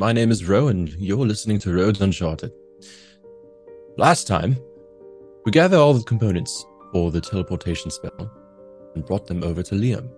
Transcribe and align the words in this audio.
My 0.00 0.14
name 0.14 0.30
is 0.30 0.48
Rou, 0.48 0.68
and 0.68 0.88
you're 0.94 1.26
listening 1.26 1.58
to 1.58 1.74
Roads 1.74 2.00
Uncharted. 2.00 2.50
Last 3.98 4.26
time, 4.26 4.56
we 5.44 5.52
gathered 5.52 5.76
all 5.76 5.92
the 5.92 6.02
components 6.04 6.64
for 6.90 7.10
the 7.10 7.20
teleportation 7.20 7.90
spell 7.90 8.32
and 8.94 9.04
brought 9.04 9.26
them 9.26 9.44
over 9.44 9.62
to 9.62 9.74
Liam. 9.74 10.08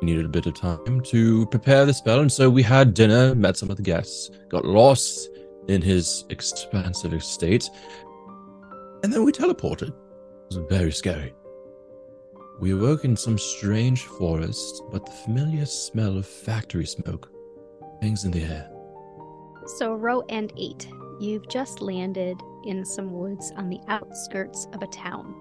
We 0.00 0.06
needed 0.06 0.24
a 0.24 0.28
bit 0.28 0.46
of 0.46 0.54
time 0.54 1.00
to 1.00 1.46
prepare 1.46 1.84
the 1.84 1.92
spell, 1.92 2.20
and 2.20 2.30
so 2.30 2.48
we 2.48 2.62
had 2.62 2.94
dinner, 2.94 3.34
met 3.34 3.56
some 3.56 3.72
of 3.72 3.76
the 3.76 3.82
guests, 3.82 4.30
got 4.48 4.64
lost 4.64 5.28
in 5.66 5.82
his 5.82 6.24
expansive 6.30 7.14
estate, 7.14 7.68
and 9.02 9.12
then 9.12 9.24
we 9.24 9.32
teleported. 9.32 9.88
It 9.88 9.94
was 10.48 10.60
very 10.68 10.92
scary. 10.92 11.34
We 12.60 12.70
awoke 12.70 13.04
in 13.04 13.16
some 13.16 13.36
strange 13.36 14.04
forest, 14.04 14.80
but 14.92 15.06
the 15.06 15.10
familiar 15.10 15.66
smell 15.66 16.16
of 16.18 16.24
factory 16.24 16.86
smoke 16.86 17.31
hangs 18.02 18.24
in 18.24 18.32
the 18.32 18.42
air. 18.42 18.68
So, 19.78 19.94
Rou 19.94 20.22
and 20.28 20.52
eight, 20.56 20.88
you've 21.20 21.48
just 21.48 21.80
landed 21.80 22.36
in 22.64 22.84
some 22.84 23.12
woods 23.12 23.52
on 23.56 23.68
the 23.68 23.80
outskirts 23.88 24.66
of 24.72 24.82
a 24.82 24.88
town. 24.88 25.34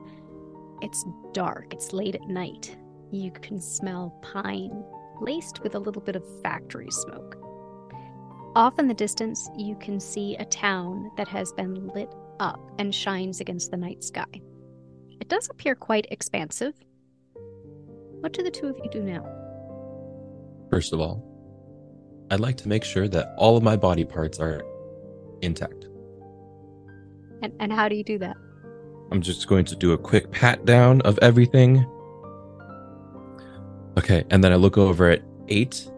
It's 0.82 1.04
dark, 1.34 1.74
it's 1.74 1.92
late 1.92 2.16
at 2.16 2.28
night. 2.28 2.78
You 3.12 3.32
can 3.32 3.60
smell 3.60 4.16
pine 4.22 4.84
laced 5.20 5.62
with 5.64 5.76
a 5.76 5.80
little 5.80 6.02
bit 6.02 6.16
of 6.16 6.42
factory 6.42 6.90
smoke. 6.90 7.36
Off 8.56 8.78
in 8.80 8.88
the 8.88 8.94
distance, 8.94 9.50
you 9.58 9.76
can 9.78 10.00
see 10.00 10.36
a 10.36 10.46
town 10.46 11.12
that 11.18 11.28
has 11.28 11.52
been 11.54 11.88
lit 11.90 12.14
up 12.40 12.60
and 12.80 12.94
shines 12.94 13.40
against 13.40 13.72
the 13.72 13.78
night 13.78 14.04
sky. 14.04 14.26
It 15.20 15.30
does 15.30 15.50
appear 15.50 15.76
quite 15.76 16.08
expansive. 16.12 16.74
What 18.22 18.34
do 18.34 18.44
the 18.44 18.52
two 18.52 18.68
of 18.68 18.78
you 18.78 18.90
do 18.92 19.02
now? 19.02 19.26
First 20.70 20.94
of 20.94 21.00
all, 21.00 21.31
I'd 22.32 22.40
like 22.40 22.56
to 22.58 22.70
make 22.70 22.86
sure 22.86 23.10
that 23.10 23.34
all 23.38 23.58
of 23.58 23.64
my 23.64 23.76
body 23.76 24.06
parts 24.06 24.40
are 24.40 24.64
intact. 25.42 25.88
And, 27.42 27.54
and 27.60 27.74
how 27.74 27.90
do 27.90 27.96
you 27.96 28.06
do 28.06 28.18
that? 28.20 28.38
I'm 29.12 29.22
just 29.22 29.48
going 29.48 29.66
to 29.66 29.76
do 29.76 29.92
a 29.92 29.98
quick 29.98 30.32
pat 30.32 30.64
down 30.64 31.02
of 31.02 31.20
everything. 31.22 31.86
Okay, 33.98 34.24
and 34.30 34.42
then 34.42 34.54
I 34.54 34.56
look 34.56 34.78
over 34.78 35.10
at 35.10 35.22
eight. 35.50 35.92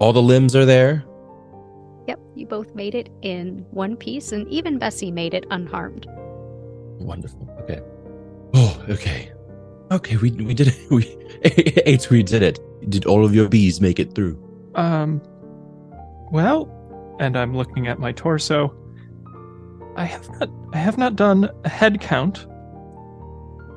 All 0.00 0.12
the 0.12 0.20
limbs 0.20 0.54
are 0.54 0.66
there. 0.66 1.02
Yep, 2.06 2.20
you 2.34 2.46
both 2.46 2.74
made 2.74 2.94
it 2.94 3.08
in 3.22 3.64
one 3.70 3.96
piece, 3.96 4.32
and 4.32 4.46
even 4.48 4.78
Bessie 4.78 5.10
made 5.10 5.32
it 5.32 5.46
unharmed. 5.50 6.06
Wonderful. 7.00 7.48
Okay. 7.62 7.80
Oh, 8.52 8.84
okay. 8.90 9.32
Okay, 9.90 10.16
we 10.18 10.30
we 10.32 10.52
did 10.52 10.68
it. 10.68 10.78
We 10.90 11.16
eight. 11.86 12.10
We 12.10 12.22
did 12.22 12.42
it. 12.42 12.60
Did 12.90 13.06
all 13.06 13.24
of 13.24 13.34
your 13.34 13.48
bees 13.48 13.80
make 13.80 13.98
it 13.98 14.14
through? 14.14 14.43
Um, 14.74 15.20
well, 16.30 16.70
and 17.20 17.36
I'm 17.36 17.56
looking 17.56 17.86
at 17.86 17.98
my 17.98 18.12
torso. 18.12 18.74
I 19.96 20.04
have 20.04 20.28
not 20.40 20.50
I 20.72 20.78
have 20.78 20.98
not 20.98 21.16
done 21.16 21.48
a 21.64 21.68
head 21.68 22.00
count, 22.00 22.46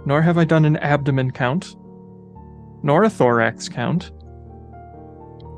nor 0.06 0.22
have 0.22 0.38
I 0.38 0.44
done 0.44 0.66
an 0.66 0.78
abdomen 0.78 1.32
count, 1.32 1.76
nor 2.82 3.04
a 3.04 3.10
thorax 3.10 3.70
count. 3.70 4.12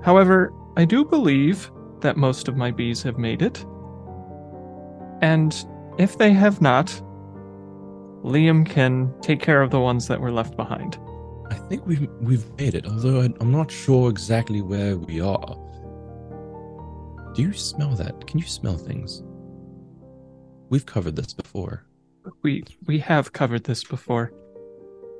However, 0.04 0.54
I 0.76 0.86
do 0.86 1.06
believe 1.06 1.72
that 2.02 2.18
most 2.18 2.48
of 2.48 2.58
my 2.58 2.72
bees 2.72 3.04
have 3.04 3.18
made 3.18 3.42
it. 3.42 3.66
And 5.22 5.54
if 5.98 6.18
they 6.18 6.32
have 6.32 6.62
not, 6.62 6.88
Liam 8.24 8.66
can 8.66 9.14
take 9.22 9.42
care 9.42 9.62
of 9.62 9.72
the 9.72 9.80
ones 9.80 10.08
that 10.08 10.20
were 10.20 10.32
left 10.32 10.56
behind. 10.56 10.98
I 11.50 11.56
think 11.56 11.86
we've 11.86 12.08
we've 12.22 12.46
made 12.58 12.76
it, 12.76 12.86
although 12.86 13.22
I, 13.22 13.26
I'm 13.40 13.52
not 13.52 13.72
sure 13.72 14.10
exactly 14.10 14.62
where 14.62 14.98
we 14.98 15.20
are. 15.20 15.56
Do 17.34 17.42
you 17.42 17.54
smell 17.54 17.92
that? 17.96 18.28
Can 18.28 18.40
you 18.40 18.46
smell 18.46 18.78
things? 18.78 19.24
We've 20.70 20.86
covered 20.86 21.16
this 21.16 21.34
before. 21.34 21.86
We 22.44 22.64
we 22.86 23.00
have 23.00 23.34
covered 23.34 23.64
this 23.64 23.84
before. 23.84 24.32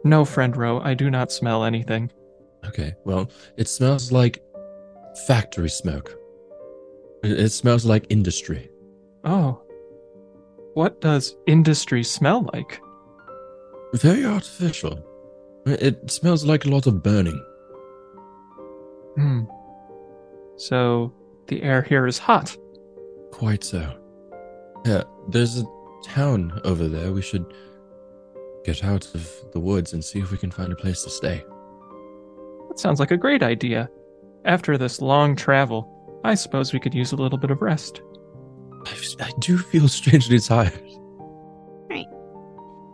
No, 0.04 0.24
friend 0.26 0.56
Rou, 0.56 0.80
I 0.80 0.94
do 0.94 1.10
not 1.10 1.32
smell 1.32 1.64
anything. 1.64 2.12
Okay, 2.66 2.94
well, 3.06 3.30
it 3.58 3.68
smells 3.68 4.12
like 4.12 4.42
factory 5.28 5.70
smoke. 5.70 6.16
It, 7.24 7.32
it 7.32 7.50
smells 7.50 7.86
like 7.86 8.06
industry. 8.10 8.70
Oh. 9.24 9.62
What 10.74 11.02
does 11.02 11.36
industry 11.48 12.04
smell 12.04 12.48
like? 12.54 12.80
Very 13.94 14.24
artificial. 14.26 15.04
It 15.72 16.10
smells 16.12 16.46
like 16.46 16.66
a 16.66 16.70
lot 16.70 16.88
of 16.88 17.04
burning. 17.04 17.44
Hmm. 19.16 19.44
So 20.58 21.14
the 21.48 21.62
air 21.64 21.82
here 21.82 22.08
is 22.08 22.18
hot. 22.18 22.56
Quite 23.32 23.64
so. 23.64 23.96
Yeah, 24.86 25.04
there's 25.30 25.60
a 25.60 25.66
town 26.04 26.60
over 26.64 26.88
there. 26.88 27.12
We 27.12 27.22
should 27.22 27.46
get 28.64 28.84
out 28.84 29.14
of 29.14 29.30
the 29.52 29.60
woods 29.60 29.94
and 29.94 30.04
see 30.04 30.20
if 30.20 30.32
we 30.32 30.38
can 30.38 30.52
find 30.52 30.72
a 30.72 30.76
place 30.76 31.04
to 31.04 31.10
stay. 31.10 31.44
That 32.68 32.80
sounds 32.80 33.00
like 33.00 33.12
a 33.12 33.18
great 33.18 33.44
idea. 33.44 33.90
After 34.46 34.78
this 34.78 35.02
long 35.02 35.36
travel, 35.36 36.22
I 36.24 36.36
suppose 36.36 36.74
we 36.74 36.80
could 36.80 36.94
use 36.94 37.12
a 37.12 37.18
little 37.18 37.38
bit 37.38 37.52
of 37.52 37.62
rest. 37.62 38.02
I, 38.86 39.26
I 39.26 39.32
do 39.40 39.58
feel 39.58 39.88
strangely 39.88 40.40
tired. 40.40 40.82
Right. 41.90 42.08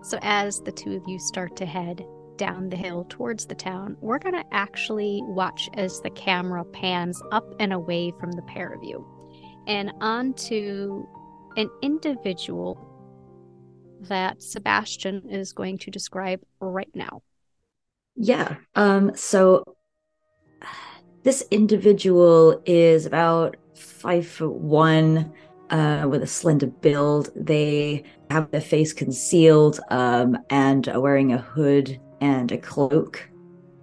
So, 0.03 0.17
as 0.21 0.61
the 0.61 0.71
two 0.71 0.95
of 0.95 1.03
you 1.07 1.19
start 1.19 1.55
to 1.57 1.65
head 1.65 2.05
down 2.37 2.69
the 2.69 2.75
hill 2.75 3.05
towards 3.09 3.45
the 3.45 3.55
town, 3.55 3.97
we're 4.01 4.19
going 4.19 4.35
to 4.35 4.45
actually 4.51 5.21
watch 5.23 5.69
as 5.75 6.01
the 6.01 6.09
camera 6.11 6.63
pans 6.65 7.21
up 7.31 7.45
and 7.59 7.73
away 7.73 8.11
from 8.19 8.31
the 8.31 8.41
pair 8.43 8.73
of 8.73 8.83
you 8.83 9.05
and 9.67 9.91
onto 10.01 11.05
an 11.57 11.69
individual 11.81 12.79
that 14.01 14.41
Sebastian 14.41 15.29
is 15.29 15.53
going 15.53 15.77
to 15.79 15.91
describe 15.91 16.41
right 16.59 16.89
now. 16.93 17.21
Yeah. 18.15 18.57
Um, 18.75 19.15
so 19.15 19.63
this 21.23 21.43
individual 21.51 22.61
is 22.65 23.05
about 23.05 23.57
five 23.75 24.27
foot 24.27 24.53
one, 24.53 25.33
uh, 25.69 26.05
with 26.07 26.21
a 26.21 26.27
slender 26.27 26.67
build. 26.67 27.29
They 27.35 28.03
have 28.29 28.51
their 28.51 28.61
face 28.61 28.93
concealed 28.93 29.79
um, 29.89 30.37
and 30.49 30.87
are 30.87 31.01
wearing 31.01 31.33
a 31.33 31.39
hood 31.39 31.99
and 32.21 32.51
a 32.51 32.57
cloak. 32.57 33.29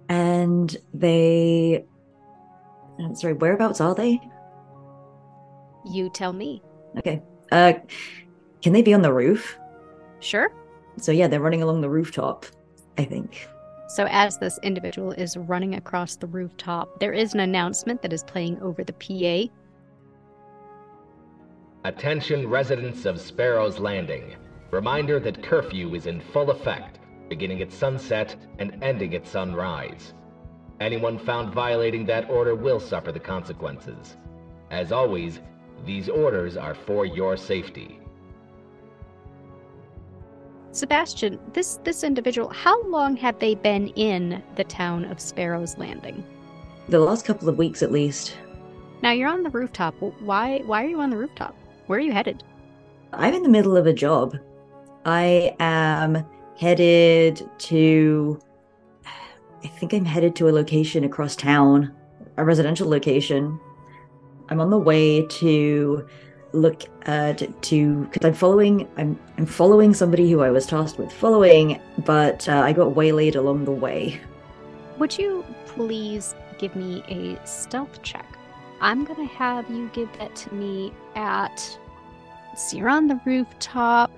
And 0.09 0.75
they. 0.93 1.85
uh, 2.99 3.13
Sorry, 3.13 3.33
whereabouts 3.33 3.81
are 3.81 3.95
they? 3.95 4.19
You 5.85 6.09
tell 6.09 6.33
me. 6.33 6.61
Okay. 6.97 7.21
Uh, 7.51 7.73
can 8.61 8.73
they 8.73 8.81
be 8.81 8.93
on 8.93 9.01
the 9.01 9.13
roof? 9.13 9.57
Sure. 10.19 10.53
So 10.97 11.11
yeah, 11.11 11.27
they're 11.27 11.41
running 11.41 11.61
along 11.61 11.81
the 11.81 11.89
rooftop. 11.89 12.45
I 12.97 13.05
think. 13.05 13.47
So, 13.87 14.07
as 14.09 14.37
this 14.37 14.59
individual 14.63 15.11
is 15.11 15.37
running 15.37 15.75
across 15.75 16.15
the 16.15 16.27
rooftop, 16.27 16.99
there 16.99 17.13
is 17.13 17.33
an 17.33 17.41
announcement 17.41 18.01
that 18.01 18.13
is 18.13 18.23
playing 18.23 18.59
over 18.61 18.83
the 18.83 18.93
PA. 18.93 19.51
Attention 21.85 22.47
residents 22.47 23.05
of 23.05 23.19
Sparrow's 23.19 23.79
Landing. 23.79 24.35
Reminder 24.71 25.19
that 25.19 25.43
curfew 25.43 25.93
is 25.95 26.07
in 26.07 26.21
full 26.21 26.49
effect, 26.49 26.99
beginning 27.29 27.61
at 27.61 27.71
sunset 27.71 28.35
and 28.59 28.83
ending 28.83 29.15
at 29.15 29.27
sunrise. 29.27 30.13
Anyone 30.79 31.17
found 31.17 31.53
violating 31.53 32.05
that 32.05 32.29
order 32.29 32.55
will 32.55 32.79
suffer 32.79 33.11
the 33.11 33.19
consequences. 33.19 34.17
As 34.71 34.91
always, 34.91 35.39
these 35.85 36.09
orders 36.09 36.57
are 36.57 36.75
for 36.75 37.05
your 37.05 37.37
safety. 37.37 37.99
Sebastian, 40.71 41.39
this 41.53 41.79
this 41.83 42.03
individual, 42.03 42.49
how 42.49 42.81
long 42.85 43.15
have 43.17 43.37
they 43.37 43.53
been 43.53 43.89
in 43.89 44.41
the 44.55 44.63
town 44.63 45.05
of 45.05 45.19
Sparrow's 45.19 45.77
Landing? 45.77 46.23
The 46.89 46.99
last 46.99 47.25
couple 47.25 47.47
of 47.47 47.57
weeks, 47.57 47.83
at 47.83 47.91
least. 47.91 48.35
Now 49.03 49.11
you're 49.11 49.29
on 49.29 49.43
the 49.43 49.51
rooftop. 49.51 49.93
Why 50.19 50.59
why 50.65 50.83
are 50.83 50.87
you 50.87 50.99
on 50.99 51.11
the 51.11 51.17
rooftop? 51.17 51.55
Where 51.85 51.99
are 51.99 52.01
you 52.01 52.11
headed? 52.11 52.43
I'm 53.11 53.35
in 53.35 53.43
the 53.43 53.49
middle 53.49 53.77
of 53.77 53.85
a 53.85 53.93
job. 53.93 54.37
I 55.05 55.55
am 55.59 56.25
headed 56.57 57.49
to. 57.59 58.39
I 59.05 59.67
think 59.67 59.93
I'm 59.93 60.05
headed 60.05 60.35
to 60.37 60.49
a 60.49 60.51
location 60.51 61.03
across 61.03 61.35
town, 61.35 61.93
a 62.37 62.43
residential 62.43 62.89
location. 62.89 63.59
I'm 64.49 64.59
on 64.59 64.69
the 64.69 64.77
way 64.77 65.25
to 65.25 66.07
look 66.51 66.83
at 67.07 67.61
to 67.63 68.03
because 68.05 68.25
I'm 68.25 68.33
following. 68.33 68.87
I'm 68.97 69.19
I'm 69.37 69.45
following 69.45 69.93
somebody 69.93 70.29
who 70.31 70.41
I 70.41 70.51
was 70.51 70.65
tasked 70.65 70.99
with 70.99 71.11
following, 71.11 71.79
but 72.05 72.47
uh, 72.47 72.59
I 72.59 72.73
got 72.73 72.95
waylaid 72.95 73.35
along 73.35 73.65
the 73.65 73.71
way. 73.71 74.19
Would 74.99 75.17
you 75.17 75.43
please 75.65 76.35
give 76.59 76.75
me 76.75 77.03
a 77.07 77.45
stealth 77.47 78.01
check? 78.03 78.25
I'm 78.81 79.05
gonna 79.05 79.25
have 79.25 79.69
you 79.69 79.89
give 79.93 80.11
that 80.19 80.35
to 80.35 80.53
me 80.53 80.93
at. 81.15 81.79
So 82.55 82.77
you're 82.77 82.89
on 82.89 83.07
the 83.07 83.19
rooftop. 83.25 84.11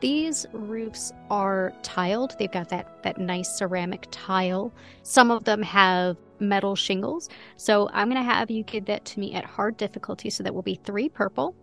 These 0.00 0.46
roofs 0.52 1.12
are 1.30 1.72
tiled. 1.82 2.36
They've 2.38 2.52
got 2.52 2.68
that 2.68 3.02
that 3.02 3.18
nice 3.18 3.56
ceramic 3.56 4.06
tile. 4.10 4.72
Some 5.02 5.30
of 5.30 5.44
them 5.44 5.62
have 5.62 6.16
metal 6.38 6.76
shingles. 6.76 7.28
So 7.56 7.88
I'm 7.92 8.10
going 8.10 8.22
to 8.22 8.30
have 8.30 8.50
you 8.50 8.62
give 8.62 8.84
that 8.86 9.04
to 9.06 9.20
me 9.20 9.34
at 9.34 9.44
hard 9.44 9.76
difficulty. 9.76 10.28
So 10.28 10.42
that 10.42 10.54
will 10.54 10.62
be 10.62 10.74
three 10.84 11.08
purple. 11.08 11.54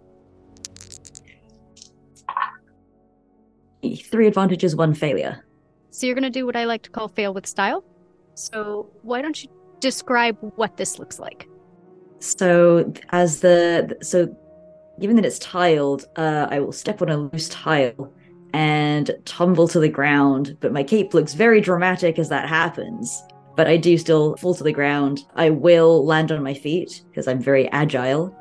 Three 4.05 4.27
advantages, 4.27 4.75
one 4.75 4.93
failure. 4.93 5.45
So 5.91 6.07
you're 6.07 6.15
going 6.15 6.23
to 6.23 6.29
do 6.29 6.45
what 6.45 6.55
I 6.55 6.63
like 6.63 6.81
to 6.83 6.89
call 6.89 7.09
fail 7.09 7.33
with 7.33 7.45
style. 7.45 7.83
So 8.33 8.89
why 9.03 9.21
don't 9.21 9.43
you 9.43 9.49
describe 9.79 10.37
what 10.55 10.77
this 10.77 10.97
looks 10.97 11.19
like? 11.19 11.47
So 12.19 12.91
as 13.09 13.41
the 13.41 13.97
so 14.01 14.35
given 14.99 15.17
that 15.17 15.25
it's 15.25 15.37
tiled, 15.37 16.05
uh, 16.15 16.47
I 16.49 16.61
will 16.61 16.71
step 16.71 17.01
on 17.01 17.09
a 17.09 17.17
loose 17.17 17.49
tile 17.49 18.11
and 18.53 19.11
tumble 19.25 19.67
to 19.67 19.79
the 19.79 19.89
ground. 19.89 20.57
But 20.59 20.71
my 20.71 20.83
cape 20.83 21.13
looks 21.13 21.33
very 21.33 21.59
dramatic 21.59 22.19
as 22.19 22.29
that 22.29 22.47
happens. 22.47 23.23
But 23.55 23.67
I 23.67 23.77
do 23.77 23.97
still 23.97 24.35
fall 24.37 24.55
to 24.55 24.63
the 24.63 24.71
ground. 24.71 25.25
I 25.35 25.49
will 25.49 26.05
land 26.05 26.31
on 26.31 26.43
my 26.43 26.53
feet 26.53 27.03
because 27.09 27.27
I'm 27.27 27.39
very 27.39 27.69
agile. 27.71 28.35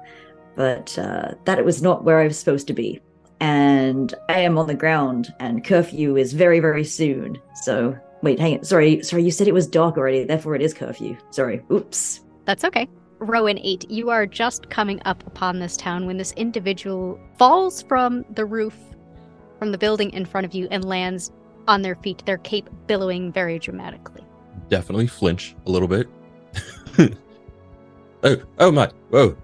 But 0.55 0.99
uh, 0.99 1.32
that 1.44 1.64
was 1.64 1.82
not 1.82 2.05
where 2.05 2.20
I 2.20 2.26
was 2.26 2.38
supposed 2.38 2.67
to 2.69 2.75
be. 2.75 3.00
And 3.41 4.14
I 4.29 4.41
am 4.41 4.56
on 4.56 4.69
the 4.69 4.75
ground, 4.75 5.35
and 5.41 5.64
curfew 5.64 6.17
is 6.17 6.32
very, 6.32 6.61
very 6.61 6.85
soon. 6.85 7.38
So 7.56 7.99
wait, 8.23 8.38
hang 8.38 8.58
on. 8.58 8.65
Sorry, 8.65 9.03
sorry. 9.03 9.25
You 9.25 9.31
said 9.31 9.49
it 9.49 9.55
was 9.55 9.67
dark 9.67 9.97
already. 9.97 10.25
Therefore, 10.25 10.55
it 10.55 10.62
is 10.62 10.73
curfew. 10.73 11.17
Sorry. 11.31 11.61
Oops. 11.70 12.20
That's 12.44 12.65
okay. 12.65 12.88
Rowan 13.19 13.58
8, 13.58 13.88
you 13.88 14.11
are 14.11 14.26
just 14.26 14.69
coming 14.69 15.00
up 15.05 15.25
upon 15.26 15.61
this 15.61 15.76
town 15.76 16.06
when 16.06 16.17
this 16.17 16.32
individual 16.32 17.20
falls 17.38 17.82
from 17.82 18.25
the 18.31 18.44
roof 18.44 18.76
from 19.62 19.70
the 19.70 19.79
building 19.79 20.11
in 20.11 20.25
front 20.25 20.44
of 20.44 20.53
you 20.53 20.67
and 20.73 20.85
lands 20.85 21.31
on 21.69 21.82
their 21.82 21.94
feet, 21.94 22.20
their 22.26 22.38
cape 22.38 22.69
billowing 22.88 23.31
very 23.31 23.61
dramatically. 23.61 24.25
Definitely 24.69 25.06
flinch 25.06 25.55
a 25.67 25.70
little 25.70 25.87
bit. 25.87 26.09
oh, 28.25 28.37
oh 28.59 28.73
my, 28.73 28.91
whoa. 29.11 29.37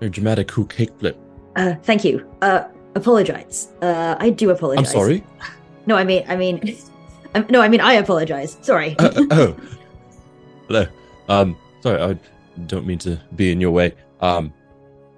Very 0.00 0.10
dramatic 0.10 0.48
cool 0.48 0.64
cape 0.64 0.98
flip. 0.98 1.16
Uh, 1.54 1.76
thank 1.84 2.02
you. 2.02 2.28
Uh, 2.42 2.64
apologize. 2.96 3.68
Uh, 3.80 4.16
I 4.18 4.30
do 4.30 4.50
apologize. 4.50 4.88
I'm 4.88 4.92
sorry. 4.92 5.24
No, 5.86 5.94
I 5.96 6.02
mean, 6.02 6.24
I 6.28 6.36
mean, 6.36 6.76
I'm, 7.34 7.46
no, 7.50 7.62
I 7.62 7.68
mean, 7.68 7.80
I 7.80 7.94
apologize. 7.94 8.58
Sorry. 8.62 8.96
Uh, 8.98 9.08
uh, 9.08 9.26
oh. 9.30 9.56
Hello. 10.66 10.86
Um, 11.28 11.56
sorry, 11.80 12.02
I 12.02 12.18
don't 12.66 12.86
mean 12.86 12.98
to 12.98 13.20
be 13.36 13.52
in 13.52 13.60
your 13.60 13.70
way. 13.70 13.94
Um, 14.20 14.52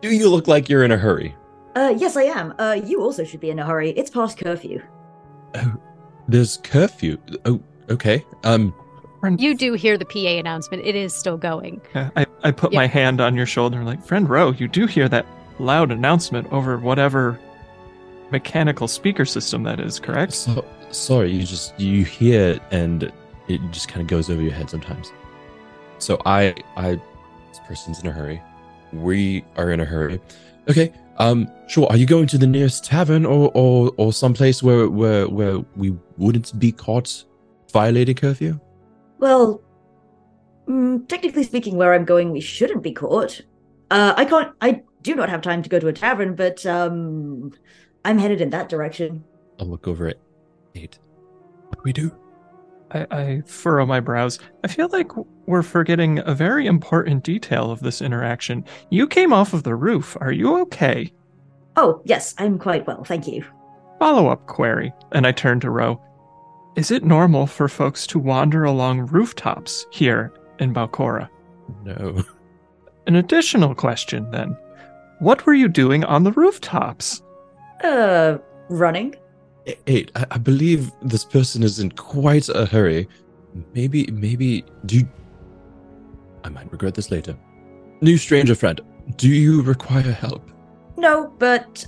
do 0.02 0.14
you 0.14 0.28
look 0.28 0.46
like 0.46 0.68
you're 0.68 0.84
in 0.84 0.92
a 0.92 0.98
hurry? 0.98 1.34
Uh, 1.74 1.94
yes, 1.96 2.16
I 2.16 2.24
am. 2.24 2.54
Uh, 2.58 2.78
you 2.84 3.00
also 3.02 3.24
should 3.24 3.40
be 3.40 3.50
in 3.50 3.58
a 3.58 3.64
hurry. 3.64 3.90
It's 3.90 4.10
past 4.10 4.36
curfew. 4.38 4.82
Oh, 5.54 5.74
there's 6.28 6.58
curfew. 6.58 7.18
Oh, 7.44 7.60
okay. 7.90 8.24
Um, 8.44 8.74
Friend, 9.20 9.40
You 9.40 9.54
do 9.54 9.72
hear 9.74 9.96
the 9.96 10.04
PA 10.04 10.18
announcement. 10.38 10.84
It 10.84 10.96
is 10.96 11.14
still 11.14 11.36
going. 11.36 11.80
Yeah, 11.94 12.10
I, 12.16 12.26
I 12.42 12.50
put 12.50 12.72
Yeah. 12.72 12.80
my 12.80 12.86
hand 12.86 13.20
on 13.20 13.36
your 13.36 13.46
shoulder, 13.46 13.84
like, 13.84 14.04
friend 14.04 14.28
Rou, 14.28 14.52
you 14.54 14.66
do 14.68 14.86
hear 14.86 15.08
that 15.10 15.24
loud 15.58 15.92
announcement 15.92 16.52
over 16.52 16.76
whatever 16.76 17.38
mechanical 18.32 18.88
speaker 18.88 19.24
system 19.24 19.62
that 19.62 19.78
is, 19.78 20.00
correct? 20.00 20.32
so, 20.32 20.64
sorry, 20.90 21.30
you 21.30 21.44
just 21.44 21.78
you 21.78 22.04
hear 22.04 22.48
it 22.50 22.62
and 22.72 23.12
it 23.48 23.60
just 23.70 23.88
kind 23.88 24.00
of 24.00 24.08
goes 24.08 24.28
over 24.28 24.42
your 24.42 24.52
head 24.52 24.68
sometimes. 24.70 25.12
So 25.98 26.20
I, 26.26 26.54
I, 26.76 27.00
this 27.48 27.60
person's 27.66 28.00
in 28.00 28.08
a 28.08 28.12
hurry. 28.12 28.42
We 28.92 29.44
are 29.56 29.70
in 29.70 29.78
a 29.80 29.84
hurry. 29.84 30.20
Okay. 30.68 30.92
Um. 31.18 31.50
Sure. 31.68 31.86
Are 31.88 31.96
you 31.96 32.06
going 32.06 32.26
to 32.28 32.38
the 32.38 32.46
nearest 32.46 32.84
tavern 32.84 33.24
or 33.24 33.50
or 33.54 33.92
or 33.96 34.12
someplace 34.12 34.62
where 34.62 34.88
where 34.88 35.28
where 35.28 35.58
we 35.76 35.96
wouldn't 36.16 36.58
be 36.58 36.72
caught 36.72 37.24
violating 37.72 38.14
curfew? 38.14 38.58
Well, 39.18 39.60
mm, 40.68 41.06
technically 41.08 41.44
speaking, 41.44 41.76
where 41.76 41.94
I'm 41.94 42.04
going, 42.04 42.32
we 42.32 42.40
shouldn't 42.40 42.82
be 42.82 42.92
caught. 42.92 43.40
Uh, 43.90 44.14
I 44.16 44.24
can't. 44.24 44.52
I 44.60 44.82
do 45.02 45.14
not 45.14 45.28
have 45.28 45.42
time 45.42 45.62
to 45.62 45.68
go 45.68 45.78
to 45.78 45.88
a 45.88 45.92
tavern, 45.92 46.34
but 46.34 46.64
um, 46.66 47.52
I'm 48.04 48.18
headed 48.18 48.40
in 48.40 48.50
that 48.50 48.68
direction. 48.68 49.24
I'll 49.60 49.66
look 49.66 49.86
over 49.86 50.08
at 50.08 50.16
eight. 50.74 50.98
What 51.68 51.78
do 51.78 51.82
we 51.84 51.92
do? 51.92 52.10
I, 52.92 53.06
I 53.10 53.42
furrow 53.46 53.86
my 53.86 54.00
brows. 54.00 54.38
I 54.64 54.68
feel 54.68 54.88
like 54.88 55.10
we're 55.46 55.62
forgetting 55.62 56.20
a 56.20 56.34
very 56.34 56.66
important 56.66 57.24
detail 57.24 57.70
of 57.70 57.80
this 57.80 58.02
interaction. 58.02 58.64
You 58.90 59.06
came 59.06 59.32
off 59.32 59.52
of 59.52 59.62
the 59.62 59.74
roof. 59.74 60.16
Are 60.20 60.32
you 60.32 60.60
okay? 60.62 61.12
Oh, 61.76 62.02
yes, 62.04 62.34
I'm 62.38 62.58
quite 62.58 62.86
well, 62.86 63.04
thank 63.04 63.26
you. 63.26 63.44
Follow 63.98 64.28
up 64.28 64.46
query. 64.46 64.92
And 65.12 65.26
I 65.26 65.32
turn 65.32 65.60
to 65.60 65.70
Rou. 65.70 66.00
Is 66.76 66.90
it 66.90 67.04
normal 67.04 67.46
for 67.46 67.68
folks 67.68 68.06
to 68.08 68.18
wander 68.18 68.64
along 68.64 69.06
rooftops 69.06 69.86
here 69.90 70.32
in 70.58 70.72
Balcora? 70.72 71.28
No. 71.84 72.22
An 73.06 73.16
additional 73.16 73.74
question 73.74 74.30
then. 74.30 74.56
What 75.18 75.46
were 75.46 75.54
you 75.54 75.68
doing 75.68 76.04
on 76.04 76.24
the 76.24 76.32
rooftops? 76.32 77.22
Uh, 77.84 78.38
running. 78.68 79.14
Eight. 79.86 80.10
I, 80.16 80.26
I 80.32 80.38
believe 80.38 80.90
this 81.02 81.24
person 81.24 81.62
is 81.62 81.78
in 81.78 81.90
quite 81.92 82.48
a 82.48 82.66
hurry. 82.66 83.08
Maybe, 83.74 84.06
maybe. 84.10 84.64
Do 84.86 84.98
you. 84.98 85.08
I 86.44 86.48
might 86.48 86.70
regret 86.72 86.94
this 86.94 87.10
later. 87.10 87.36
New 88.00 88.16
stranger 88.18 88.54
friend, 88.56 88.80
do 89.16 89.28
you 89.28 89.62
require 89.62 90.10
help? 90.12 90.50
No, 90.96 91.32
but 91.38 91.86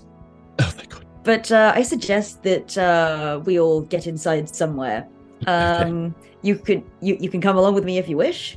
Oh, 0.61 0.65
thank 0.65 0.91
God. 0.91 1.05
but 1.25 1.51
uh, 1.51 1.73
I 1.75 1.83
suggest 1.83 2.45
that 2.45 2.79
uh, 2.79 3.41
we 3.45 3.59
all 3.59 3.81
get 3.81 4.07
inside 4.07 4.49
somewhere. 4.49 5.07
Um, 5.47 6.15
you 6.41 6.57
could 6.57 6.83
you 7.03 7.19
you 7.21 7.29
can 7.29 7.41
come 7.43 7.59
along 7.59 7.75
with 7.75 7.85
me 7.85 7.99
if 7.99 8.09
you 8.09 8.17
wish. 8.17 8.57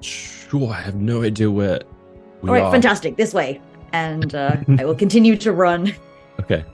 Sure, 0.00 0.70
I 0.70 0.80
have 0.82 0.96
no 0.96 1.22
idea 1.22 1.50
where 1.50 1.80
we 2.42 2.48
all 2.50 2.54
right, 2.54 2.64
are. 2.64 2.72
fantastic. 2.72 3.16
This 3.16 3.32
way, 3.32 3.60
and 3.92 4.34
uh, 4.34 4.56
I 4.78 4.84
will 4.84 4.94
continue 4.96 5.36
to 5.38 5.52
run 5.52 5.94
Okay. 6.40 6.64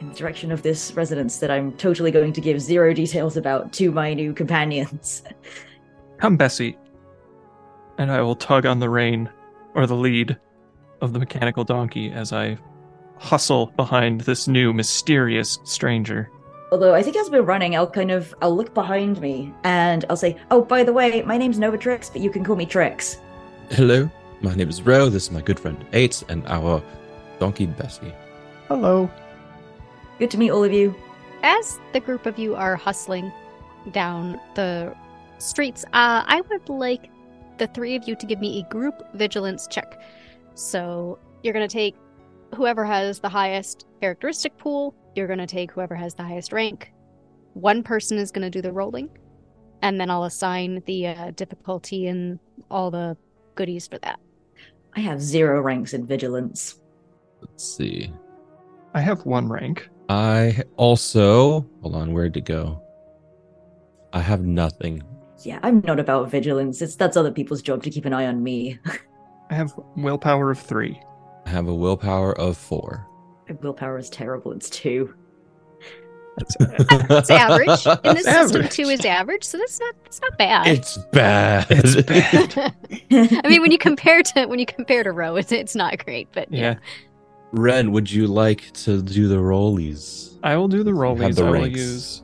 In 0.00 0.08
the 0.08 0.14
direction 0.14 0.50
of 0.50 0.62
this 0.62 0.92
residence 0.94 1.38
that 1.38 1.50
I'm 1.50 1.72
totally 1.72 2.10
going 2.10 2.32
to 2.32 2.40
give 2.40 2.58
zero 2.58 2.94
details 2.94 3.36
about 3.36 3.70
to 3.74 3.92
my 3.92 4.14
new 4.14 4.32
companions. 4.32 5.22
Come, 6.16 6.38
Bessie. 6.38 6.78
And 7.98 8.10
I 8.10 8.22
will 8.22 8.34
tug 8.34 8.64
on 8.64 8.78
the 8.78 8.88
rein 8.88 9.28
or 9.74 9.86
the 9.86 9.96
lead 9.96 10.38
of 11.02 11.12
the 11.12 11.18
mechanical 11.18 11.64
donkey 11.64 12.10
as 12.12 12.32
I 12.32 12.56
hustle 13.18 13.66
behind 13.76 14.22
this 14.22 14.48
new 14.48 14.72
mysterious 14.72 15.58
stranger. 15.64 16.30
Although 16.72 16.94
I 16.94 17.02
think 17.02 17.16
as 17.16 17.28
we're 17.28 17.42
running, 17.42 17.76
I'll 17.76 17.90
kind 17.90 18.10
of 18.10 18.34
I'll 18.40 18.56
look 18.56 18.72
behind 18.72 19.20
me 19.20 19.52
and 19.64 20.06
I'll 20.08 20.16
say, 20.16 20.38
"Oh, 20.50 20.62
by 20.62 20.82
the 20.82 20.94
way, 20.94 21.20
my 21.22 21.36
name's 21.36 21.58
Nova 21.58 21.76
Trix, 21.76 22.08
but 22.08 22.22
you 22.22 22.30
can 22.30 22.42
call 22.42 22.56
me 22.56 22.64
Trix." 22.64 23.18
Hello, 23.70 24.10
my 24.40 24.54
name 24.54 24.70
is 24.70 24.80
Rou. 24.80 25.10
This 25.10 25.24
is 25.24 25.30
my 25.30 25.42
good 25.42 25.60
friend 25.60 25.84
Eight 25.92 26.22
and 26.30 26.46
our 26.46 26.82
donkey 27.38 27.66
Bessie. 27.66 28.14
Hello. 28.68 29.10
Good 30.20 30.30
to 30.32 30.38
meet 30.38 30.50
all 30.50 30.62
of 30.62 30.70
you. 30.70 30.94
As 31.42 31.80
the 31.94 32.00
group 32.00 32.26
of 32.26 32.38
you 32.38 32.54
are 32.54 32.76
hustling 32.76 33.32
down 33.90 34.38
the 34.54 34.94
streets, 35.38 35.82
uh, 35.94 36.22
I 36.26 36.42
would 36.50 36.68
like 36.68 37.08
the 37.56 37.66
three 37.68 37.96
of 37.96 38.06
you 38.06 38.14
to 38.14 38.26
give 38.26 38.38
me 38.38 38.60
a 38.60 38.70
group 38.70 39.02
vigilance 39.14 39.66
check. 39.66 39.98
So 40.54 41.18
you're 41.42 41.54
going 41.54 41.66
to 41.66 41.72
take 41.72 41.96
whoever 42.54 42.84
has 42.84 43.20
the 43.20 43.30
highest 43.30 43.86
characteristic 44.02 44.58
pool, 44.58 44.94
you're 45.14 45.26
going 45.26 45.38
to 45.38 45.46
take 45.46 45.72
whoever 45.72 45.94
has 45.94 46.14
the 46.14 46.22
highest 46.22 46.52
rank. 46.52 46.92
One 47.54 47.82
person 47.82 48.18
is 48.18 48.30
going 48.30 48.42
to 48.42 48.50
do 48.50 48.60
the 48.60 48.72
rolling, 48.72 49.08
and 49.80 49.98
then 49.98 50.10
I'll 50.10 50.24
assign 50.24 50.82
the 50.84 51.06
uh, 51.06 51.30
difficulty 51.30 52.08
and 52.08 52.38
all 52.70 52.90
the 52.90 53.16
goodies 53.54 53.88
for 53.88 53.96
that. 54.00 54.20
I 54.94 55.00
have 55.00 55.22
zero 55.22 55.62
ranks 55.62 55.94
in 55.94 56.06
vigilance. 56.06 56.78
Let's 57.40 57.76
see. 57.76 58.12
I 58.92 59.00
have 59.00 59.24
one 59.24 59.48
rank. 59.48 59.88
I 60.10 60.64
also 60.76 61.64
hold 61.82 61.94
on. 61.94 62.12
Where'd 62.12 62.36
it 62.36 62.44
go? 62.44 62.82
I 64.12 64.20
have 64.20 64.40
nothing. 64.40 65.04
Yeah, 65.44 65.60
I'm 65.62 65.82
not 65.82 66.00
about 66.00 66.28
vigilance. 66.28 66.82
It's 66.82 66.96
that's 66.96 67.16
other 67.16 67.30
people's 67.30 67.62
job 67.62 67.84
to 67.84 67.90
keep 67.90 68.04
an 68.06 68.12
eye 68.12 68.26
on 68.26 68.42
me. 68.42 68.80
I 69.50 69.54
have 69.54 69.72
willpower 69.96 70.50
of 70.50 70.58
three. 70.58 71.00
I 71.46 71.50
have 71.50 71.68
a 71.68 71.74
willpower 71.74 72.36
of 72.40 72.56
four. 72.56 73.06
My 73.48 73.54
willpower 73.62 73.98
is 73.98 74.10
terrible. 74.10 74.50
It's 74.50 74.68
two. 74.68 75.14
That's 76.38 76.56
uh, 76.56 77.06
It's 77.18 77.30
average. 77.30 77.86
In 78.04 78.14
this 78.16 78.24
system, 78.24 78.68
two 78.68 78.88
is 78.90 79.04
average, 79.04 79.44
so 79.44 79.58
that's 79.58 79.78
not 79.78 79.94
that's 80.02 80.20
not 80.20 80.36
bad. 80.36 80.66
It's 80.66 80.98
bad. 81.12 81.66
It's 81.70 81.94
bad. 82.02 82.74
I 83.44 83.48
mean, 83.48 83.62
when 83.62 83.70
you 83.70 83.78
compare 83.78 84.24
to 84.24 84.46
when 84.46 84.58
you 84.58 84.66
compare 84.66 85.04
to 85.04 85.12
Rou, 85.12 85.36
it's 85.36 85.52
it's 85.52 85.76
not 85.76 86.04
great, 86.04 86.26
but 86.32 86.52
yeah. 86.52 86.74
Wren, 87.52 87.90
would 87.92 88.10
you 88.10 88.26
like 88.26 88.70
to 88.72 89.02
do 89.02 89.26
the 89.28 89.36
rollies? 89.36 90.38
I 90.42 90.56
will 90.56 90.68
do 90.68 90.82
the 90.82 90.90
Have 90.92 90.98
rollies. 90.98 91.36
the 91.36 91.44
I 91.44 91.50
will 91.50 91.66
use 91.66 92.22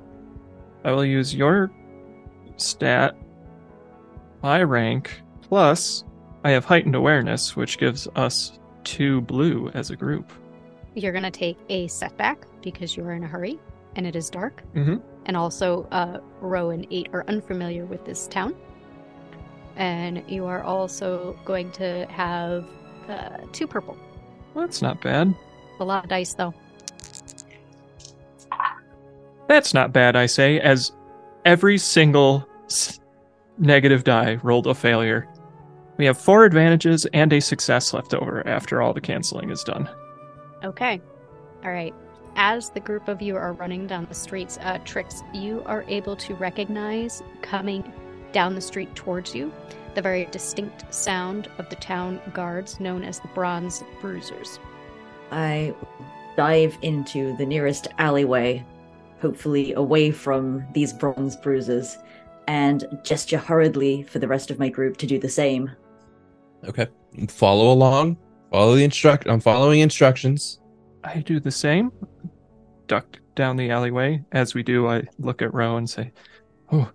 I 0.84 0.92
will 0.92 1.04
use 1.04 1.34
your 1.34 1.70
stat, 2.56 3.16
my 4.42 4.62
rank, 4.62 5.20
plus 5.42 6.04
I 6.44 6.50
have 6.50 6.64
heightened 6.64 6.94
awareness, 6.94 7.56
which 7.56 7.78
gives 7.78 8.06
us 8.14 8.58
two 8.84 9.20
blue 9.22 9.68
as 9.74 9.90
a 9.90 9.96
group. 9.96 10.30
you're 10.94 11.12
gonna 11.12 11.30
take 11.30 11.58
a 11.68 11.86
setback 11.88 12.46
because 12.62 12.96
you're 12.96 13.12
in 13.12 13.22
a 13.24 13.26
hurry 13.26 13.58
and 13.96 14.06
it 14.06 14.16
is 14.16 14.30
dark. 14.30 14.62
Mhm. 14.74 15.02
And 15.26 15.36
also, 15.36 15.86
uh, 15.90 16.20
Rou 16.40 16.70
and 16.70 16.86
eight 16.90 17.08
are 17.12 17.22
unfamiliar 17.28 17.84
with 17.84 18.04
this 18.06 18.26
town. 18.28 18.54
and 19.78 20.22
you 20.26 20.46
are 20.46 20.62
also 20.62 21.36
going 21.44 21.70
to 21.72 22.06
have 22.06 22.64
uh, 23.10 23.36
two 23.52 23.66
purple. 23.66 23.94
Well, 24.56 24.64
that's 24.66 24.80
not 24.80 25.02
bad. 25.02 25.34
A 25.80 25.84
lot 25.84 26.04
of 26.04 26.08
dice, 26.08 26.32
though. 26.32 26.54
That's 29.48 29.74
not 29.74 29.92
bad, 29.92 30.16
I 30.16 30.24
say, 30.24 30.58
as 30.60 30.92
every 31.44 31.76
single 31.76 32.48
s- 32.64 32.98
negative 33.58 34.02
die 34.02 34.36
rolled 34.42 34.66
a 34.66 34.74
failure. 34.74 35.28
We 35.98 36.06
have 36.06 36.16
four 36.16 36.46
advantages 36.46 37.04
and 37.12 37.30
a 37.34 37.40
success 37.40 37.92
left 37.92 38.14
over 38.14 38.48
after 38.48 38.80
all 38.80 38.94
the 38.94 39.00
canceling 39.02 39.50
is 39.50 39.62
done. 39.62 39.90
Okay. 40.64 41.02
All 41.62 41.70
right. 41.70 41.94
As 42.36 42.70
the 42.70 42.80
group 42.80 43.08
of 43.08 43.20
you 43.20 43.36
are 43.36 43.52
running 43.52 43.86
down 43.86 44.06
the 44.06 44.14
streets, 44.14 44.58
uh, 44.62 44.78
Trix, 44.86 45.22
you 45.34 45.62
are 45.66 45.84
able 45.86 46.16
to 46.16 46.34
recognize 46.34 47.22
coming 47.42 47.92
down 48.32 48.54
the 48.54 48.62
street 48.62 48.94
towards 48.94 49.34
you 49.34 49.52
the 49.96 50.02
very 50.02 50.26
distinct 50.26 50.92
sound 50.94 51.48
of 51.58 51.68
the 51.70 51.76
town 51.76 52.20
guards 52.34 52.78
known 52.78 53.02
as 53.02 53.18
the 53.18 53.28
Bronze 53.28 53.82
Bruisers. 54.00 54.60
I 55.32 55.74
dive 56.36 56.76
into 56.82 57.34
the 57.38 57.46
nearest 57.46 57.88
alleyway, 57.98 58.62
hopefully 59.20 59.72
away 59.72 60.10
from 60.10 60.64
these 60.74 60.92
Bronze 60.92 61.34
Bruisers, 61.34 61.96
and 62.46 62.86
gesture 63.02 63.38
hurriedly 63.38 64.02
for 64.02 64.18
the 64.18 64.28
rest 64.28 64.50
of 64.50 64.58
my 64.58 64.68
group 64.68 64.98
to 64.98 65.06
do 65.06 65.18
the 65.18 65.30
same. 65.30 65.70
Okay. 66.68 66.86
Follow 67.28 67.72
along. 67.72 68.18
Follow 68.52 68.76
the 68.76 68.84
instruct. 68.84 69.26
I'm 69.26 69.40
following 69.40 69.80
instructions. 69.80 70.60
I 71.04 71.20
do 71.20 71.40
the 71.40 71.50
same. 71.50 71.90
Duck 72.86 73.18
down 73.34 73.56
the 73.56 73.70
alleyway. 73.70 74.22
As 74.32 74.52
we 74.52 74.62
do, 74.62 74.88
I 74.88 75.04
look 75.18 75.40
at 75.40 75.54
Rou 75.54 75.76
and 75.76 75.88
say, 75.88 76.12
Oh, 76.70 76.90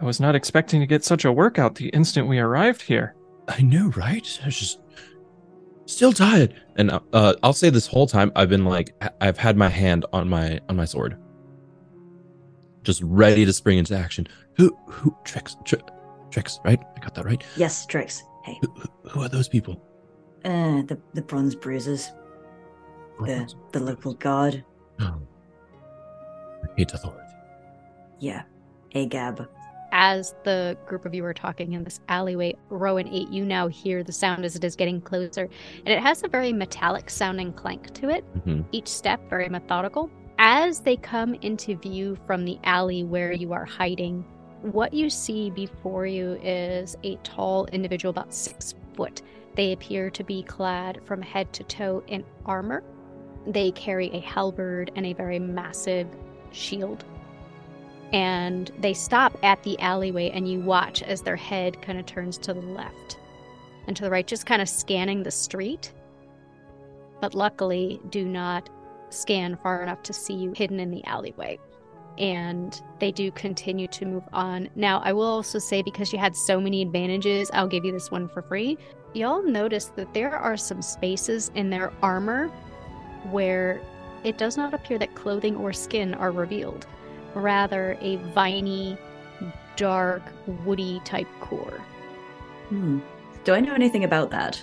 I 0.00 0.04
was 0.04 0.20
not 0.20 0.34
expecting 0.34 0.80
to 0.80 0.86
get 0.86 1.04
such 1.04 1.24
a 1.24 1.32
workout 1.32 1.76
the 1.76 1.88
instant 1.90 2.28
we 2.28 2.38
arrived 2.38 2.82
here. 2.82 3.14
I 3.48 3.62
know, 3.62 3.88
right? 3.96 4.38
I 4.42 4.46
was 4.46 4.58
just 4.58 4.80
still 5.86 6.12
tired. 6.12 6.54
And 6.76 6.90
uh, 7.12 7.34
I'll 7.42 7.52
say 7.52 7.70
this 7.70 7.86
whole 7.86 8.06
time 8.06 8.32
I've 8.36 8.48
been 8.48 8.64
like 8.64 8.94
I- 9.00 9.10
I've 9.20 9.38
had 9.38 9.56
my 9.56 9.68
hand 9.68 10.04
on 10.12 10.28
my 10.28 10.60
on 10.68 10.76
my 10.76 10.84
sword, 10.84 11.16
just 12.82 13.02
ready 13.04 13.44
to 13.44 13.52
spring 13.52 13.78
into 13.78 13.96
action. 13.96 14.26
Who 14.56 14.76
who 14.88 15.14
Trix 15.24 15.56
tri- 15.64 15.80
Trix? 16.30 16.58
Right? 16.64 16.80
I 16.96 17.00
got 17.00 17.14
that 17.14 17.24
right. 17.24 17.42
Yes, 17.56 17.86
Trix. 17.86 18.22
Hey, 18.44 18.58
Who, 18.60 18.68
who, 18.72 19.08
who 19.10 19.20
are 19.22 19.28
those 19.28 19.48
people? 19.48 19.80
uh, 20.44 20.82
the 20.82 20.98
the 21.14 21.22
Bronze 21.22 21.54
Bruisers, 21.54 22.10
the 23.20 23.50
the 23.72 23.80
local 23.80 24.14
guard. 24.14 24.64
Oh. 25.00 25.20
I 26.64 26.66
hate 26.76 26.92
authority. 26.92 27.20
Yeah, 28.20 28.42
Agab. 28.94 29.46
As 29.96 30.34
the 30.42 30.76
group 30.86 31.06
of 31.06 31.14
you 31.14 31.24
are 31.24 31.32
talking 31.32 31.74
in 31.74 31.84
this 31.84 32.00
alleyway, 32.08 32.56
Rowan 32.68 33.06
8, 33.06 33.28
you 33.28 33.44
now 33.44 33.68
hear 33.68 34.02
the 34.02 34.10
sound 34.10 34.44
as 34.44 34.56
it 34.56 34.64
is 34.64 34.74
getting 34.74 35.00
closer, 35.00 35.48
and 35.86 35.88
it 35.88 36.00
has 36.00 36.24
a 36.24 36.28
very 36.28 36.52
metallic 36.52 37.08
sounding 37.08 37.52
clank 37.52 37.94
to 37.94 38.08
it. 38.08 38.24
hmm 38.42 38.62
each 38.72 38.88
step 38.88 39.20
very 39.30 39.48
methodical. 39.48 40.10
As 40.38 40.80
they 40.80 40.96
come 40.96 41.34
into 41.34 41.76
view 41.76 42.18
from 42.26 42.44
the 42.44 42.58
alley 42.64 43.04
where 43.04 43.32
you 43.32 43.52
are 43.52 43.64
hiding, 43.64 44.24
what 44.62 44.92
you 44.92 45.08
see 45.08 45.50
before 45.50 46.06
you 46.06 46.40
is 46.42 46.96
a 47.04 47.14
tall 47.22 47.66
individual 47.66 48.10
about 48.10 48.34
six 48.34 48.74
foot. 48.94 49.22
They 49.54 49.72
appear 49.72 50.10
to 50.10 50.24
be 50.24 50.42
clad 50.42 51.02
from 51.04 51.22
head 51.22 51.52
to 51.52 51.62
toe 51.62 52.02
in 52.08 52.24
armor. 52.44 52.82
They 53.46 53.70
carry 53.70 54.10
a 54.10 54.18
halberd 54.18 54.90
and 54.96 55.06
a 55.06 55.12
very 55.12 55.38
massive 55.38 56.08
shield. 56.50 57.04
And 58.12 58.70
they 58.78 58.94
stop 58.94 59.36
at 59.42 59.62
the 59.62 59.78
alleyway, 59.80 60.30
and 60.30 60.48
you 60.48 60.60
watch 60.60 61.02
as 61.02 61.22
their 61.22 61.36
head 61.36 61.82
kind 61.82 61.98
of 61.98 62.06
turns 62.06 62.38
to 62.38 62.54
the 62.54 62.60
left 62.60 63.18
and 63.86 63.96
to 63.96 64.02
the 64.02 64.10
right, 64.10 64.26
just 64.26 64.46
kind 64.46 64.62
of 64.62 64.68
scanning 64.68 65.22
the 65.22 65.30
street 65.30 65.92
but 67.24 67.34
luckily 67.34 67.98
do 68.10 68.26
not 68.26 68.68
scan 69.08 69.56
far 69.62 69.82
enough 69.82 70.02
to 70.02 70.12
see 70.12 70.34
you 70.34 70.52
hidden 70.52 70.78
in 70.78 70.90
the 70.90 71.02
alleyway. 71.06 71.58
And 72.18 72.78
they 73.00 73.12
do 73.12 73.30
continue 73.30 73.88
to 73.88 74.04
move 74.04 74.24
on. 74.34 74.68
Now, 74.76 75.00
I 75.02 75.14
will 75.14 75.22
also 75.22 75.58
say, 75.58 75.80
because 75.80 76.12
you 76.12 76.18
had 76.18 76.36
so 76.36 76.60
many 76.60 76.82
advantages, 76.82 77.50
I'll 77.54 77.66
give 77.66 77.82
you 77.82 77.92
this 77.92 78.10
one 78.10 78.28
for 78.28 78.42
free. 78.42 78.76
Y'all 79.14 79.42
notice 79.42 79.86
that 79.96 80.12
there 80.12 80.36
are 80.36 80.58
some 80.58 80.82
spaces 80.82 81.50
in 81.54 81.70
their 81.70 81.94
armor 82.02 82.48
where 83.30 83.80
it 84.22 84.36
does 84.36 84.58
not 84.58 84.74
appear 84.74 84.98
that 84.98 85.14
clothing 85.14 85.56
or 85.56 85.72
skin 85.72 86.12
are 86.12 86.30
revealed, 86.30 86.86
rather, 87.34 87.96
a 88.00 88.16
viney, 88.34 88.96
dark, 89.76 90.22
woody 90.64 91.00
type 91.04 91.28
core. 91.40 91.80
Hmm. 92.68 93.00
Do 93.44 93.52
I 93.52 93.60
know 93.60 93.74
anything 93.74 94.04
about 94.04 94.30
that? 94.30 94.62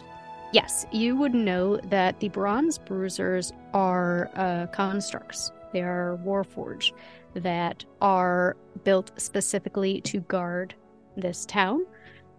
Yes, 0.53 0.85
you 0.91 1.15
would 1.15 1.33
know 1.33 1.77
that 1.77 2.19
the 2.19 2.29
Bronze 2.29 2.77
Bruisers 2.77 3.53
are 3.73 4.29
uh, 4.35 4.67
constructs. 4.67 5.51
They 5.71 5.81
are 5.81 6.19
warforged 6.25 6.91
that 7.35 7.85
are 8.01 8.57
built 8.83 9.11
specifically 9.15 10.01
to 10.01 10.19
guard 10.21 10.75
this 11.15 11.45
town. 11.45 11.85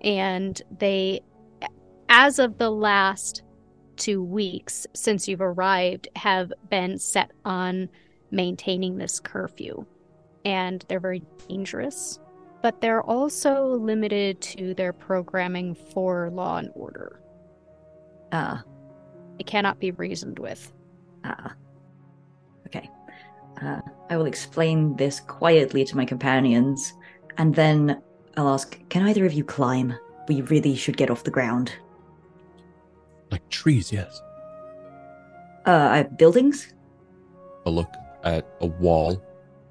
And 0.02 0.60
they, 0.78 1.20
as 2.08 2.38
of 2.38 2.58
the 2.58 2.70
last 2.70 3.42
two 3.96 4.22
weeks 4.22 4.86
since 4.94 5.28
you've 5.28 5.40
arrived, 5.40 6.08
have 6.16 6.52
been 6.68 6.98
set 6.98 7.30
on 7.44 7.88
maintaining 8.30 8.98
this 8.98 9.20
curfew. 9.20 9.86
And 10.44 10.84
they're 10.88 11.00
very 11.00 11.22
dangerous, 11.48 12.18
but 12.62 12.80
they're 12.80 13.02
also 13.02 13.66
limited 13.76 14.40
to 14.42 14.74
their 14.74 14.92
programming 14.92 15.74
for 15.74 16.30
law 16.30 16.56
and 16.58 16.70
order. 16.74 17.20
Ah, 18.32 18.62
It 19.38 19.46
cannot 19.46 19.78
be 19.78 19.90
reasoned 19.92 20.38
with. 20.38 20.72
ah. 21.24 21.54
Okay. 22.66 22.88
Uh, 23.60 23.80
I 24.10 24.16
will 24.16 24.26
explain 24.26 24.96
this 24.96 25.20
quietly 25.20 25.84
to 25.84 25.96
my 25.96 26.04
companions, 26.04 26.94
and 27.38 27.54
then 27.54 28.00
I'll 28.36 28.48
ask 28.48 28.78
Can 28.88 29.06
either 29.06 29.26
of 29.26 29.32
you 29.32 29.44
climb? 29.44 29.94
We 30.28 30.40
really 30.42 30.74
should 30.74 30.96
get 30.96 31.10
off 31.10 31.24
the 31.24 31.30
ground. 31.30 31.72
Like 33.30 33.46
trees, 33.50 33.92
yes. 33.92 34.20
Uh, 35.66 35.88
I 35.90 35.96
have 35.98 36.16
buildings? 36.16 36.72
A 37.66 37.70
look 37.70 37.92
at 38.24 38.46
a 38.60 38.66
wall. 38.66 39.22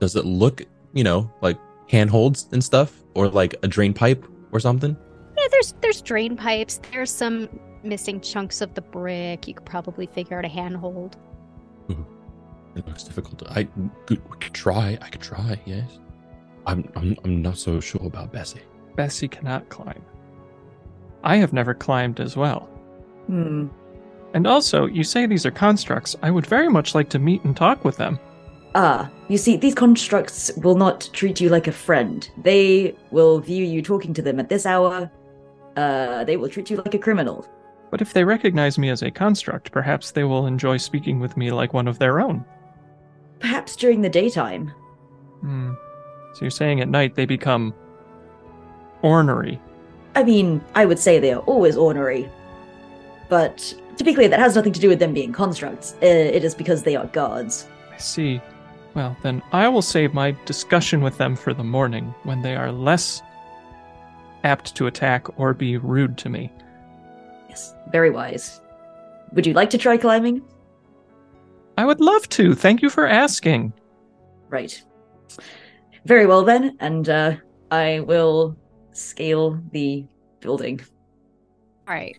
Does 0.02 0.18
it 0.18 0.26
look, 0.26 0.64
you 0.94 1.06
know, 1.06 1.32
like 1.42 1.58
handholds 1.88 2.50
and 2.52 2.62
stuff, 2.62 3.02
or 3.14 3.30
like 3.30 3.56
a 3.64 3.68
drain 3.68 3.94
pipe 3.94 4.26
or 4.52 4.60
something? 4.60 4.98
Yeah, 5.38 5.48
there's 5.52 5.76
there's 5.80 6.02
drain 6.02 6.36
pipes. 6.36 6.82
There's 6.92 7.12
some 7.12 7.48
missing 7.84 8.20
chunks 8.20 8.62
of 8.62 8.74
the 8.74 8.82
brick. 8.82 9.48
You 9.48 9.54
could 9.54 9.66
probably 9.66 10.08
figure 10.08 10.38
out 10.38 10.44
a 10.44 10.50
handhold. 10.50 11.18
It 12.76 12.88
looks 12.88 13.04
difficult. 13.04 13.44
I 13.50 13.66
could, 14.06 14.22
we 14.30 14.38
could 14.38 14.54
try. 14.54 14.98
I 15.02 15.10
could 15.10 15.22
try. 15.22 15.60
Yes. 15.66 16.00
I'm. 16.66 16.90
I'm. 16.96 17.16
I'm 17.24 17.42
not 17.42 17.58
so 17.58 17.80
sure 17.80 18.06
about 18.06 18.32
Bessie. 18.32 18.62
Bessie 18.96 19.28
cannot 19.28 19.70
climb. 19.70 20.04
I 21.24 21.38
have 21.38 21.54
never 21.54 21.74
climbed 21.74 22.20
as 22.20 22.36
well. 22.36 22.62
Hmm. 23.28 23.68
And 24.34 24.48
also, 24.48 24.86
you 24.86 25.04
say 25.04 25.26
these 25.26 25.46
are 25.46 25.52
constructs. 25.52 26.16
I 26.24 26.32
would 26.32 26.46
very 26.46 26.70
much 26.70 26.96
like 26.96 27.10
to 27.10 27.20
meet 27.20 27.44
and 27.44 27.56
talk 27.56 27.84
with 27.84 27.98
them. 27.98 28.20
Ah, 28.74 29.10
you 29.28 29.38
see, 29.38 29.58
these 29.58 29.76
constructs 29.76 30.52
will 30.58 30.76
not 30.76 31.10
treat 31.12 31.42
you 31.42 31.50
like 31.50 31.68
a 31.68 31.72
friend. 31.72 32.30
They 32.38 32.96
will 33.12 33.40
view 33.40 33.66
you 33.66 33.82
talking 33.82 34.14
to 34.14 34.22
them 34.22 34.40
at 34.40 34.50
this 34.50 34.66
hour. 34.66 35.12
Uh, 35.76 36.24
they 36.24 36.38
will 36.38 36.50
treat 36.50 36.70
you 36.70 36.78
like 36.78 36.94
a 36.94 37.00
criminal. 37.00 37.46
But 37.90 38.02
if 38.02 38.14
they 38.14 38.24
recognize 38.24 38.78
me 38.78 38.90
as 38.90 39.02
a 39.02 39.12
construct, 39.12 39.72
perhaps 39.72 40.12
they 40.12 40.24
will 40.24 40.48
enjoy 40.48 40.78
speaking 40.78 41.20
with 41.20 41.36
me 41.36 41.52
like 41.52 41.74
one 41.74 41.88
of 41.88 42.00
their 42.00 42.22
own. 42.22 42.46
Perhaps 43.40 43.76
during 43.76 44.02
the 44.02 44.10
daytime. 44.10 44.72
Hmm. 45.42 45.74
So 46.34 46.42
you're 46.42 46.52
saying 46.52 46.80
at 46.80 46.88
night 46.88 47.16
they 47.16 47.26
become 47.26 47.74
ornery. 49.02 49.60
I 50.16 50.24
mean, 50.24 50.64
I 50.76 50.86
would 50.86 51.00
say 51.00 51.20
they 51.20 51.34
are 51.34 51.42
always 51.42 51.76
ornery. 51.76 52.30
But 53.28 53.74
to 53.98 54.04
be 54.04 54.14
clear, 54.14 54.30
that 54.30 54.40
has 54.40 54.56
nothing 54.56 54.74
to 54.74 54.80
do 54.80 54.88
with 54.88 55.00
them 55.00 55.14
being 55.14 55.34
constructs. 55.34 55.94
Uh, 56.02 56.06
it 56.06 56.46
is 56.46 56.56
because 56.56 56.84
they 56.84 56.96
are 56.96 57.08
guards. 57.08 57.68
I 57.92 57.98
see. 57.98 58.42
Well, 58.94 59.16
then 59.24 59.42
I 59.52 59.68
will 59.70 59.82
save 59.82 60.14
my 60.14 60.36
discussion 60.46 61.02
with 61.02 61.18
them 61.18 61.36
for 61.36 61.54
the 61.54 61.64
morning 61.64 62.14
when 62.24 62.42
they 62.42 62.56
are 62.56 62.72
less 62.72 63.22
apt 64.44 64.76
to 64.76 64.88
attack 64.88 65.28
or 65.40 65.54
be 65.54 65.78
rude 65.78 66.18
to 66.20 66.30
me. 66.30 66.52
Yes, 67.48 67.74
very 67.92 68.10
wise. 68.10 68.62
Would 69.34 69.46
you 69.46 69.54
like 69.54 69.70
to 69.70 69.78
try 69.78 69.98
climbing? 69.98 70.42
I 71.78 71.86
would 71.86 72.02
love 72.02 72.28
to. 72.30 72.54
Thank 72.54 72.82
you 72.82 72.90
for 72.90 73.08
asking. 73.08 73.74
Right. 74.50 74.84
Very 76.06 76.26
well 76.26 76.44
then, 76.44 76.76
and 76.80 77.08
uh, 77.08 77.36
I 77.70 78.02
will 78.02 78.58
scale 78.92 79.62
the 79.72 80.06
building. 80.42 80.82
All 81.88 81.96
right. 81.96 82.18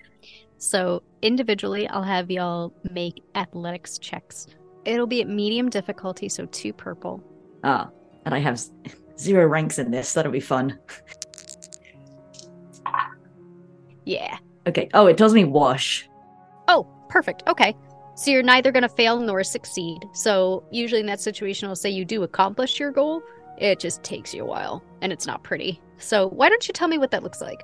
So 0.57 1.03
individually, 1.21 1.89
I'll 1.89 2.03
have 2.03 2.31
y'all 2.31 2.73
make 2.91 3.23
athletics 3.35 3.99
checks. 3.99 4.47
It'll 4.85 5.07
be 5.07 5.21
at 5.21 5.29
medium 5.29 5.71
difficulty, 5.71 6.29
so 6.29 6.47
two 6.47 6.73
purple. 6.73 7.23
Ah, 7.65 7.89
and 8.25 8.35
I 8.35 8.39
have 8.39 8.61
zero 9.19 9.47
ranks 9.47 9.79
in 9.79 9.91
this. 9.91 10.13
That'll 10.13 10.33
be 10.33 10.41
fun. 10.41 10.79
Yeah. 14.05 14.37
Okay. 14.67 14.89
Oh, 14.95 15.07
it 15.07 15.17
tells 15.17 15.35
me 15.35 15.45
wash. 15.45 16.09
Oh, 16.69 16.87
perfect. 17.09 17.43
Okay. 17.47 17.77
So 18.15 18.31
you're 18.31 18.43
neither 18.43 18.73
going 18.73 18.83
to 18.83 18.89
fail 18.89 19.19
nor 19.21 19.43
succeed. 19.43 20.05
So 20.13 20.65
usually 20.71 21.01
in 21.01 21.07
that 21.07 21.21
situation, 21.21 21.69
I'll 21.69 21.77
say 21.77 21.91
you 21.91 22.05
do 22.05 22.25
accomplish 22.25 22.79
your 22.79 22.91
goal. 22.91 23.23
It 23.59 23.79
just 23.79 24.03
takes 24.03 24.35
you 24.35 24.43
a 24.43 24.47
while 24.47 24.83
and 25.01 25.13
it's 25.13 25.27
not 25.27 25.43
pretty. 25.43 25.81
So 25.99 26.29
why 26.29 26.49
don't 26.49 26.67
you 26.67 26.73
tell 26.73 26.89
me 26.89 26.99
what 26.99 27.11
that 27.13 27.23
looks 27.23 27.41
like? 27.41 27.63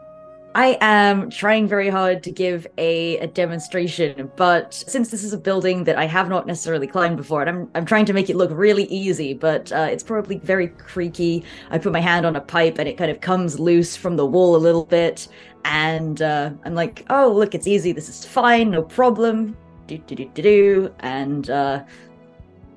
I 0.58 0.76
am 0.80 1.30
trying 1.30 1.68
very 1.68 1.88
hard 1.88 2.24
to 2.24 2.32
give 2.32 2.66
a, 2.78 3.16
a 3.18 3.28
demonstration, 3.28 4.28
but 4.34 4.74
since 4.74 5.08
this 5.08 5.22
is 5.22 5.32
a 5.32 5.38
building 5.38 5.84
that 5.84 5.96
I 5.96 6.06
have 6.06 6.28
not 6.28 6.48
necessarily 6.48 6.88
climbed 6.88 7.16
before, 7.16 7.42
and 7.42 7.48
I'm, 7.48 7.70
I'm 7.76 7.86
trying 7.86 8.06
to 8.06 8.12
make 8.12 8.28
it 8.28 8.34
look 8.34 8.50
really 8.52 8.86
easy, 8.86 9.34
but 9.34 9.70
uh, 9.70 9.86
it's 9.88 10.02
probably 10.02 10.40
very 10.40 10.66
creaky. 10.66 11.44
I 11.70 11.78
put 11.78 11.92
my 11.92 12.00
hand 12.00 12.26
on 12.26 12.34
a 12.34 12.40
pipe 12.40 12.80
and 12.80 12.88
it 12.88 12.98
kind 12.98 13.08
of 13.08 13.20
comes 13.20 13.60
loose 13.60 13.94
from 13.94 14.16
the 14.16 14.26
wall 14.26 14.56
a 14.56 14.58
little 14.58 14.84
bit, 14.84 15.28
and 15.64 16.22
uh, 16.22 16.50
I'm 16.64 16.74
like, 16.74 17.06
oh, 17.08 17.32
look, 17.32 17.54
it's 17.54 17.68
easy. 17.68 17.92
This 17.92 18.08
is 18.08 18.24
fine, 18.24 18.72
no 18.72 18.82
problem. 18.82 19.56
Do, 19.86 19.96
do, 19.98 20.16
do, 20.16 20.24
do, 20.34 20.42
do. 20.42 20.94
And 20.98 21.50
uh, 21.50 21.84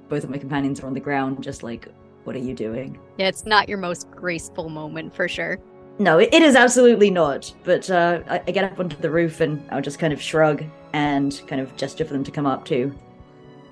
both 0.08 0.24
of 0.24 0.30
my 0.30 0.38
companions 0.38 0.82
are 0.82 0.86
on 0.86 0.94
the 0.94 1.00
ground, 1.00 1.44
just 1.44 1.64
like, 1.64 1.88
what 2.26 2.36
are 2.36 2.40
you 2.40 2.54
doing? 2.54 3.00
Yeah, 3.18 3.30
it's 3.30 3.48
not 3.48 3.68
your 3.68 3.80
most 3.80 4.12
graceful 4.12 4.70
moment 4.70 5.16
for 5.16 5.28
sure. 5.28 5.60
No, 6.02 6.18
it, 6.18 6.30
it 6.34 6.42
is 6.42 6.56
absolutely 6.56 7.12
not. 7.12 7.54
But 7.64 7.88
uh, 7.92 8.24
I, 8.28 8.42
I 8.48 8.52
get 8.52 8.64
up 8.64 8.80
onto 8.80 8.98
the 8.98 9.12
roof 9.12 9.40
and 9.40 9.64
I'll 9.70 9.84
just 9.84 10.00
kind 10.00 10.12
of 10.12 10.20
shrug 10.20 10.64
and 10.94 11.40
kind 11.46 11.62
of 11.62 11.76
gesture 11.78 12.04
for 12.06 12.14
them 12.14 12.24
to 12.24 12.32
come 12.32 12.48
up 12.48 12.66
too. 12.66 12.96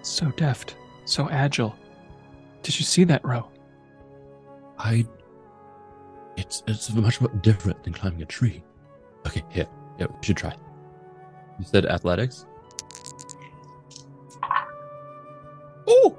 So 0.03 0.27
deft, 0.37 0.75
so 1.05 1.27
agile. 1.31 1.75
Did 2.61 2.79
you 2.79 2.85
see 2.85 3.03
that, 3.05 3.25
Rou? 3.25 3.41
I. 4.77 5.07
It's 6.37 6.61
it's 6.67 6.93
much 6.93 7.19
more 7.19 7.31
different 7.41 7.83
than 7.83 7.93
climbing 7.93 8.21
a 8.21 8.25
tree. 8.25 8.63
Okay, 9.25 9.43
here, 9.49 9.67
yeah, 9.97 10.05
we 10.05 10.23
should 10.23 10.37
try. 10.37 10.55
You 11.57 11.65
said 11.65 11.87
athletics. 11.87 12.45
Oh. 15.87 16.15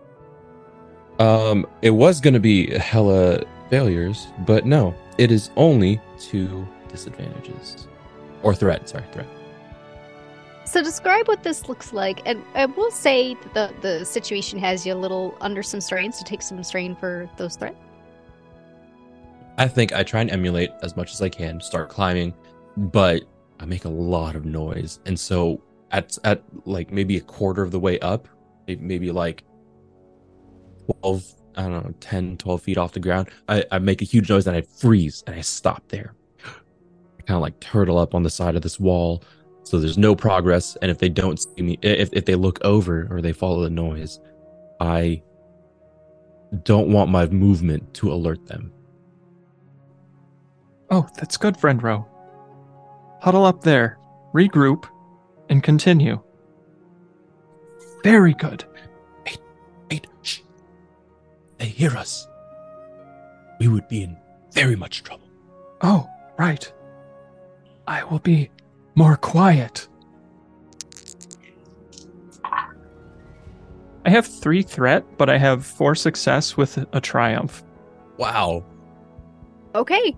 Um, 1.21 1.67
it 1.83 1.91
was 1.91 2.21
gonna 2.21 2.41
be 2.41 2.77
hella 2.77 3.45
failures, 3.71 4.27
but 4.45 4.67
no, 4.67 4.93
it 5.21 5.31
is 5.31 5.51
only 5.57 6.01
two 6.19 6.67
disadvantages, 6.89 7.87
or 8.43 8.55
threat. 8.55 8.89
Sorry, 8.89 9.05
threat. 9.13 9.27
So 10.65 10.83
describe 10.83 11.29
what 11.29 11.43
this 11.43 11.69
looks 11.69 11.93
like, 11.93 12.23
and 12.25 12.43
I 12.55 12.65
will 12.65 12.91
say 12.91 13.35
that 13.35 13.83
the 13.83 13.99
the 13.99 14.05
situation 14.07 14.59
has 14.61 14.87
you 14.87 14.95
a 14.95 15.01
little 15.05 15.37
under 15.43 15.63
some 15.63 15.81
strain, 15.83 16.11
so 16.11 16.25
take 16.25 16.41
some 16.41 16.65
strain 16.65 16.97
for 16.97 17.29
those 17.37 17.57
threats. 17.57 17.77
I 19.59 19.69
think 19.69 19.93
I 19.93 20.03
try 20.05 20.23
and 20.23 20.31
emulate 20.31 20.71
as 20.83 20.97
much 20.97 21.13
as 21.13 21.21
I 21.21 21.29
can, 21.29 21.61
start 21.61 21.91
climbing, 21.91 22.33
but 22.79 23.25
I 23.61 23.67
make 23.67 23.85
a 23.85 23.91
lot 23.91 24.35
of 24.35 24.47
noise. 24.47 25.01
And 25.05 25.21
so 25.21 25.63
at 25.91 26.17
at 26.25 26.43
like 26.65 26.91
maybe 26.91 27.19
a 27.19 27.21
quarter 27.21 27.63
of 27.63 27.73
the 27.73 27.81
way 27.81 27.99
up, 28.01 28.27
maybe 28.67 29.13
like 29.13 29.45
12, 31.03 31.25
I 31.57 31.63
don't 31.63 31.85
know, 31.85 31.95
10, 32.01 32.37
12 32.39 32.63
feet 32.63 32.79
off 32.79 32.93
the 32.93 33.01
ground, 33.01 33.29
I, 33.49 33.65
I 33.71 33.79
make 33.79 34.03
a 34.03 34.05
huge 34.05 34.31
noise 34.31 34.47
and 34.47 34.57
I 34.57 34.63
freeze 34.63 35.23
and 35.27 35.37
I 35.37 35.41
stop 35.41 35.83
there. 35.89 36.15
I 36.45 37.23
kind 37.23 37.37
of 37.37 37.43
like 37.43 37.59
turtle 37.61 37.99
up 37.99 38.15
on 38.15 38.23
the 38.23 38.31
side 38.31 38.57
of 38.57 38.63
this 38.63 38.79
wall. 38.79 39.23
So 39.65 39.79
there's 39.79 39.99
no 39.99 40.17
progress. 40.17 40.77
And 40.83 40.91
if 40.91 40.99
they 40.99 41.09
don't 41.09 41.39
see 41.39 41.63
me, 41.63 41.79
if, 41.83 42.11
if 42.13 42.25
they 42.25 42.35
look 42.35 42.59
over 42.65 43.07
or 43.11 43.21
they 43.21 43.33
follow 43.33 43.63
the 43.63 43.71
noise, 43.71 44.21
I 44.81 45.23
don't 46.65 46.89
want 46.89 47.11
my 47.11 47.27
movement 47.27 47.93
to 47.95 48.13
alert 48.13 48.47
them. 48.47 48.73
Oh, 50.91 51.09
that's 51.17 51.37
good, 51.37 51.57
friend 51.57 51.83
Rou. 51.83 52.05
Huddle 53.21 53.45
up 53.45 53.63
there, 53.63 53.99
regroup, 54.35 54.87
and 55.49 55.63
continue. 55.63 56.21
Very 58.03 58.35
good. 58.35 58.65
Wait, 61.61 61.67
shh. 61.67 61.69
They 61.69 61.69
hear 61.69 61.97
us. 61.97 62.29
We 63.59 63.69
would 63.69 63.89
be 63.89 64.03
in 64.03 64.17
very 64.53 64.77
much 64.77 65.03
trouble. 65.03 65.29
Oh, 65.83 66.09
right. 66.39 66.73
I 67.87 68.05
will 68.05 68.19
be 68.19 68.51
more 68.95 69.17
quiet. 69.17 69.89
I 74.03 74.09
have 74.09 74.27
three 74.27 74.63
threat, 74.63 75.05
but 75.19 75.29
I 75.29 75.37
have 75.37 75.67
four 75.67 75.95
success 75.95 76.57
with 76.57 76.79
a 76.93 77.01
triumph. 77.01 77.63
Wow. 78.17 78.65
Okay, 79.75 80.17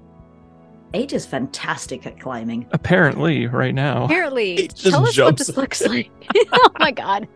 Eight 0.95 1.13
is 1.15 1.25
fantastic 1.25 2.07
at 2.07 2.21
climbing. 2.21 2.67
Apparently, 2.73 3.47
right 3.47 3.75
now. 3.75 4.05
apparently, 4.05 4.55
It 4.55 4.75
just 4.75 4.91
tell 4.91 5.07
us 5.07 5.19
what 5.19 5.37
this 5.39 5.57
looks 5.57 5.81
like. 5.87 6.11
oh 6.53 6.71
my 6.79 6.91
god, 6.91 7.27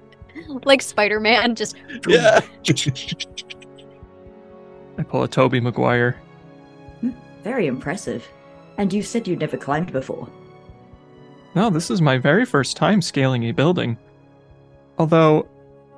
like 0.65 0.83
Spider 0.83 1.21
Man, 1.21 1.55
just 1.55 1.77
Yeah. 2.07 2.41
I 4.99 5.03
pull 5.03 5.23
a 5.23 5.29
Toby 5.29 5.61
Maguire. 5.61 6.17
Very 7.43 7.67
impressive. 7.67 8.27
And 8.79 8.93
you 8.93 9.03
said 9.03 9.27
you'd 9.29 9.41
never 9.41 9.57
climbed 9.57 9.93
before. 9.93 10.29
No, 11.55 11.71
this 11.71 11.91
is 11.91 12.03
my 12.03 12.19
very 12.19 12.45
first 12.45 12.77
time 12.77 13.01
scaling 13.01 13.45
a 13.45 13.53
building. 13.53 13.97
Although, 14.99 15.49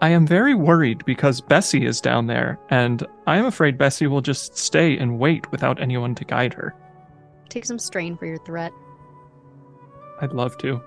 I 0.00 0.10
am 0.10 0.26
very 0.26 0.54
worried 0.54 1.04
because 1.04 1.40
Bessie 1.40 1.84
is 1.84 2.00
down 2.00 2.26
there, 2.28 2.58
and 2.70 3.04
I 3.26 3.36
am 3.38 3.46
afraid 3.46 3.76
Bessie 3.78 4.06
will 4.06 4.20
just 4.20 4.56
stay 4.56 4.96
and 4.96 5.18
wait 5.18 5.50
without 5.50 5.80
anyone 5.80 6.14
to 6.16 6.24
guide 6.24 6.54
her. 6.54 6.74
take 7.48 7.64
some 7.64 7.78
strain 7.78 8.16
for 8.16 8.26
your 8.26 8.38
threat. 8.44 8.72
I'd 10.20 10.32
love 10.32 10.56
to. 10.58 10.80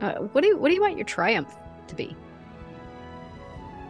Uh, 0.00 0.14
what 0.32 0.42
do 0.42 0.48
you 0.48 0.56
what 0.58 0.68
do 0.68 0.74
you 0.74 0.80
want 0.80 0.96
your 0.96 1.06
triumph 1.06 1.54
to 1.86 1.94
be? 1.94 2.16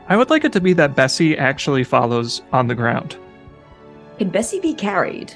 I 0.08 0.16
would 0.16 0.30
like 0.30 0.44
it 0.44 0.52
to 0.54 0.60
be 0.60 0.72
that 0.74 0.94
Bessie 0.96 1.36
actually 1.36 1.84
follows 1.84 2.42
on 2.52 2.66
the 2.66 2.74
ground. 2.74 3.16
Can 4.18 4.30
Bessie 4.30 4.60
be 4.60 4.74
carried? 4.74 5.32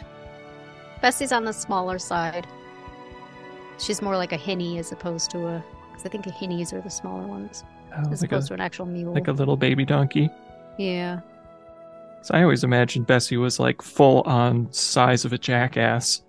Bessie's 1.02 1.32
on 1.32 1.44
the 1.44 1.52
smaller 1.52 1.98
side. 1.98 2.46
She's 3.78 4.00
more 4.02 4.16
like 4.16 4.32
a 4.32 4.37
hinny 4.37 4.78
as 4.78 4.92
opposed 4.92 5.30
to 5.32 5.46
a. 5.46 5.64
Because 5.90 6.06
I 6.06 6.08
think 6.08 6.24
the 6.24 6.30
hinnies 6.30 6.72
are 6.72 6.80
the 6.80 6.90
smaller 6.90 7.26
ones 7.26 7.64
Oh, 7.94 8.11
as 8.11 8.22
like, 8.22 8.32
a, 8.32 8.37
opposed 8.37 8.48
to 8.48 8.54
an 8.54 8.61
actual 8.61 8.87
mule. 8.87 9.12
like 9.12 9.28
a 9.28 9.32
little 9.32 9.56
baby 9.56 9.85
donkey. 9.85 10.30
yeah. 10.78 11.20
So 12.22 12.35
I 12.35 12.42
always 12.44 12.62
imagined 12.62 13.08
Bessie 13.08 13.37
was 13.37 13.58
like 13.58 13.82
full 13.82 14.22
on 14.22 14.72
size 14.72 15.24
of 15.24 15.32
a 15.32 15.38
jackass. 15.38 16.22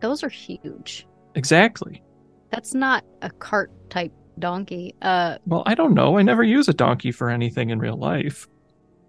Those 0.00 0.24
are 0.24 0.30
huge. 0.30 1.06
Exactly. 1.34 2.02
That's 2.50 2.72
not 2.74 3.04
a 3.20 3.28
cart 3.30 3.70
type 3.90 4.12
donkey. 4.38 4.94
Uh, 5.02 5.38
Well, 5.46 5.62
I 5.66 5.74
don't 5.74 5.94
know. 5.94 6.18
I 6.18 6.22
never 6.22 6.42
use 6.42 6.68
a 6.68 6.74
donkey 6.74 7.12
for 7.12 7.30
anything 7.30 7.70
in 7.70 7.78
real 7.78 7.96
life. 7.96 8.48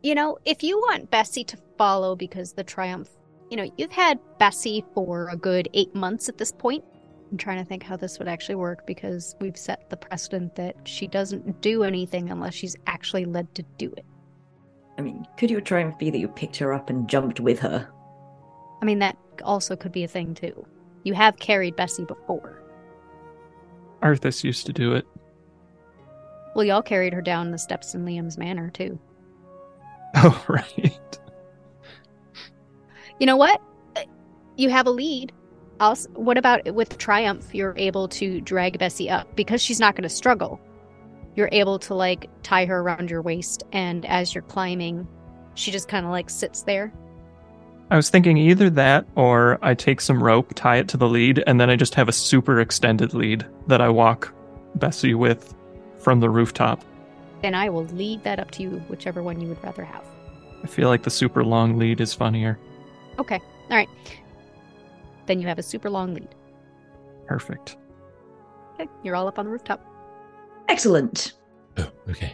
you 0.04 0.16
know, 0.16 0.38
if 0.46 0.63
you 0.63 0.78
want 0.80 1.10
Bessie 1.12 1.44
to 1.44 1.58
follow 1.78 2.16
because 2.16 2.54
the 2.54 2.63
triumph, 2.63 3.10
you 3.50 3.58
know, 3.58 3.70
you've 3.78 3.92
had 3.92 4.20
Bessie 4.40 4.86
for 4.94 5.28
a 5.30 5.36
good 5.36 5.68
eight 5.74 5.94
months 5.96 6.30
at 6.30 6.38
this 6.38 6.52
point. 6.52 6.84
I'm 7.32 7.38
trying 7.38 7.58
to 7.58 7.66
think 7.66 7.84
how 7.84 7.98
this 7.98 8.20
would 8.20 8.28
actually 8.28 8.56
work 8.56 8.86
because 8.88 9.36
we've 9.42 9.58
set 9.58 9.90
the 9.90 9.98
precedent 9.98 10.56
that 10.56 10.76
she 10.86 11.08
doesn't 11.08 11.62
do 11.62 11.84
anything 11.84 12.30
unless 12.30 12.54
she's 12.54 12.76
actually 12.86 13.26
led 13.26 13.54
to 13.56 13.63
do 13.78 13.92
it. 13.98 14.06
I 14.98 15.02
mean, 15.02 15.26
could 15.38 15.52
your 15.52 15.62
triumph 15.62 15.98
be 15.98 16.10
that 16.10 16.20
you 16.20 16.28
picked 16.30 16.56
her 16.58 16.74
up 16.74 16.90
and 16.90 17.10
jumped 17.10 17.40
with 17.42 17.60
her? 17.60 17.90
I 18.82 18.86
mean, 18.86 19.00
that 19.00 19.18
also 19.44 19.76
could 19.76 19.92
be 19.92 20.04
a 20.04 20.08
thing 20.08 20.36
too. 20.36 20.66
You 21.04 21.13
have 21.16 21.38
carried 21.38 21.76
Bessie 21.76 22.06
before. 22.06 22.62
Arthas 24.02 24.44
used 24.44 24.66
to 24.68 24.74
do 24.74 24.94
it. 24.94 25.06
Well, 26.58 26.65
y'all 26.65 26.82
carried 26.82 27.13
her 27.13 27.22
down 27.22 27.52
the 27.52 27.60
steps 27.60 27.93
in 27.93 28.04
Liam's 28.04 28.36
manor 28.36 28.72
too. 28.72 29.00
Oh, 30.15 30.43
right. 30.48 31.20
You 33.20 33.28
know 33.28 33.38
what? 33.38 33.62
You 34.56 34.70
have 34.72 34.88
a 34.88 34.89
lead. 34.89 35.32
Also, 35.80 36.10
what 36.12 36.39
about 36.39 36.74
with 36.74 36.98
Triumph? 36.98 37.54
You're 37.54 37.76
able 37.78 38.08
to 38.08 38.41
drag 38.41 38.80
Bessie 38.80 39.10
up 39.10 39.36
because 39.36 39.62
she's 39.62 39.80
not 39.80 39.96
going 39.96 40.04
to 40.04 40.10
struggle. 40.10 40.60
You're 41.36 41.50
able 41.52 41.78
to 41.80 41.93
like 41.93 42.28
tie 42.41 42.65
her 42.65 42.80
around 42.80 43.12
your 43.12 43.22
waist, 43.22 43.63
and 43.72 44.04
as 44.06 44.34
you're 44.34 44.41
climbing, 44.41 45.08
she 45.54 45.70
just 45.70 45.88
kind 45.88 46.06
of 46.06 46.12
like 46.12 46.30
sits 46.32 46.63
there. 46.63 46.91
I 47.91 47.98
was 47.98 48.10
thinking 48.10 48.38
either 48.38 48.72
that 48.72 49.06
or 49.15 49.60
I 49.62 49.76
take 49.76 50.02
some 50.02 50.24
rope, 50.24 50.54
tie 50.56 50.78
it 50.78 50.88
to 50.88 50.98
the 50.98 51.08
lead, 51.08 51.43
and 51.46 51.62
then 51.62 51.70
I 51.70 51.76
just 51.76 51.93
have 51.93 52.10
a 52.10 52.13
super 52.13 52.60
extended 52.60 53.13
lead 53.13 53.46
that 53.67 53.82
I 53.82 53.89
walk 53.89 54.34
Bessie 54.74 55.13
with 55.13 55.54
from 56.08 56.22
the 56.22 56.30
rooftop. 56.30 56.86
And 57.43 57.54
I 57.54 57.67
will 57.67 57.84
lead 57.88 58.24
that 58.24 58.39
up 58.39 58.50
to 58.52 58.63
you, 58.63 58.70
whichever 58.88 59.22
one 59.22 59.41
you 59.41 59.50
would 59.50 59.62
rather 59.62 59.84
have. 59.84 60.06
I 60.63 60.67
feel 60.67 60.88
like 60.88 61.04
the 61.04 61.10
super 61.10 61.43
long 61.43 61.78
lead 61.78 62.00
is 62.00 62.13
funnier. 62.13 62.58
Okay. 63.20 63.41
All 63.70 63.76
right. 63.76 63.89
Then 65.26 65.41
you 65.41 65.48
have 65.50 65.60
a 65.60 65.62
super 65.63 65.89
long 65.89 66.13
lead. 66.13 66.30
Perfect. 67.26 67.76
Okay. 68.76 68.89
You're 69.04 69.17
all 69.17 69.28
up 69.28 69.38
on 69.38 69.43
the 69.43 69.52
rooftop. 69.52 69.86
Excellent. 70.70 71.34
Oh, 71.78 71.91
okay. 72.10 72.32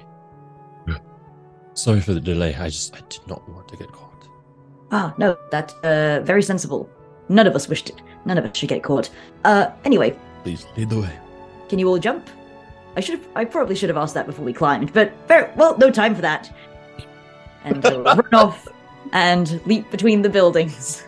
Sorry 1.73 1.99
for 1.99 2.13
the 2.13 2.19
delay. 2.21 2.53
I 2.53 2.69
just 2.69 2.95
I 2.95 2.99
did 3.09 3.25
not 3.25 3.41
want 3.49 3.67
to 3.69 3.77
get 3.77 3.91
caught. 3.91 4.27
Ah, 4.91 5.15
no, 5.17 5.35
that's 5.49 5.73
uh, 5.83 6.21
very 6.23 6.43
sensible. 6.43 6.87
None 7.27 7.47
of 7.47 7.55
us 7.55 7.67
wished 7.67 7.89
it. 7.89 7.99
none 8.25 8.37
of 8.37 8.45
us 8.45 8.55
should 8.55 8.69
get 8.69 8.83
caught. 8.83 9.09
Uh, 9.43 9.71
anyway, 9.83 10.15
Please 10.43 10.67
lead 10.77 10.91
the 10.91 11.01
way. 11.01 11.19
can 11.69 11.79
you 11.79 11.87
all 11.89 11.97
jump? 11.97 12.29
I 12.95 12.99
should 12.99 13.19
have. 13.19 13.27
I 13.35 13.45
probably 13.45 13.75
should 13.75 13.89
have 13.89 13.97
asked 13.97 14.13
that 14.13 14.25
before 14.27 14.45
we 14.45 14.53
climbed, 14.53 14.93
but 14.93 15.11
very 15.27 15.51
well. 15.55 15.77
No 15.77 15.89
time 15.91 16.13
for 16.15 16.21
that. 16.21 16.53
And 17.63 17.83
uh, 17.85 18.01
run 18.03 18.33
off 18.33 18.67
and 19.11 19.59
leap 19.65 19.89
between 19.91 20.21
the 20.21 20.29
buildings. 20.29 21.05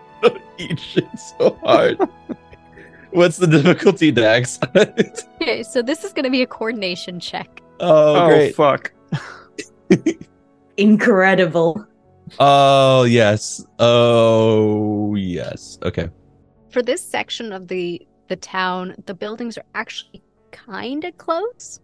Eat 0.58 0.78
shit 0.78 1.06
so 1.38 1.58
hard. 1.64 1.98
What's 3.10 3.36
the 3.36 3.46
difficulty, 3.46 4.10
Dax? 4.10 4.58
Okay, 5.42 5.62
so 5.64 5.82
this 5.82 6.04
is 6.04 6.12
going 6.12 6.24
to 6.24 6.30
be 6.30 6.42
a 6.42 6.46
coordination 6.46 7.18
check. 7.18 7.60
oh, 7.80 8.14
Oh, 8.14 8.28
great. 8.28 8.54
fuck. 8.54 8.92
Incredible. 10.76 11.86
Oh, 12.38 13.02
yes. 13.04 13.64
Oh, 13.78 15.14
yes. 15.14 15.78
Okay. 15.82 16.08
For 16.70 16.82
this 16.82 17.02
section 17.04 17.52
of 17.52 17.68
the 17.68 18.06
the 18.28 18.36
town, 18.36 18.94
the 19.06 19.12
buildings 19.14 19.58
are 19.58 19.64
actually 19.74 20.22
kind 20.52 21.04
of 21.04 21.16
close. 21.18 21.80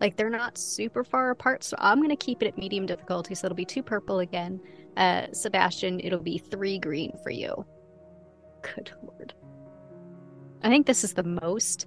Like 0.00 0.16
they're 0.16 0.30
not 0.30 0.58
super 0.58 1.02
far 1.02 1.30
apart, 1.30 1.64
so 1.64 1.76
I'm 1.80 1.98
going 1.98 2.10
to 2.10 2.16
keep 2.16 2.42
it 2.42 2.48
at 2.48 2.58
medium 2.58 2.86
difficulty. 2.86 3.34
So 3.34 3.46
it'll 3.46 3.56
be 3.56 3.64
two 3.64 3.82
purple 3.82 4.20
again. 4.20 4.60
Uh, 4.96 5.26
Sebastian, 5.32 6.00
it'll 6.00 6.20
be 6.20 6.38
three 6.38 6.78
green 6.78 7.18
for 7.22 7.30
you. 7.30 7.64
Good 8.62 8.92
lord. 9.02 9.34
I 10.62 10.68
think 10.68 10.86
this 10.86 11.04
is 11.04 11.14
the 11.14 11.22
most 11.22 11.86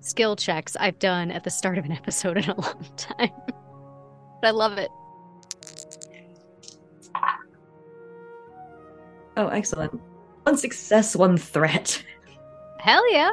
skill 0.00 0.36
checks 0.36 0.76
I've 0.76 0.98
done 0.98 1.30
at 1.30 1.44
the 1.44 1.50
start 1.50 1.78
of 1.78 1.84
an 1.84 1.92
episode 2.02 2.38
in 2.38 2.48
a 2.48 2.60
long 2.60 2.86
time. 2.96 3.30
but 4.40 4.48
I 4.48 4.50
love 4.50 4.78
it. 4.78 4.90
Oh, 9.36 9.48
excellent. 9.48 10.00
One 10.42 10.56
success, 10.56 11.14
one 11.14 11.36
threat. 11.36 12.02
Hell 12.80 13.12
yeah. 13.12 13.30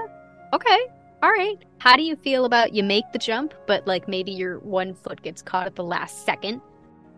Okay. 0.54 0.88
All 1.26 1.32
right. 1.32 1.58
How 1.80 1.96
do 1.96 2.04
you 2.04 2.16
feel 2.16 2.46
about 2.46 2.76
you 2.76 2.84
make 2.84 3.12
the 3.12 3.18
jump, 3.18 3.56
but 3.66 3.88
like 3.88 4.08
maybe 4.08 4.30
your 4.30 4.60
one 4.60 4.94
foot 4.94 5.24
gets 5.24 5.42
caught 5.42 5.66
at 5.66 5.74
the 5.74 5.84
last 5.84 6.24
second 6.24 6.62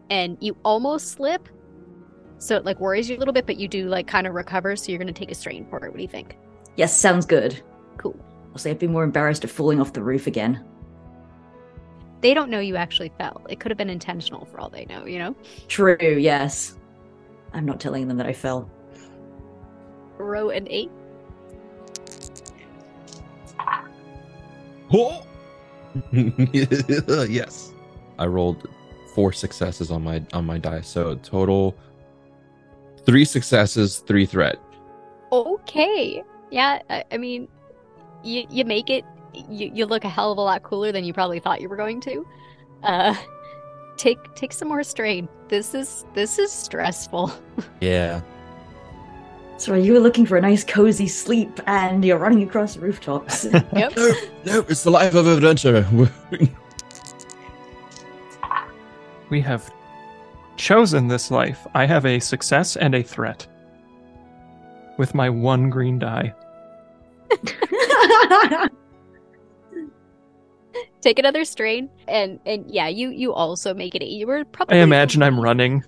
and 0.10 0.38
you 0.40 0.56
almost 0.64 1.10
slip? 1.10 1.50
So 2.38 2.56
it 2.56 2.64
like 2.64 2.80
worries 2.80 3.10
you 3.10 3.18
a 3.18 3.20
little 3.20 3.34
bit, 3.34 3.46
but 3.46 3.58
you 3.58 3.68
do 3.68 3.90
like 3.90 4.08
kind 4.08 4.26
of 4.26 4.34
recover, 4.34 4.78
so 4.78 4.94
you're 4.94 4.98
going 4.98 5.14
to 5.14 5.20
take 5.20 5.30
a 5.30 5.36
strain 5.36 5.68
for 5.70 5.86
it. 5.86 5.90
What 5.90 5.98
do 5.98 6.02
you 6.02 6.08
think? 6.08 6.38
Yes, 6.78 6.96
sounds 6.96 7.26
good. 7.26 7.62
Cool. 7.98 8.18
I'll 8.54 8.58
say 8.58 8.72
I'd 8.72 8.80
be 8.80 8.88
more 8.88 9.04
embarrassed 9.04 9.44
of 9.44 9.52
falling 9.52 9.82
off 9.82 9.92
the 9.92 10.02
roof 10.02 10.26
again. 10.26 10.64
They 12.22 12.34
don't 12.34 12.50
know 12.50 12.62
you 12.62 12.78
actually 12.78 13.12
fell. 13.18 13.46
It 13.50 13.60
could 13.60 13.72
have 13.72 13.78
been 13.78 13.90
intentional 13.90 14.46
for 14.46 14.62
all 14.62 14.70
they 14.70 14.86
know, 14.86 15.06
you 15.06 15.20
know? 15.20 15.36
True, 15.68 15.98
yes. 16.00 16.78
I'm 17.52 17.66
not 17.66 17.82
telling 17.82 18.08
them 18.08 18.16
that 18.16 18.26
I 18.26 18.32
fell. 18.32 18.72
Rou 20.18 20.52
and 20.52 20.66
eight. 20.70 20.92
Oh! 24.94 25.26
yes. 26.12 27.74
I 28.20 28.26
rolled 28.26 28.68
four 29.14 29.34
successes 29.34 29.92
on 29.92 30.04
my 30.04 30.24
on 30.34 30.46
my 30.46 30.58
die, 30.58 30.82
so 30.82 31.16
total 31.16 31.76
three 33.06 33.26
successes, 33.26 34.00
three 34.00 34.26
threat. 34.26 34.58
Okay. 35.32 36.24
Yeah, 36.52 36.82
I, 36.90 37.04
I 37.12 37.18
mean, 37.18 37.48
you 38.24 38.46
you 38.50 38.66
make 38.66 38.90
it. 38.90 39.06
You 39.34 39.72
you 39.74 39.86
look 39.86 40.04
a 40.04 40.10
hell 40.10 40.32
of 40.32 40.38
a 40.38 40.42
lot 40.42 40.64
cooler 40.64 40.92
than 40.92 41.04
you 41.04 41.14
probably 41.14 41.40
thought 41.40 41.62
you 41.62 41.70
were 41.70 41.76
going 41.76 42.02
to. 42.02 42.26
Uh, 42.84 43.16
take 43.98 44.18
take 44.36 44.54
some 44.54 44.68
more 44.68 44.84
strain. 44.84 45.28
This 45.50 45.74
is 45.74 46.06
this 46.14 46.40
is 46.40 46.52
stressful. 46.52 47.32
Yeah. 47.82 48.22
So 49.58 49.74
you 49.74 49.94
were 49.94 50.00
looking 50.00 50.26
for 50.26 50.38
a 50.38 50.42
nice 50.42 50.64
cozy 50.64 51.08
sleep 51.08 51.60
and 51.66 52.06
you're 52.06 52.20
running 52.20 52.44
across 52.44 52.78
rooftops. 52.78 53.46
Yep. 53.74 53.98
No, 53.98 54.14
no, 54.46 54.66
it's 54.70 54.84
the 54.84 54.92
life 54.92 55.16
of 55.16 55.28
adventure. 55.28 55.86
We 59.30 59.42
have 59.42 59.70
chosen 60.56 61.10
this 61.10 61.32
life. 61.32 61.68
I 61.74 61.86
have 61.86 62.06
a 62.06 62.18
success 62.20 62.78
and 62.78 62.96
a 62.96 63.04
threat. 63.04 63.46
With 64.98 65.14
my 65.14 65.30
one 65.30 65.70
green 65.70 66.00
die. 66.00 66.34
take 71.02 71.20
another 71.20 71.44
strain, 71.46 71.90
and 72.08 72.40
and 72.46 72.70
yeah, 72.72 72.88
you 72.88 73.10
you 73.10 73.34
also 73.34 73.74
make 73.74 73.96
it. 73.96 74.06
You 74.06 74.28
were 74.28 74.46
probably 74.46 74.80
I 74.80 74.82
imagine 74.82 75.22
I'm 75.22 75.40
running. 75.40 75.84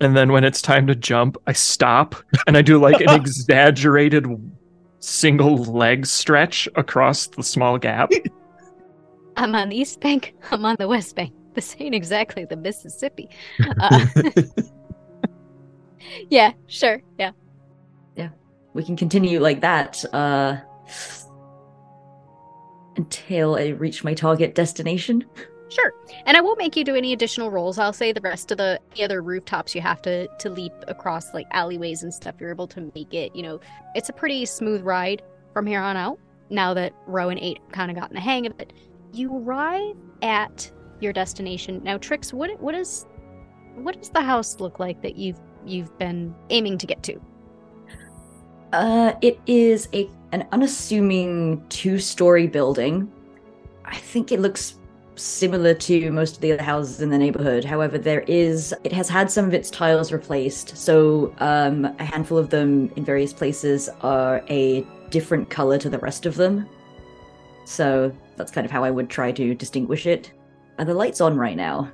And 0.00 0.16
then 0.16 0.32
when 0.32 0.44
it's 0.44 0.60
time 0.60 0.86
to 0.88 0.94
jump, 0.94 1.36
I 1.46 1.52
stop 1.52 2.14
and 2.46 2.56
I 2.56 2.62
do 2.62 2.78
like 2.78 3.00
an 3.00 3.10
exaggerated 3.14 4.26
single 5.00 5.56
leg 5.56 6.06
stretch 6.06 6.68
across 6.74 7.26
the 7.28 7.42
small 7.42 7.78
gap. 7.78 8.10
I'm 9.36 9.54
on 9.54 9.68
the 9.68 9.76
East 9.76 10.00
Bank. 10.00 10.34
I'm 10.50 10.64
on 10.64 10.76
the 10.78 10.88
West 10.88 11.14
Bank. 11.14 11.32
This 11.54 11.76
ain't 11.78 11.94
exactly 11.94 12.44
the 12.44 12.56
Mississippi. 12.56 13.28
Uh, 13.80 14.06
yeah, 16.30 16.52
sure. 16.66 17.02
Yeah. 17.18 17.32
Yeah. 18.16 18.30
We 18.74 18.82
can 18.82 18.96
continue 18.96 19.40
like 19.40 19.60
that 19.60 20.04
uh, 20.14 20.58
until 22.96 23.56
I 23.56 23.68
reach 23.68 24.04
my 24.04 24.14
target 24.14 24.54
destination. 24.54 25.24
Sure. 25.68 25.92
And 26.26 26.36
I 26.36 26.40
won't 26.40 26.58
make 26.58 26.76
you 26.76 26.84
do 26.84 26.94
any 26.94 27.12
additional 27.12 27.50
rolls. 27.50 27.78
I'll 27.78 27.92
say 27.92 28.12
the 28.12 28.20
rest 28.20 28.52
of 28.52 28.58
the, 28.58 28.80
the 28.94 29.02
other 29.02 29.20
rooftops 29.20 29.74
you 29.74 29.80
have 29.80 30.00
to 30.02 30.28
to 30.28 30.50
leap 30.50 30.72
across 30.86 31.34
like 31.34 31.46
alleyways 31.50 32.02
and 32.02 32.14
stuff. 32.14 32.36
You're 32.38 32.50
able 32.50 32.68
to 32.68 32.92
make 32.94 33.12
it, 33.12 33.34
you 33.34 33.42
know, 33.42 33.60
it's 33.94 34.08
a 34.08 34.12
pretty 34.12 34.46
smooth 34.46 34.82
ride 34.82 35.22
from 35.52 35.66
here 35.66 35.80
on 35.80 35.96
out. 35.96 36.18
Now 36.50 36.72
that 36.74 36.92
Rou 37.06 37.30
and 37.30 37.40
eight 37.40 37.60
kind 37.72 37.90
of 37.90 37.96
gotten 37.96 38.14
the 38.14 38.20
hang 38.20 38.46
of 38.46 38.58
it. 38.60 38.72
You 39.12 39.36
arrive 39.38 39.96
at 40.22 40.70
your 41.00 41.12
destination. 41.12 41.82
Now 41.82 41.98
Trix, 41.98 42.32
what 42.32 42.60
what 42.60 42.74
is 42.74 43.06
what 43.74 43.98
does 43.98 44.10
the 44.10 44.22
house 44.22 44.60
look 44.60 44.78
like 44.78 45.02
that 45.02 45.16
you've 45.16 45.40
you've 45.64 45.96
been 45.98 46.34
aiming 46.50 46.78
to 46.78 46.86
get 46.86 47.02
to? 47.04 47.20
Uh, 48.72 49.14
it 49.20 49.40
is 49.46 49.88
a 49.92 50.08
an 50.32 50.46
unassuming 50.52 51.64
two-story 51.68 52.46
building. 52.46 53.10
I 53.84 53.96
think 53.96 54.32
it 54.32 54.40
looks 54.40 54.78
similar 55.16 55.74
to 55.74 56.10
most 56.10 56.36
of 56.36 56.40
the 56.40 56.52
other 56.52 56.62
houses 56.62 57.00
in 57.00 57.10
the 57.10 57.18
neighborhood. 57.18 57.64
However, 57.64 57.98
there 57.98 58.20
is 58.22 58.74
it 58.84 58.92
has 58.92 59.08
had 59.08 59.30
some 59.30 59.44
of 59.46 59.54
its 59.54 59.70
tiles 59.70 60.12
replaced, 60.12 60.76
so 60.76 61.34
um, 61.38 61.84
a 61.98 62.04
handful 62.04 62.38
of 62.38 62.50
them 62.50 62.90
in 62.96 63.04
various 63.04 63.32
places 63.32 63.88
are 64.02 64.44
a 64.48 64.86
different 65.10 65.50
color 65.50 65.78
to 65.78 65.88
the 65.88 65.98
rest 65.98 66.26
of 66.26 66.36
them. 66.36 66.68
So 67.64 68.14
that's 68.36 68.52
kind 68.52 68.64
of 68.64 68.70
how 68.70 68.84
I 68.84 68.90
would 68.90 69.10
try 69.10 69.32
to 69.32 69.54
distinguish 69.54 70.06
it. 70.06 70.32
Are 70.78 70.84
the 70.84 70.94
lights 70.94 71.20
on 71.20 71.36
right 71.36 71.56
now? 71.56 71.92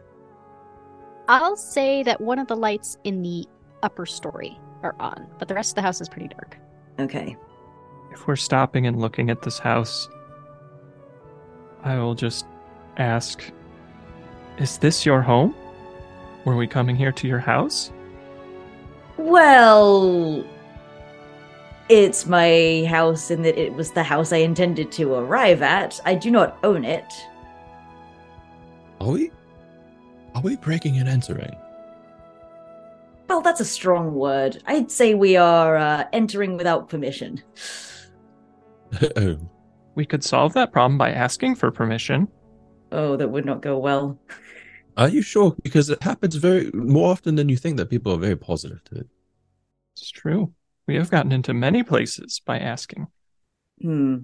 I'll 1.29 1.57
say 1.57 2.03
that 2.03 2.21
one 2.21 2.39
of 2.39 2.49
the 2.49 2.57
lights 2.57 2.99
in 3.05 3.23
the 3.23 3.47
upper 3.83 4.07
story 4.07 4.59
are 4.83 4.97
on, 4.99 5.29
but 5.39 5.49
the 5.49 5.55
rest 5.55 5.73
of 5.73 5.75
the 5.77 5.83
house 5.83 6.01
is 6.01 6.09
pretty 6.09 6.29
dark. 6.29 6.59
Okay. 6.99 7.37
If 8.13 8.27
we're 8.27 8.37
stopping 8.37 8.87
and 8.87 9.01
looking 9.01 9.31
at 9.31 9.43
this 9.43 9.59
house, 9.59 10.09
I 11.83 11.99
will 11.99 12.15
just 12.15 12.45
ask 12.97 13.43
Is 14.59 14.79
this 14.79 15.07
your 15.07 15.23
home? 15.23 15.55
Were 16.45 16.57
we 16.57 16.67
coming 16.67 16.97
here 16.97 17.13
to 17.13 17.29
your 17.29 17.39
house? 17.39 17.93
Well, 19.17 20.45
it's 21.89 22.27
my 22.27 22.87
house 22.89 23.31
in 23.31 23.43
that 23.43 23.59
it 23.59 23.75
was 23.75 23.93
the 23.93 24.03
house 24.03 24.33
I 24.33 24.39
intended 24.39 24.91
to 24.93 25.15
arrive 25.15 25.63
at. 25.63 26.01
I 26.05 26.15
do 26.15 26.31
not 26.31 26.59
own 26.65 26.85
it. 26.85 27.13
Are 29.01 29.11
we? 29.11 29.31
Are 30.35 30.43
we 30.43 30.57
breaking 30.57 30.99
and 30.99 31.09
entering? 31.09 31.55
Well, 33.29 33.41
that's 33.41 33.61
a 33.61 33.65
strong 33.65 34.15
word. 34.15 34.63
I'd 34.67 34.91
say 34.91 35.15
we 35.15 35.37
are 35.37 35.77
uh, 35.77 36.05
entering 36.13 36.57
without 36.57 36.89
permission. 36.89 37.43
oh, 39.17 39.39
We 39.95 40.05
could 40.07 40.25
solve 40.25 40.53
that 40.55 40.73
problem 40.73 40.99
by 40.99 41.13
asking 41.13 41.55
for 41.57 41.71
permission. 41.71 42.29
Oh, 42.93 43.17
that 43.17 43.29
would 43.29 43.47
not 43.47 43.63
go 43.63 43.79
well. 43.79 44.19
are 44.97 45.09
you 45.09 45.23
sure? 45.23 45.57
Because 45.63 45.89
it 45.89 46.03
happens 46.03 46.37
very 46.37 46.71
more 46.73 47.11
often 47.11 47.35
than 47.37 47.49
you 47.49 47.57
think 47.57 47.79
that 47.79 47.91
people 47.91 48.13
are 48.13 48.19
very 48.19 48.37
positive 48.37 48.85
to 48.85 48.97
it. 48.97 49.07
It's 49.97 50.11
true. 50.11 50.53
We 50.87 50.97
have 50.97 51.11
gotten 51.11 51.33
into 51.33 51.55
many 51.55 51.83
places 51.83 52.41
by 52.45 52.59
asking. 52.59 53.07
Hmm. 53.81 54.19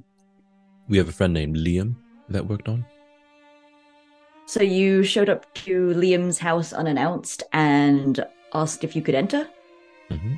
We 0.88 0.98
have 0.98 1.08
a 1.08 1.12
friend 1.12 1.32
named 1.32 1.56
Liam 1.56 1.96
that 2.28 2.46
worked 2.46 2.68
on. 2.68 2.84
So 4.46 4.62
you 4.62 5.02
showed 5.02 5.28
up 5.28 5.52
to 5.54 5.88
Liam's 5.94 6.38
house 6.38 6.72
unannounced 6.72 7.42
and 7.52 8.24
asked 8.54 8.82
if 8.84 8.96
you 8.96 9.02
could 9.02 9.14
enter? 9.14 9.48
Mm-hmm. 10.10 10.34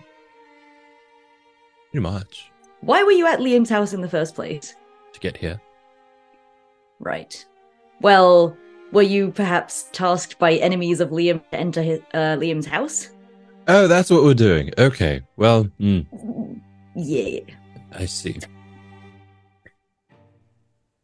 Pretty 1.92 2.02
much 2.02 2.50
Why 2.80 3.02
were 3.02 3.12
you 3.12 3.26
at 3.26 3.38
Liam's 3.40 3.70
house 3.70 3.92
in 3.92 4.00
the 4.00 4.08
first 4.08 4.34
place? 4.34 4.74
to 5.12 5.20
get 5.20 5.36
here. 5.36 5.60
Right. 7.00 7.44
Well, 8.00 8.56
were 8.92 9.02
you 9.02 9.30
perhaps 9.30 9.88
tasked 9.92 10.38
by 10.38 10.54
enemies 10.54 11.00
of 11.00 11.10
Liam 11.10 11.42
to 11.50 11.56
enter 11.58 11.82
his, 11.82 12.00
uh, 12.14 12.36
Liam's 12.38 12.66
house? 12.66 13.10
Oh, 13.68 13.86
that's 13.86 14.10
what 14.10 14.22
we're 14.24 14.34
doing. 14.34 14.70
Okay. 14.78 15.20
Well, 15.36 15.68
mm, 15.80 16.06
Yeah. 16.96 17.40
I 17.92 18.06
see. 18.06 18.38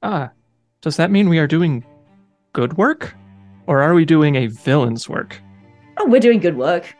Ah, 0.02 0.30
does 0.82 0.96
that 0.96 1.10
mean 1.10 1.28
we 1.28 1.38
are 1.38 1.46
doing 1.46 1.84
good 2.52 2.76
work? 2.76 3.14
Or 3.66 3.82
are 3.82 3.94
we 3.94 4.04
doing 4.04 4.36
a 4.36 4.46
villain's 4.46 5.08
work? 5.08 5.40
Oh, 5.98 6.06
we're 6.06 6.20
doing 6.20 6.38
good 6.38 6.56
work. 6.56 6.94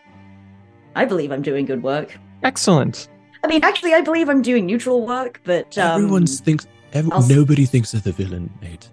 I 0.95 1.05
believe 1.05 1.31
I'm 1.31 1.43
doing 1.43 1.65
good 1.67 1.83
work. 1.83 2.19
Excellent. 2.43 3.09
I 3.45 3.47
mean, 3.47 3.63
actually, 3.63 3.95
I 3.95 4.01
believe 4.01 4.29
I'm 4.29 4.43
doing 4.43 4.67
neutral 4.67 5.07
work, 5.07 5.41
but 5.45 5.77
um, 5.79 6.03
Everyone 6.03 6.27
thinks. 6.27 6.67
Every, 6.93 7.11
nobody 7.29 7.65
thinks 7.67 7.95
of 7.95 8.03
the 8.03 8.13
villain, 8.13 8.51
Nate. 8.63 8.89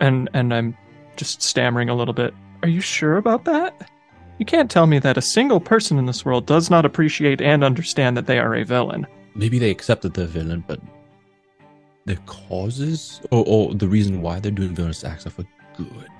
And 0.00 0.30
and 0.32 0.54
I'm 0.54 0.76
just 1.16 1.42
stammering 1.42 1.88
a 1.88 1.94
little 1.94 2.14
bit. 2.14 2.34
Are 2.62 2.68
you 2.68 2.80
sure 2.80 3.16
about 3.16 3.44
that? 3.44 3.90
You 4.38 4.46
can't 4.46 4.70
tell 4.70 4.86
me 4.86 4.98
that 5.00 5.18
a 5.18 5.22
single 5.22 5.60
person 5.60 5.98
in 5.98 6.06
this 6.06 6.24
world 6.24 6.46
does 6.46 6.70
not 6.70 6.86
appreciate 6.86 7.42
and 7.42 7.62
understand 7.62 8.16
that 8.16 8.26
they 8.26 8.38
are 8.38 8.54
a 8.54 8.64
villain. 8.64 9.06
Maybe 9.34 9.58
they 9.58 9.70
accepted 9.70 10.14
the 10.14 10.26
villain, 10.26 10.64
but 10.66 10.80
the 12.06 12.16
causes 12.26 13.20
or, 13.30 13.44
or 13.46 13.74
the 13.74 13.86
reason 13.86 14.22
why 14.22 14.40
they're 14.40 14.50
doing 14.50 14.74
villainous 14.74 15.04
acts 15.04 15.26
are 15.26 15.30
for 15.30 15.44
good. 15.76 16.10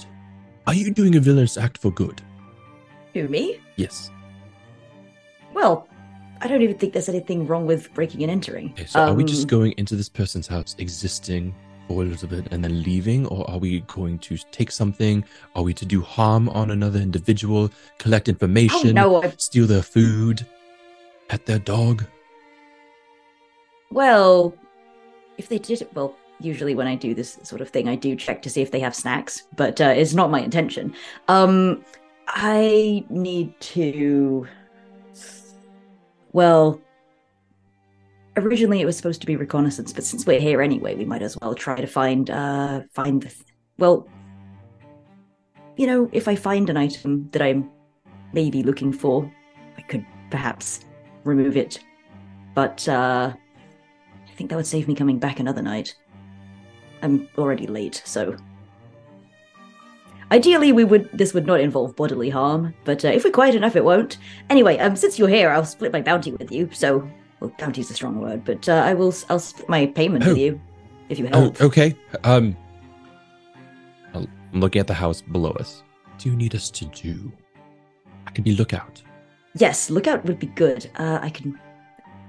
Are 0.67 0.75
you 0.75 0.93
doing 0.93 1.17
a 1.17 1.21
villainous 1.21 1.57
act 1.57 1.79
for 1.79 1.91
good? 1.91 2.21
who 3.15 3.27
me? 3.29 3.59
Yes. 3.77 4.11
Well, 5.53 5.89
I 6.41 6.47
don't 6.47 6.63
even 6.63 6.79
think 6.79 6.93
there's 6.93 7.09
anything 7.09 7.47
wrong 7.47 7.67
with 7.67 7.93
breaking 7.93 8.23
and 8.23 8.31
entering. 8.31 8.71
Okay, 8.73 8.87
so 8.87 9.01
are 9.01 9.15
we 9.15 9.25
Um, 9.25 9.29
just 9.29 9.49
going 9.49 9.73
into 9.79 9.97
this 9.97 10.09
person's 10.09 10.47
house, 10.47 10.77
existing 10.79 11.55
a 11.91 12.05
little 12.05 12.29
bit, 12.29 12.47
and 12.51 12.63
then 12.63 12.83
leaving, 12.83 13.27
or 13.27 13.49
are 13.51 13.59
we 13.59 13.81
going 13.81 14.19
to 14.21 14.37
take 14.51 14.71
something? 14.71 15.25
Are 15.55 15.63
we 15.63 15.75
to 15.75 15.87
do 15.87 16.01
harm 16.01 16.49
on 16.51 16.71
another 16.71 17.01
individual, 17.01 17.71
collect 17.99 18.29
Oh 18.29 18.33
information, 18.33 18.95
no! 18.95 19.23
Steal 19.37 19.67
their 19.67 19.83
food, 19.83 20.47
pet 21.29 21.47
their 21.47 21.59
dog? 21.59 22.05
well, 23.91 24.55
if 25.37 25.49
they 25.49 25.59
did 25.59 25.83
it, 25.83 25.93
well, 25.95 26.17
usually 26.39 26.75
when 26.75 26.87
I 26.87 26.95
do 26.95 27.15
this 27.15 27.39
sort 27.43 27.61
of 27.61 27.69
thing, 27.69 27.89
I 27.89 27.97
do 27.97 28.17
check 28.17 28.43
to 28.43 28.51
see 28.51 28.63
if 28.63 28.71
they 28.71 28.81
have 28.81 28.95
snacks, 28.95 29.45
but 29.57 29.81
uh, 29.81 29.95
it's 29.97 30.15
not 30.15 30.31
my 30.31 30.41
intention. 30.41 30.95
Um, 31.29 31.85
I 32.29 33.05
need 33.11 33.59
to. 33.61 34.47
Well, 36.33 36.81
originally 38.37 38.81
it 38.81 38.87
was 38.87 38.97
supposed 38.97 39.21
to 39.21 39.27
be 39.27 39.37
reconnaissance, 39.37 39.93
but 39.93 40.05
since 40.05 40.27
we're 40.27 40.41
here 40.41 40.63
anyway, 40.63 40.95
we 40.95 41.05
might 41.05 41.23
as 41.23 41.37
well 41.41 41.55
try 41.55 41.77
to 41.77 41.87
find 41.87 42.31
uh 42.31 42.83
find 42.93 43.23
the. 43.23 43.29
Th- 43.29 43.45
well, 43.79 44.09
you 45.77 45.87
know, 45.87 46.09
if 46.13 46.29
I 46.29 46.37
find 46.37 46.69
an 46.71 46.77
item 46.77 47.29
that 47.33 47.43
I'm 47.43 47.71
maybe 48.33 48.63
looking 48.63 48.93
for, 48.93 49.31
I 49.77 49.83
could 49.83 50.05
perhaps 50.31 50.81
remove 51.25 51.57
it. 51.57 51.81
But 52.55 52.89
uh 52.89 53.33
I 53.35 54.35
think 54.37 54.51
that 54.51 54.57
would 54.57 54.67
save 54.67 54.89
me 54.89 54.95
coming 54.95 55.19
back 55.19 55.41
another 55.41 55.63
night. 55.63 55.95
I'm 57.03 57.29
already 57.39 57.67
late, 57.67 58.03
so 58.05 58.37
ideally 60.31 60.71
we 60.71 60.85
would 60.85 61.11
this 61.13 61.35
would 61.35 61.47
not 61.47 61.61
involve 61.61 61.97
bodily 61.97 62.31
harm, 62.31 62.75
but 62.85 63.05
uh, 63.05 63.09
if 63.09 63.25
we're 63.25 63.31
quiet 63.31 63.55
enough 63.55 63.77
it 63.77 63.85
won't. 63.85 64.19
Anyway, 64.49 64.79
um 64.79 64.97
since 64.97 65.19
you're 65.19 65.29
here, 65.29 65.51
I'll 65.51 65.65
split 65.65 65.93
my 65.93 66.03
bounty 66.03 66.33
with 66.33 66.53
you. 66.53 66.69
So, 66.73 67.09
well, 67.41 67.53
bounty's 67.59 67.91
a 67.91 67.95
strong 67.95 68.21
word, 68.21 68.45
but 68.45 68.69
uh, 68.69 68.73
I 68.75 68.95
will 68.95 69.15
I'll 69.29 69.39
split 69.39 69.69
my 69.69 69.87
payment 69.87 70.25
with 70.25 70.37
Oh. 70.37 70.41
you 70.41 70.61
if 71.09 71.19
you 71.19 71.29
Oh, 71.33 71.41
help. 71.43 71.61
okay. 71.61 71.97
Um, 72.25 72.57
I'm 74.15 74.29
looking 74.61 74.81
at 74.81 74.87
the 74.87 74.95
house 74.95 75.23
below 75.23 75.53
us. 75.53 75.83
What 76.05 76.19
do 76.19 76.31
you 76.31 76.37
need 76.37 76.55
us 76.55 76.71
to 76.71 76.85
do? 76.87 77.33
I 78.27 78.31
can 78.33 78.45
be 78.45 78.55
lookout. 78.55 79.03
Yes, 79.57 79.91
lookout 79.91 80.25
would 80.25 80.39
be 80.39 80.47
good. 80.49 80.91
Uh, 80.97 81.19
I 81.23 81.31
can. 81.31 81.59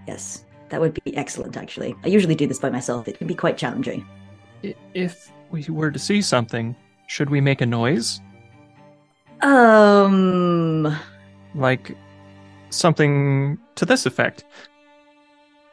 Yes, 0.08 0.46
that 0.70 0.80
would 0.82 0.98
be 1.04 1.16
excellent. 1.18 1.58
Actually, 1.58 1.96
I 2.04 2.08
usually 2.08 2.36
do 2.36 2.48
this 2.48 2.60
by 2.60 2.70
myself. 2.70 3.08
It 3.08 3.18
can 3.18 3.28
be 3.28 3.36
quite 3.36 3.58
challenging. 3.58 4.06
If 4.94 5.32
we 5.52 5.66
were 5.70 5.92
to 5.92 6.00
see 6.00 6.22
something, 6.22 6.76
should 7.08 7.30
we 7.30 7.42
make 7.42 7.62
a 7.62 7.66
noise? 7.66 8.22
Um. 9.42 10.96
Like 11.56 11.98
something 12.70 13.58
to 13.76 13.86
this 13.86 14.06
effect. 14.06 14.46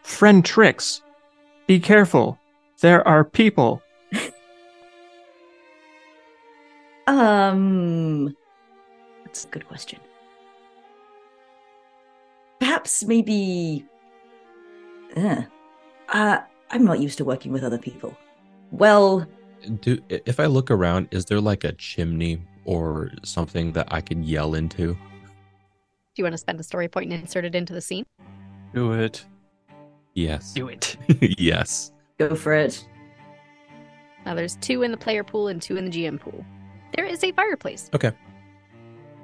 Friend 0.09 0.45
Trix. 0.45 1.03
Be 1.67 1.79
careful. 1.79 2.39
There 2.81 3.07
are 3.07 3.25
people. 3.25 3.83
Um. 7.07 8.35
That's 9.25 9.45
a 9.45 9.49
good 9.49 9.69
question. 9.69 10.01
Perhaps 12.59 13.05
maybe. 13.05 13.85
Uh, 15.17 15.43
uh, 16.09 16.39
I'm 16.71 16.85
not 16.85 17.01
used 17.01 17.19
to 17.19 17.25
working 17.25 17.53
with 17.53 17.63
other 17.63 17.79
people. 17.79 18.17
Well, 18.71 19.27
Do 19.81 19.99
if 20.09 20.41
I 20.41 20.47
look 20.47 20.71
around, 20.71 21.09
is 21.11 21.27
there 21.27 21.41
like 21.41 21.65
a 21.65 21.73
chimney 21.73 22.43
or 22.65 23.11
something 23.25 23.73
that 23.73 23.89
I 23.93 24.01
can 24.01 24.23
yell 24.23 24.55
into? 24.55 24.95
Do 24.95 24.99
you 26.17 26.25
want 26.25 26.35
to 26.35 26.39
spend 26.39 26.59
a 26.61 26.65
story 26.65 26.89
point 26.89 27.13
and 27.13 27.23
insert 27.23 27.45
it 27.45 27.55
into 27.55 27.73
the 27.73 27.81
scene? 27.81 28.05
Do 28.75 28.93
it. 28.93 29.25
Yes. 30.19 30.53
Do 30.53 30.67
it. 30.67 30.97
yes. 31.39 31.93
go 32.19 32.35
for 32.35 32.53
it. 32.53 32.85
Now 34.27 34.35
there's 34.35 34.57
two 34.57 34.83
in 34.83 34.91
the 34.91 34.97
player 34.97 35.23
pool 35.23 35.47
and 35.47 35.63
two 35.63 35.77
in 35.77 35.85
the 35.85 35.91
GM 35.93 36.19
pool. 36.19 36.45
There 36.97 37.05
is 37.05 37.23
a 37.23 37.31
fireplace. 37.31 37.89
Okay. 37.95 38.11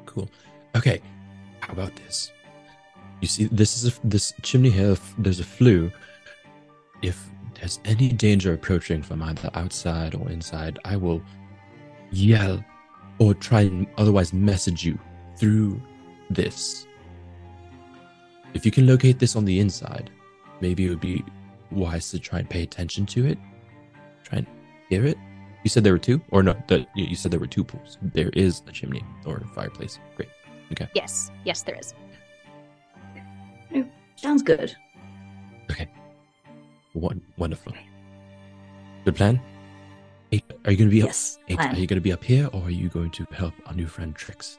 Cool. 0.07 0.28
Okay. 0.76 1.02
How 1.59 1.72
about 1.72 1.96
this? 1.96 2.30
You 3.20 3.26
see, 3.26 3.44
this 3.46 3.76
is 3.76 3.96
a, 3.96 4.07
this 4.07 4.35
chimney 4.42 4.70
here. 4.70 4.96
There's 5.18 5.40
a 5.40 5.44
flue. 5.44 5.90
If 7.02 7.28
there's 7.59 7.80
any 7.85 8.11
danger 8.11 8.52
approaching 8.52 9.02
from 9.02 9.20
either 9.20 9.50
outside 9.54 10.14
or 10.14 10.30
inside, 10.30 10.78
I 10.85 10.94
will 10.94 11.20
yell 12.12 12.64
or 13.18 13.35
try 13.35 13.62
and 13.62 13.88
otherwise 13.98 14.33
message 14.33 14.85
you 14.85 14.96
through 15.38 15.83
this. 16.30 16.87
If 18.54 18.64
you 18.64 18.70
can 18.70 18.87
locate 18.87 19.18
this 19.18 19.35
on 19.35 19.44
the 19.44 19.59
inside, 19.59 20.12
maybe 20.61 20.87
it 20.87 20.90
would 20.90 21.01
be 21.01 21.25
wise 21.71 22.11
to 22.11 22.19
try 22.19 22.38
and 22.38 22.49
pay 22.49 22.62
attention 22.62 23.07
to 23.07 23.27
it. 23.27 23.38
Try 24.25 24.38
and 24.38 24.47
hear 24.88 25.05
it. 25.05 25.19
You 25.62 25.71
said 25.71 25.83
there 25.83 25.93
were 25.93 25.99
two, 25.99 26.21
or 26.31 26.43
no? 26.43 26.55
That 26.69 26.88
you 26.95 27.05
you 27.07 27.17
said 27.17 27.31
there 27.31 27.40
were 27.40 27.47
two 27.47 27.64
pools. 27.64 27.99
There 28.03 28.31
is 28.35 28.62
a 28.69 28.73
chimney 28.73 29.03
or 29.25 29.38
a 29.38 29.47
fireplace. 29.49 29.99
Great. 30.14 30.29
Okay. 30.73 30.88
Yes, 30.95 31.31
yes, 31.45 31.62
there 31.62 31.77
is. 31.77 31.95
Oh, 33.75 33.85
sounds 34.17 34.43
good. 34.43 34.75
Okay. 35.71 35.88
One, 36.93 37.23
wonderful. 37.37 37.73
Good 39.05 39.17
plan. 39.17 39.40
Eight, 40.33 40.45
are 40.64 40.71
you 40.71 40.77
going 40.77 40.90
to 40.90 40.95
be 40.95 41.03
up? 41.03 41.09
Yes. 41.09 41.38
Eight, 41.49 41.59
plan. 41.59 41.75
are 41.75 41.79
you 41.79 41.87
going 41.87 41.99
to 41.99 42.03
be 42.03 42.12
up 42.12 42.25
here, 42.25 42.49
or 42.53 42.62
are 42.64 42.71
you 42.71 42.88
going 42.88 43.11
to 43.12 43.27
help 43.33 43.55
our 43.67 43.75
new 43.75 43.87
friend 43.87 44.14
Trix? 44.14 44.59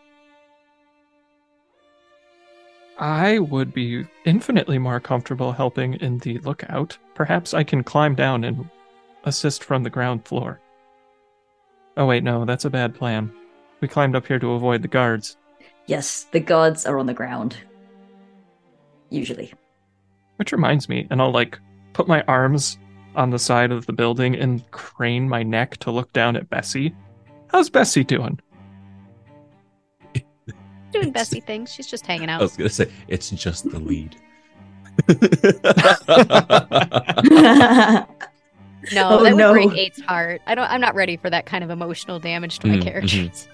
I 2.98 3.40
would 3.40 3.74
be 3.74 4.06
infinitely 4.24 4.78
more 4.78 5.00
comfortable 5.00 5.52
helping 5.52 5.96
in 5.96 6.20
the 6.20 6.40
lookout. 6.40 6.98
Perhaps 7.14 7.54
I 7.54 7.64
can 7.64 7.84
climb 7.84 8.16
down 8.16 8.44
and 8.44 8.70
assist 9.26 9.64
from 9.64 9.84
the 9.84 9.90
ground 9.90 10.26
floor. 10.26 10.62
Oh, 11.98 12.06
wait, 12.06 12.24
no, 12.24 12.46
that's 12.46 12.66
a 12.66 12.70
bad 12.70 12.96
plan. 12.96 13.32
We 13.82 13.88
climbed 13.88 14.16
up 14.16 14.28
here 14.28 14.40
to 14.40 14.54
avoid 14.54 14.82
the 14.82 14.88
guards. 14.88 15.38
Yes, 15.88 16.24
the 16.32 16.40
guards 16.40 16.86
are 16.86 16.98
on 16.98 17.06
the 17.06 17.14
ground. 17.14 17.58
Usually. 19.10 19.54
Which 20.38 20.52
reminds 20.52 20.90
me, 20.90 21.08
and 21.10 21.22
I'll 21.22 21.32
like 21.32 21.60
put 21.94 22.08
my 22.08 22.22
arms 22.24 22.78
on 23.16 23.30
the 23.30 23.40
side 23.40 23.72
of 23.72 23.86
the 23.86 23.94
building 23.94 24.36
and 24.36 24.70
crane 24.72 25.28
my 25.30 25.44
neck 25.44 25.78
to 25.78 25.92
look 25.92 26.12
down 26.14 26.36
at 26.36 26.50
Bessie. 26.50 26.94
How's 27.48 27.70
Bessie 27.70 28.04
doing? 28.04 28.40
Doing 30.96 31.10
It's- 31.10 31.30
Bessie 31.30 31.40
things. 31.42 31.72
She's 31.74 31.88
just 31.88 32.06
hanging 32.06 32.30
out. 32.30 32.40
I 32.40 32.44
was 32.44 32.56
going 32.58 32.70
to 32.70 32.74
say 32.74 32.90
it's 33.08 33.30
just 33.32 33.70
the 33.70 33.80
lead. 33.80 34.16
No, 38.94 39.10
Oh, 39.10 39.24
that 39.24 39.36
would 39.36 39.52
break 39.54 39.74
Eight's 39.80 40.00
heart. 40.02 40.42
I 40.46 40.54
don't. 40.54 40.70
I'm 40.70 40.80
not 40.80 40.94
ready 40.94 41.18
for 41.18 41.28
that 41.32 41.48
kind 41.48 41.64
of 41.64 41.72
emotional 41.72 42.20
damage 42.20 42.60
to 42.60 42.68
my 42.68 42.76
Mm, 42.76 42.84
characters 42.84 43.48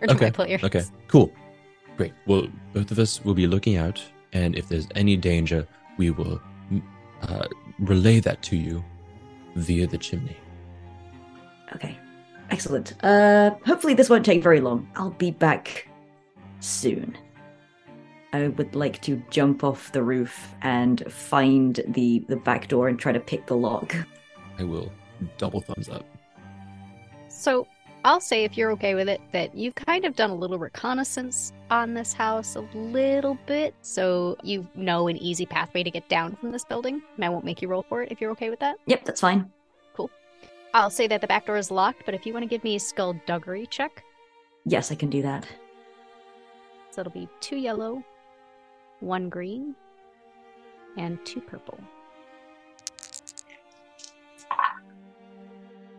or 0.00 0.06
to 0.06 0.14
my 0.14 0.20
Okay, 0.20 0.30
players. 0.30 0.62
okay, 0.62 0.84
cool, 1.08 1.32
great. 1.96 2.12
Well, 2.26 2.46
both 2.72 2.92
of 2.92 3.00
us 3.00 3.24
will 3.24 3.34
be 3.34 3.48
looking 3.48 3.76
out, 3.78 4.00
and 4.32 4.54
if 4.56 4.68
there's 4.68 4.86
any 4.94 5.16
danger, 5.16 5.66
we 5.96 6.10
will 6.10 6.40
mm, 6.72 6.80
uh, 7.22 7.48
relay 7.80 8.20
that 8.20 8.42
to 8.42 8.56
you 8.56 8.84
via 9.56 9.88
the 9.88 9.98
chimney. 9.98 10.36
Okay. 11.74 11.98
Excellent. 12.50 12.94
Uh 13.02 13.50
hopefully 13.66 13.94
this 13.94 14.08
won't 14.08 14.24
take 14.24 14.40
very 14.42 14.60
long. 14.60 14.88
I'll 14.94 15.10
be 15.10 15.32
back 15.32 15.88
soon. 16.60 17.16
I 18.32 18.48
would 18.48 18.74
like 18.74 19.02
to 19.02 19.22
jump 19.30 19.64
off 19.64 19.90
the 19.92 20.02
roof 20.02 20.54
and 20.62 21.02
find 21.12 21.80
the 21.88 22.24
the 22.28 22.36
back 22.36 22.68
door 22.68 22.88
and 22.88 22.98
try 22.98 23.12
to 23.12 23.20
pick 23.20 23.46
the 23.46 23.56
lock. 23.56 23.94
I 24.58 24.64
will 24.64 24.92
double 25.36 25.60
thumbs 25.60 25.88
up. 25.88 26.04
So, 27.28 27.66
I'll 28.04 28.20
say, 28.20 28.44
if 28.44 28.56
you're 28.56 28.70
okay 28.72 28.94
with 28.94 29.08
it, 29.08 29.20
that 29.32 29.54
you've 29.54 29.74
kind 29.74 30.04
of 30.04 30.14
done 30.14 30.30
a 30.30 30.34
little 30.34 30.58
reconnaissance 30.58 31.52
on 31.70 31.94
this 31.94 32.12
house, 32.12 32.54
a 32.54 32.60
little 32.74 33.36
bit, 33.46 33.74
so 33.82 34.36
you 34.42 34.66
know 34.74 35.08
an 35.08 35.16
easy 35.16 35.44
pathway 35.44 35.82
to 35.82 35.90
get 35.90 36.08
down 36.08 36.36
from 36.36 36.52
this 36.52 36.64
building. 36.64 37.02
And 37.16 37.24
I 37.24 37.28
won't 37.28 37.44
make 37.44 37.60
you 37.60 37.68
roll 37.68 37.84
for 37.88 38.02
it 38.02 38.12
if 38.12 38.20
you're 38.20 38.30
okay 38.32 38.50
with 38.50 38.60
that. 38.60 38.76
Yep, 38.86 39.04
that's 39.04 39.20
fine. 39.20 39.50
Cool. 39.94 40.10
I'll 40.72 40.90
say 40.90 41.06
that 41.08 41.20
the 41.20 41.26
back 41.26 41.46
door 41.46 41.56
is 41.56 41.70
locked, 41.70 42.04
but 42.06 42.14
if 42.14 42.24
you 42.24 42.32
want 42.32 42.44
to 42.44 42.48
give 42.48 42.64
me 42.64 42.76
a 42.76 42.80
skullduggery 42.80 43.66
check, 43.66 44.04
Yes, 44.64 44.92
I 44.92 44.94
can 44.94 45.10
do 45.10 45.22
that. 45.22 45.46
So 46.90 47.00
it'll 47.00 47.12
be 47.12 47.28
two 47.40 47.56
yellow, 47.56 48.02
one 49.00 49.28
green, 49.28 49.74
and 50.96 51.24
two 51.24 51.40
purple. 51.40 51.78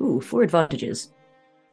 Ooh, 0.02 0.20
four 0.20 0.44
advantages. 0.44 1.12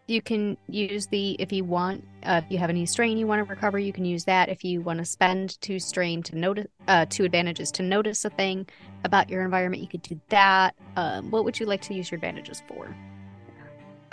You 0.06 0.22
can 0.22 0.56
use 0.68 1.06
the 1.06 1.32
if 1.38 1.52
you 1.52 1.64
want. 1.64 2.02
Uh, 2.22 2.40
if 2.42 2.50
you 2.50 2.56
have 2.58 2.70
any 2.70 2.86
strain 2.86 3.18
you 3.18 3.26
want 3.26 3.46
to 3.46 3.50
recover, 3.50 3.78
you 3.78 3.92
can 3.92 4.06
use 4.06 4.24
that. 4.24 4.48
If 4.48 4.64
you 4.64 4.80
want 4.80 4.98
to 5.00 5.04
spend 5.04 5.60
two 5.60 5.78
strain 5.78 6.22
to 6.24 6.36
notice, 6.36 6.66
uh, 6.86 7.04
two 7.10 7.24
advantages 7.24 7.70
to 7.72 7.82
notice 7.82 8.24
a 8.24 8.30
thing 8.30 8.66
about 9.04 9.28
your 9.28 9.44
environment, 9.44 9.82
you 9.82 9.88
could 9.88 10.02
do 10.02 10.18
that. 10.30 10.74
Um, 10.96 11.30
what 11.30 11.44
would 11.44 11.60
you 11.60 11.66
like 11.66 11.82
to 11.82 11.94
use 11.94 12.10
your 12.10 12.16
advantages 12.16 12.62
for? 12.66 12.94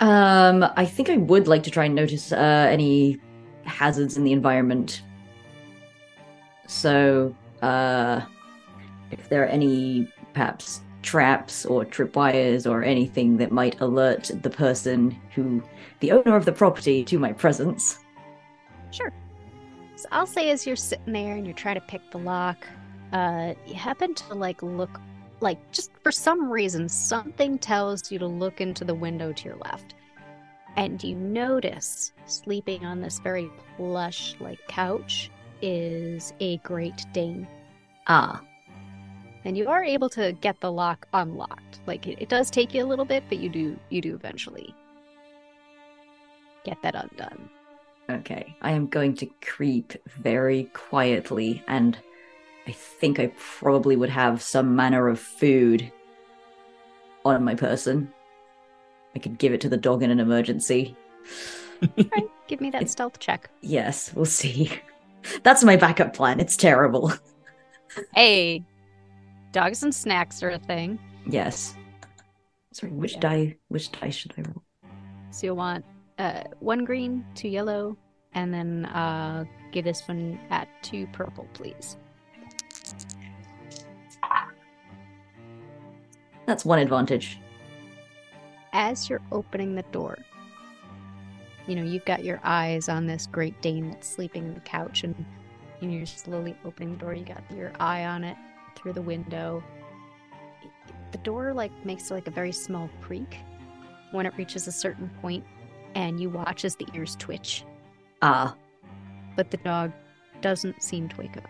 Um, 0.00 0.66
I 0.76 0.84
think 0.84 1.08
I 1.08 1.16
would 1.16 1.48
like 1.48 1.62
to 1.62 1.70
try 1.70 1.86
and 1.86 1.94
notice 1.94 2.30
uh, 2.30 2.36
any 2.70 3.18
hazards 3.66 4.16
in 4.16 4.24
the 4.24 4.32
environment. 4.32 5.02
So, 6.66 7.34
uh, 7.62 8.22
if 9.10 9.28
there 9.28 9.42
are 9.42 9.46
any 9.46 10.12
perhaps 10.34 10.80
traps 11.02 11.64
or 11.64 11.84
tripwires 11.84 12.68
or 12.68 12.82
anything 12.82 13.36
that 13.36 13.52
might 13.52 13.80
alert 13.80 14.30
the 14.42 14.50
person 14.50 15.16
who, 15.34 15.62
the 16.00 16.10
owner 16.12 16.36
of 16.36 16.44
the 16.44 16.52
property, 16.52 17.04
to 17.04 17.18
my 17.18 17.32
presence. 17.32 18.00
Sure. 18.90 19.12
So 19.94 20.08
I'll 20.10 20.26
say 20.26 20.50
as 20.50 20.66
you're 20.66 20.76
sitting 20.76 21.12
there 21.12 21.36
and 21.36 21.46
you're 21.46 21.54
trying 21.54 21.76
to 21.76 21.80
pick 21.80 22.10
the 22.10 22.18
lock, 22.18 22.66
uh, 23.12 23.54
you 23.66 23.74
happen 23.74 24.14
to 24.14 24.34
like 24.34 24.62
look, 24.62 25.00
like 25.40 25.58
just 25.70 25.90
for 26.02 26.10
some 26.12 26.50
reason, 26.50 26.88
something 26.88 27.58
tells 27.58 28.10
you 28.10 28.18
to 28.18 28.26
look 28.26 28.60
into 28.60 28.84
the 28.84 28.94
window 28.94 29.32
to 29.32 29.44
your 29.44 29.56
left, 29.58 29.94
and 30.76 31.02
you 31.02 31.14
notice 31.16 32.12
sleeping 32.26 32.84
on 32.84 33.00
this 33.00 33.18
very 33.18 33.50
plush 33.76 34.36
like 34.40 34.58
couch 34.68 35.30
is 35.62 36.32
a 36.40 36.58
Great 36.58 37.04
Dane, 37.12 37.48
Ah, 38.08 38.42
and 39.44 39.56
you 39.56 39.68
are 39.68 39.82
able 39.82 40.08
to 40.10 40.32
get 40.32 40.60
the 40.60 40.70
lock 40.72 41.08
unlocked. 41.12 41.80
Like 41.86 42.06
it, 42.06 42.20
it 42.20 42.28
does 42.28 42.50
take 42.50 42.74
you 42.74 42.84
a 42.84 42.86
little 42.86 43.04
bit, 43.04 43.24
but 43.28 43.38
you 43.38 43.48
do 43.48 43.78
you 43.90 44.00
do 44.00 44.14
eventually 44.14 44.74
get 46.64 46.80
that 46.82 46.94
undone. 46.94 47.48
okay. 48.10 48.56
I 48.60 48.72
am 48.72 48.88
going 48.88 49.14
to 49.16 49.26
creep 49.40 49.94
very 50.18 50.64
quietly, 50.74 51.62
and 51.68 51.96
I 52.66 52.72
think 52.72 53.18
I 53.20 53.32
probably 53.38 53.94
would 53.96 54.10
have 54.10 54.42
some 54.42 54.74
manner 54.76 55.08
of 55.08 55.20
food 55.20 55.90
on 57.24 57.44
my 57.44 57.54
person. 57.54 58.12
I 59.16 59.18
could 59.18 59.38
give 59.38 59.54
it 59.54 59.62
to 59.62 59.70
the 59.70 59.78
dog 59.78 60.02
in 60.02 60.10
an 60.10 60.20
emergency. 60.20 60.94
Alright, 61.82 62.28
give 62.48 62.60
me 62.60 62.68
that 62.70 62.82
It's- 62.82 62.92
stealth 62.92 63.18
check. 63.18 63.48
Yes, 63.62 64.12
we'll 64.14 64.26
see. 64.26 64.70
That's 65.42 65.64
my 65.64 65.74
backup 65.76 66.12
plan. 66.14 66.38
It's 66.38 66.56
terrible. 66.56 67.12
Hey, 68.14 68.62
dogs 69.52 69.82
and 69.82 69.94
snacks 69.94 70.42
are 70.42 70.50
a 70.50 70.58
thing. 70.58 70.98
Yes. 71.26 71.74
Sorry, 72.72 72.92
which 72.92 73.14
Yeah. 73.14 73.20
die? 73.20 73.56
Which 73.68 73.90
die 73.90 74.10
should 74.10 74.34
I 74.36 74.42
roll? 74.42 74.62
So 75.30 75.46
you'll 75.46 75.56
want 75.56 75.82
uh, 76.18 76.42
one 76.60 76.84
green, 76.84 77.24
two 77.34 77.48
yellow, 77.48 77.96
and 78.34 78.52
then 78.52 78.84
uh, 78.86 79.44
give 79.72 79.86
this 79.86 80.06
one 80.06 80.38
at 80.50 80.68
two 80.82 81.06
purple, 81.14 81.48
please. 81.54 81.96
That's 86.44 86.66
one 86.66 86.78
advantage. 86.80 87.40
As 88.78 89.08
you're 89.08 89.22
opening 89.32 89.74
the 89.74 89.84
door, 89.84 90.18
you 91.66 91.74
know, 91.74 91.82
you've 91.82 92.04
got 92.04 92.22
your 92.22 92.38
eyes 92.44 92.90
on 92.90 93.06
this 93.06 93.26
Great 93.26 93.58
Dane 93.62 93.88
that's 93.88 94.06
sleeping 94.06 94.44
in 94.48 94.52
the 94.52 94.60
couch, 94.60 95.02
and 95.02 95.14
you 95.80 95.88
know, 95.88 95.96
you're 95.96 96.04
slowly 96.04 96.54
opening 96.62 96.92
the 96.92 96.98
door. 96.98 97.14
You 97.14 97.24
got 97.24 97.42
your 97.50 97.72
eye 97.80 98.04
on 98.04 98.22
it 98.22 98.36
through 98.76 98.92
the 98.92 99.00
window. 99.00 99.64
The 101.10 101.16
door 101.18 101.54
like 101.54 101.72
makes 101.86 102.10
like 102.10 102.28
a 102.28 102.30
very 102.30 102.52
small 102.52 102.90
creak 103.00 103.38
when 104.10 104.26
it 104.26 104.34
reaches 104.36 104.68
a 104.68 104.72
certain 104.72 105.10
point, 105.22 105.42
and 105.94 106.20
you 106.20 106.28
watch 106.28 106.66
as 106.66 106.76
the 106.76 106.86
ears 106.92 107.16
twitch. 107.18 107.64
Ah, 108.20 108.54
but 109.36 109.50
the 109.50 109.56
dog 109.56 109.90
doesn't 110.42 110.82
seem 110.82 111.08
to 111.08 111.16
wake 111.16 111.38
up. 111.38 111.48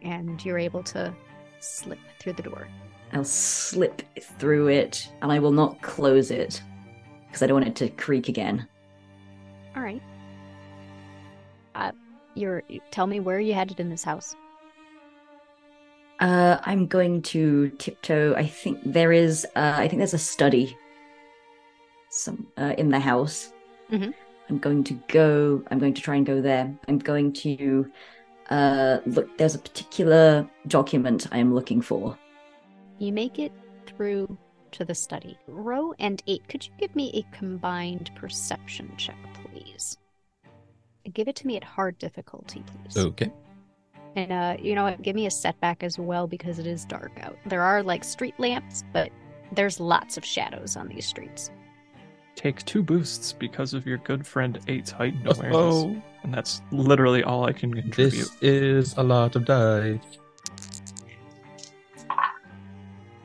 And 0.00 0.44
you're 0.44 0.60
able 0.60 0.84
to 0.84 1.12
slip 1.58 1.98
through 2.20 2.34
the 2.34 2.44
door. 2.44 2.68
I'll 3.12 3.24
slip 3.24 4.02
through 4.38 4.68
it, 4.68 5.08
and 5.20 5.30
I 5.30 5.38
will 5.38 5.52
not 5.52 5.80
close 5.82 6.30
it 6.30 6.62
because 7.26 7.42
I 7.42 7.46
don't 7.46 7.56
want 7.62 7.68
it 7.68 7.76
to 7.76 7.88
creak 7.90 8.28
again. 8.28 8.66
All 9.76 9.82
right. 9.82 10.02
Uh, 11.74 11.92
you're. 12.34 12.62
Tell 12.90 13.06
me 13.06 13.20
where 13.20 13.40
you 13.40 13.54
headed 13.54 13.80
in 13.80 13.90
this 13.90 14.04
house. 14.04 14.34
Uh, 16.20 16.58
I'm 16.64 16.86
going 16.86 17.22
to 17.22 17.70
tiptoe. 17.78 18.34
I 18.34 18.46
think 18.46 18.78
there 18.84 19.12
is. 19.12 19.44
Uh, 19.56 19.74
I 19.76 19.88
think 19.88 19.98
there's 19.98 20.14
a 20.14 20.18
study. 20.18 20.76
Some 22.10 22.46
uh, 22.58 22.74
in 22.78 22.90
the 22.90 23.00
house. 23.00 23.52
Mhm. 23.90 24.14
I'm 24.48 24.58
going 24.58 24.84
to 24.84 24.94
go. 25.08 25.62
I'm 25.70 25.78
going 25.78 25.94
to 25.94 26.02
try 26.02 26.16
and 26.16 26.26
go 26.26 26.40
there. 26.40 26.72
I'm 26.88 26.98
going 26.98 27.32
to 27.34 27.90
uh, 28.50 28.98
look. 29.06 29.36
There's 29.38 29.54
a 29.54 29.58
particular 29.58 30.48
document 30.68 31.26
I 31.32 31.38
am 31.38 31.54
looking 31.54 31.80
for. 31.80 32.18
You 33.02 33.12
make 33.12 33.40
it 33.40 33.50
through 33.84 34.38
to 34.70 34.84
the 34.84 34.94
study. 34.94 35.36
Rou 35.48 35.92
and 35.98 36.22
eight. 36.28 36.46
Could 36.48 36.64
you 36.64 36.72
give 36.78 36.94
me 36.94 37.10
a 37.14 37.36
combined 37.36 38.12
perception 38.14 38.92
check, 38.96 39.16
please? 39.34 39.98
Give 41.12 41.26
it 41.26 41.34
to 41.34 41.48
me 41.48 41.56
at 41.56 41.64
hard 41.64 41.98
difficulty, 41.98 42.62
please. 42.64 42.96
Okay. 42.96 43.32
And 44.14 44.30
uh, 44.30 44.56
you 44.62 44.76
know 44.76 44.84
what? 44.84 45.02
Give 45.02 45.16
me 45.16 45.26
a 45.26 45.32
setback 45.32 45.82
as 45.82 45.98
well 45.98 46.28
because 46.28 46.60
it 46.60 46.66
is 46.68 46.84
dark 46.84 47.10
out. 47.22 47.36
There 47.46 47.62
are 47.62 47.82
like 47.82 48.04
street 48.04 48.38
lamps, 48.38 48.84
but 48.92 49.10
there's 49.50 49.80
lots 49.80 50.16
of 50.16 50.24
shadows 50.24 50.76
on 50.76 50.86
these 50.86 51.04
streets. 51.04 51.50
Take 52.36 52.64
two 52.64 52.84
boosts 52.84 53.32
because 53.32 53.74
of 53.74 53.84
your 53.84 53.98
good 53.98 54.24
friend 54.24 54.60
Eight's 54.68 54.92
heightened 54.92 55.26
awareness. 55.26 55.56
Oh, 55.56 56.00
And 56.22 56.32
that's 56.32 56.62
literally 56.70 57.24
all 57.24 57.46
I 57.46 57.52
can 57.52 57.74
contribute. 57.74 58.12
this 58.12 58.36
is 58.42 58.94
a 58.96 59.02
lot 59.02 59.34
of 59.34 59.44
dice. 59.44 59.98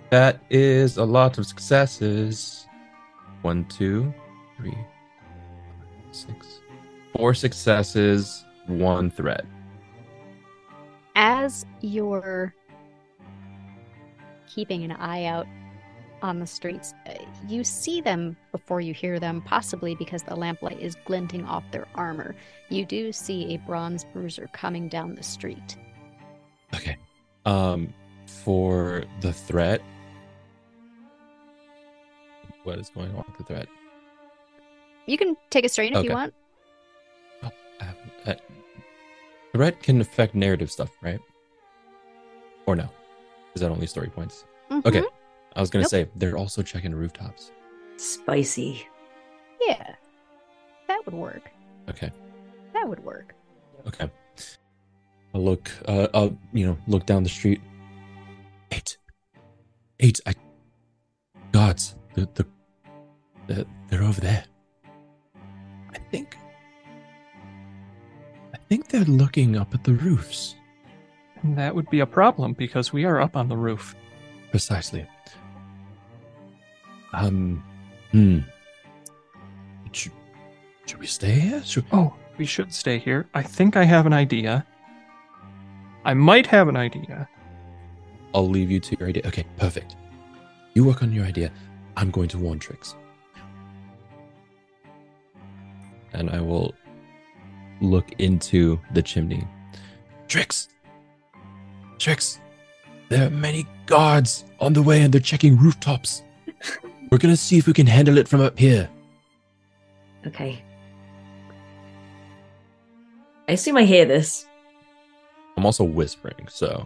That 0.09 0.39
is 0.49 0.97
a 0.97 1.03
lot 1.03 1.37
of 1.37 1.45
successes. 1.45 2.65
One, 3.41 3.65
two, 3.65 4.13
three, 4.55 4.71
five, 4.71 6.15
six, 6.15 6.61
four 7.15 7.33
successes, 7.33 8.45
one 8.67 9.11
threat. 9.11 9.45
As 11.15 11.65
you're 11.81 12.53
keeping 14.47 14.83
an 14.83 14.91
eye 14.93 15.25
out 15.25 15.45
on 16.21 16.39
the 16.39 16.47
streets, 16.47 16.93
uh, 17.05 17.13
you 17.47 17.63
see 17.63 17.99
them 18.01 18.37
before 18.51 18.79
you 18.81 18.93
hear 18.93 19.19
them, 19.19 19.41
possibly 19.41 19.93
because 19.95 20.23
the 20.23 20.35
lamplight 20.35 20.79
is 20.79 20.95
glinting 21.05 21.43
off 21.45 21.63
their 21.71 21.87
armor. 21.95 22.35
You 22.69 22.85
do 22.85 23.11
see 23.11 23.53
a 23.53 23.57
bronze 23.57 24.05
bruiser 24.13 24.49
coming 24.53 24.87
down 24.87 25.15
the 25.15 25.23
street. 25.23 25.77
Okay. 26.73 26.97
Um, 27.45 27.93
for 28.25 29.03
the 29.21 29.31
threat, 29.31 29.81
what 32.67 32.77
is 32.77 32.89
going 32.89 33.09
on 33.15 33.23
with 33.27 33.37
the 33.37 33.43
threat? 33.45 33.67
You 35.05 35.17
can 35.17 35.37
take 35.49 35.63
a 35.65 35.69
strain 35.69 35.93
if 35.93 35.99
Okay. 35.99 36.09
you 36.09 36.13
want. 36.13 36.33
Uh, 37.41 37.49
uh, 38.25 38.33
threat 39.53 39.81
can 39.81 40.01
affect 40.01 40.35
narrative 40.35 40.69
stuff, 40.69 40.91
right? 41.01 41.19
Or 42.65 42.75
no? 42.75 42.89
Is 43.55 43.61
that 43.61 43.71
only 43.71 43.87
story 43.87 44.09
points? 44.09 44.43
Okay. 44.85 44.99
Mhm. 45.01 45.05
I 45.55 45.61
was 45.61 45.69
gonna 45.69 45.83
Nope. 45.83 45.89
say 45.89 46.09
they're 46.17 46.37
also 46.37 46.61
checking 46.61 46.93
rooftops. 46.93 47.51
Spicy. 47.95 48.85
Yeah. 49.61 49.95
That 50.87 51.05
would 51.05 51.15
work. 51.15 51.49
Okay. 51.89 52.11
That 52.73 52.87
would 52.87 52.99
work. 53.03 53.33
Okay. 53.87 54.09
I'll 55.33 55.43
look. 55.43 55.71
Uh, 55.87 56.07
I'll 56.13 56.37
you 56.51 56.65
know 56.67 56.77
look 56.87 57.05
down 57.05 57.23
the 57.23 57.29
street. 57.29 57.61
Eight. 58.71 58.97
Eight. 60.01 60.19
I. 60.25 60.33
Gods. 61.53 61.95
The 62.13 62.27
the. 62.35 62.45
The 63.47 63.65
they're 63.89 64.03
over 64.03 64.21
there. 64.21 64.43
I 65.93 65.97
think. 66.11 66.37
I 68.53 68.57
think 68.69 68.89
they're 68.89 69.05
looking 69.05 69.55
up 69.55 69.73
at 69.73 69.83
the 69.83 69.93
roofs. 69.93 70.55
And 71.43 71.57
that 71.57 71.73
would 71.75 71.89
be 71.89 71.99
a 72.01 72.05
problem 72.05 72.53
because 72.53 72.91
we 72.91 73.05
are 73.05 73.21
up 73.21 73.35
on 73.35 73.47
the 73.47 73.57
roof. 73.57 73.95
Precisely. 74.51 75.07
Um, 77.13 77.63
Hmm. 78.11 78.39
Should, 79.91 80.11
should 80.85 80.99
we 80.99 81.07
stay 81.07 81.31
here? 81.39 81.63
Should, 81.63 81.85
Oh, 81.91 82.13
we 82.37 82.45
should 82.45 82.73
stay 82.73 82.97
here. 82.99 83.27
I 83.33 83.43
think 83.43 83.75
I 83.75 83.83
have 83.83 84.05
an 84.05 84.13
idea. 84.13 84.65
I 86.05 86.13
might 86.13 86.47
have 86.47 86.67
an 86.67 86.77
idea. 86.77 87.27
I'll 88.33 88.47
leave 88.49 88.71
you 88.71 88.79
to 88.79 88.95
your 88.99 89.09
idea. 89.09 89.23
Okay, 89.25 89.45
perfect. 89.57 89.95
You 90.73 90.83
work 90.83 91.01
on 91.03 91.11
your 91.11 91.25
idea. 91.25 91.51
I'm 91.95 92.11
going 92.11 92.29
to 92.29 92.37
warn 92.37 92.59
Trix. 92.59 92.95
And 96.17 96.29
I 96.29 96.41
will 96.41 96.73
look 97.79 98.11
into 98.17 98.79
the 98.93 99.01
chimney. 99.01 99.47
Trix! 100.27 100.69
Trix! 101.99 102.39
There 103.09 103.27
are 103.27 103.29
many 103.29 103.65
guards 103.85 104.43
on 104.59 104.73
the 104.73 104.81
way 104.81 105.01
and 105.01 105.13
they're 105.13 105.21
checking 105.21 105.57
rooftops. 105.57 106.23
We're 107.11 107.19
gonna 107.19 107.37
see 107.37 107.57
if 107.57 107.67
we 107.67 107.73
can 107.73 107.87
handle 107.87 108.17
it 108.17 108.27
from 108.27 108.41
up 108.41 108.57
here. 108.59 108.89
Okay. 110.25 110.61
I 113.47 113.53
assume 113.53 113.77
I 113.77 113.83
hear 113.83 114.05
this. 114.05 114.45
I'm 115.55 115.65
also 115.65 115.85
whispering, 115.85 116.47
so 116.49 116.85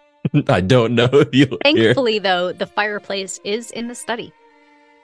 I 0.48 0.60
don't 0.60 0.94
know 0.94 1.08
if 1.12 1.28
you'll 1.32 1.58
hear. 1.64 1.84
Thankfully, 1.84 2.18
though, 2.18 2.52
the 2.52 2.66
fireplace 2.66 3.40
is 3.44 3.70
in 3.70 3.88
the 3.88 3.94
study. 3.94 4.32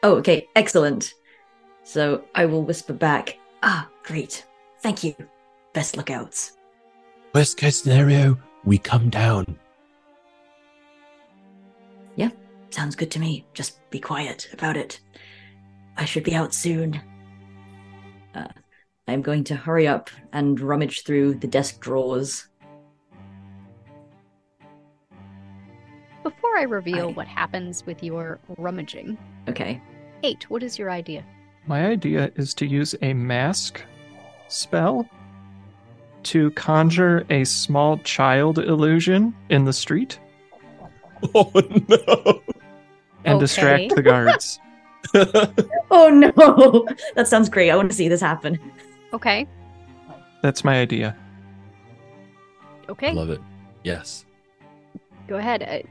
Oh, 0.02 0.16
okay, 0.16 0.46
excellent. 0.54 1.14
So 1.82 2.22
I 2.34 2.44
will 2.44 2.62
whisper 2.62 2.92
back. 2.92 3.37
Ah, 3.62 3.88
great. 4.04 4.44
Thank 4.80 5.02
you. 5.04 5.14
Best 5.72 5.96
lookouts. 5.96 6.56
Worst 7.34 7.56
case 7.56 7.82
scenario, 7.82 8.38
we 8.64 8.78
come 8.78 9.10
down. 9.10 9.58
Yeah, 12.16 12.30
sounds 12.70 12.96
good 12.96 13.10
to 13.12 13.20
me. 13.20 13.44
Just 13.54 13.78
be 13.90 14.00
quiet 14.00 14.48
about 14.52 14.76
it. 14.76 15.00
I 15.96 16.04
should 16.04 16.24
be 16.24 16.34
out 16.34 16.54
soon. 16.54 17.00
Uh, 18.34 18.48
I'm 19.06 19.22
going 19.22 19.44
to 19.44 19.56
hurry 19.56 19.86
up 19.86 20.10
and 20.32 20.58
rummage 20.60 21.02
through 21.04 21.34
the 21.34 21.46
desk 21.46 21.80
drawers. 21.80 22.48
Before 26.22 26.56
I 26.58 26.62
reveal 26.62 27.08
I- 27.08 27.12
what 27.12 27.26
happens 27.26 27.84
with 27.86 28.02
your 28.02 28.38
rummaging, 28.56 29.16
Okay. 29.48 29.80
eight, 30.22 30.48
what 30.50 30.62
is 30.62 30.78
your 30.78 30.90
idea? 30.90 31.24
My 31.68 31.86
idea 31.86 32.32
is 32.36 32.54
to 32.54 32.66
use 32.66 32.94
a 33.02 33.12
mask 33.12 33.82
spell 34.48 35.06
to 36.24 36.50
conjure 36.52 37.24
a 37.30 37.44
small 37.44 37.98
child 37.98 38.58
illusion 38.58 39.34
in 39.50 39.64
the 39.64 39.72
street 39.72 40.18
Oh 41.34 41.50
no! 41.54 42.42
and 43.24 43.34
Okay. 43.36 43.38
distract 43.38 43.94
the 43.94 44.02
guards. 44.02 44.58
Oh 45.90 46.08
no! 46.10 46.86
that 47.14 47.28
sounds 47.28 47.48
great. 47.48 47.70
I 47.70 47.76
want 47.76 47.90
to 47.90 47.96
see 47.96 48.08
this 48.08 48.20
happen. 48.20 48.58
Okay. 49.12 49.46
That's 50.42 50.64
my 50.64 50.78
idea. 50.80 51.16
Okay. 52.88 53.12
Love 53.12 53.30
it. 53.30 53.40
Yes. 53.84 54.24
Go 55.26 55.36
ahead. 55.36 55.62
Uh, 55.62 55.86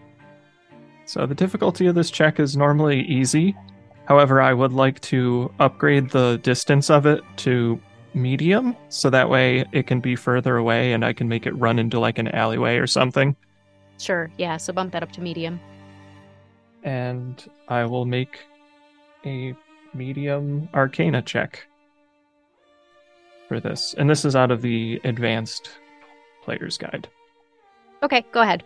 So 1.05 1.25
the 1.25 1.36
difficulty 1.36 1.88
of 1.88 1.95
this 1.95 2.09
check 2.11 2.39
is 2.39 2.55
normally 2.57 3.01
easy. 3.03 3.55
However, 4.08 4.41
I 4.41 4.53
would 4.53 4.72
like 4.72 5.01
to 5.01 5.51
upgrade 5.60 6.10
the 6.10 6.38
distance 6.41 6.89
of 6.89 7.05
it 7.05 7.22
to 7.38 7.80
medium 8.14 8.76
so 8.89 9.10
that 9.10 9.30
way 9.30 9.66
it 9.74 9.86
can 9.86 9.99
be 9.99 10.16
further 10.16 10.58
away 10.58 10.93
and 10.93 11.03
I 11.03 11.14
can 11.14 11.28
make 11.28 11.45
it 11.45 11.51
run 11.51 11.78
into 11.78 11.99
like 11.99 12.18
an 12.18 12.30
alleyway 12.30 12.78
or 12.78 12.88
something. 12.88 13.36
sure. 13.99 14.32
Yeah. 14.38 14.58
So 14.58 14.72
bump 14.74 14.93
that 14.93 15.03
up 15.03 15.12
to 15.14 15.22
medium. 15.22 15.60
And 16.84 17.45
I 17.68 17.84
will 17.84 18.05
make 18.05 18.39
a 19.26 19.53
medium 19.93 20.70
arcana 20.74 21.22
check 21.22 21.68
for 23.47 23.60
this. 23.60 23.93
And 23.97 24.10
this 24.10 24.24
is 24.24 24.36
out 24.36 24.51
of 24.51 24.62
the 24.62 25.01
advanced 25.03 25.70
player's 26.43 26.78
guide. 26.78 27.10
Okay. 28.03 28.24
Go 28.32 28.41
ahead. 28.41 28.64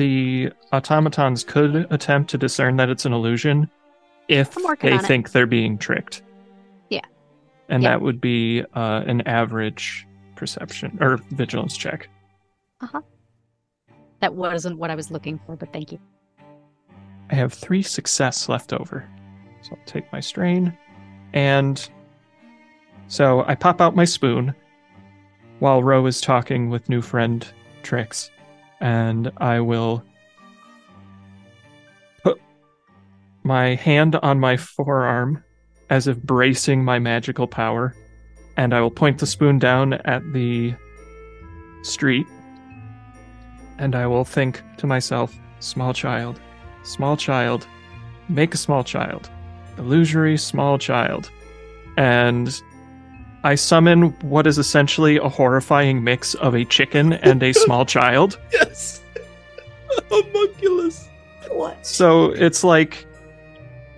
The 0.00 0.50
automatons 0.72 1.44
could 1.44 1.86
attempt 1.90 2.30
to 2.30 2.38
discern 2.38 2.76
that 2.76 2.88
it's 2.88 3.04
an 3.04 3.12
illusion 3.12 3.68
if 4.28 4.54
they 4.54 4.92
on 4.92 5.00
it. 5.00 5.02
think 5.04 5.32
they're 5.32 5.44
being 5.44 5.76
tricked. 5.76 6.22
Yeah. 6.88 7.02
And 7.68 7.82
Yeah. 7.82 7.90
that 7.90 8.00
would 8.00 8.18
be 8.18 8.64
uh, 8.72 9.02
an 9.06 9.20
average 9.28 10.06
perception 10.36 10.96
or 11.02 11.18
vigilance 11.32 11.76
check. 11.76 12.08
Uh 12.80 12.86
huh. 12.86 13.00
That 14.20 14.34
wasn't 14.34 14.78
what 14.78 14.90
I 14.90 14.94
was 14.94 15.10
looking 15.10 15.38
for, 15.44 15.54
but 15.54 15.70
thank 15.70 15.92
you. 15.92 15.98
I 17.30 17.34
have 17.34 17.52
three 17.52 17.82
success 17.82 18.48
left 18.48 18.72
over. 18.72 19.06
So 19.60 19.72
I'll 19.72 19.84
take 19.84 20.10
my 20.14 20.20
strain. 20.20 20.74
And 21.34 21.86
so 23.08 23.44
I 23.46 23.54
pop 23.54 23.82
out 23.82 23.94
my 23.94 24.06
spoon 24.06 24.54
while 25.58 25.82
Rou 25.82 26.06
is 26.06 26.22
talking 26.22 26.70
with 26.70 26.88
new 26.88 27.02
friend 27.02 27.46
Trix. 27.82 28.30
And 28.80 29.30
I 29.36 29.60
will 29.60 30.02
put 32.22 32.40
my 33.42 33.74
hand 33.74 34.16
on 34.16 34.40
my 34.40 34.56
forearm 34.56 35.44
as 35.90 36.06
if 36.06 36.22
bracing 36.22 36.84
my 36.84 36.98
magical 36.98 37.46
power. 37.46 37.94
And 38.56 38.74
I 38.74 38.80
will 38.80 38.90
point 38.90 39.18
the 39.18 39.26
spoon 39.26 39.58
down 39.58 39.94
at 39.94 40.22
the 40.32 40.74
street. 41.82 42.26
And 43.78 43.94
I 43.94 44.06
will 44.06 44.24
think 44.24 44.62
to 44.78 44.86
myself, 44.86 45.34
small 45.60 45.92
child, 45.94 46.40
small 46.82 47.16
child, 47.16 47.66
make 48.28 48.54
a 48.54 48.58
small 48.58 48.84
child, 48.84 49.30
illusory 49.78 50.36
small 50.36 50.78
child. 50.78 51.30
And 51.96 52.60
I 53.42 53.54
summon 53.54 54.10
what 54.20 54.46
is 54.46 54.58
essentially 54.58 55.16
a 55.16 55.28
horrifying 55.28 56.04
mix 56.04 56.34
of 56.34 56.54
a 56.54 56.64
chicken 56.64 57.14
and 57.14 57.42
a 57.42 57.52
small 57.64 57.86
child. 57.86 58.38
Yes. 58.52 59.00
Homunculus. 60.10 61.08
What? 61.48 61.84
So 61.86 62.30
it's 62.32 62.62
like 62.62 63.06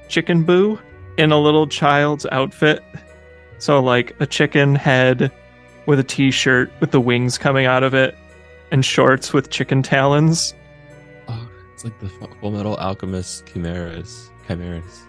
Chicken 0.08 0.44
Boo 0.44 0.78
in 1.16 1.32
a 1.32 1.38
little 1.38 1.66
child's 1.66 2.26
outfit. 2.26 2.82
So, 3.58 3.80
like 3.80 4.14
a 4.20 4.26
chicken 4.26 4.74
head 4.74 5.30
with 5.86 5.98
a 5.98 6.04
t 6.04 6.30
shirt 6.30 6.72
with 6.80 6.90
the 6.90 7.00
wings 7.00 7.38
coming 7.38 7.66
out 7.66 7.82
of 7.82 7.94
it 7.94 8.16
and 8.70 8.84
shorts 8.84 9.32
with 9.32 9.50
chicken 9.50 9.82
talons. 9.82 10.54
Oh, 11.28 11.48
it's 11.72 11.84
like 11.84 11.98
the 12.00 12.08
Full 12.08 12.50
Metal 12.50 12.76
Alchemist 12.76 13.46
chimeras. 13.46 14.30
Chimeras. 14.48 15.02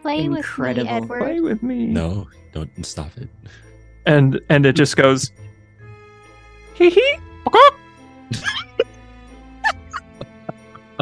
Play 0.00 0.24
Incredible. 0.24 0.84
with 0.84 0.90
me, 0.90 0.96
Edward. 0.96 1.22
Play 1.22 1.40
with 1.40 1.62
me. 1.62 1.86
No, 1.86 2.28
don't 2.52 2.86
stop 2.86 3.16
it. 3.16 3.28
And 4.06 4.40
and 4.48 4.66
it 4.66 4.74
just 4.74 4.96
goes 4.96 5.32
hee 6.74 6.90
hee 6.90 7.18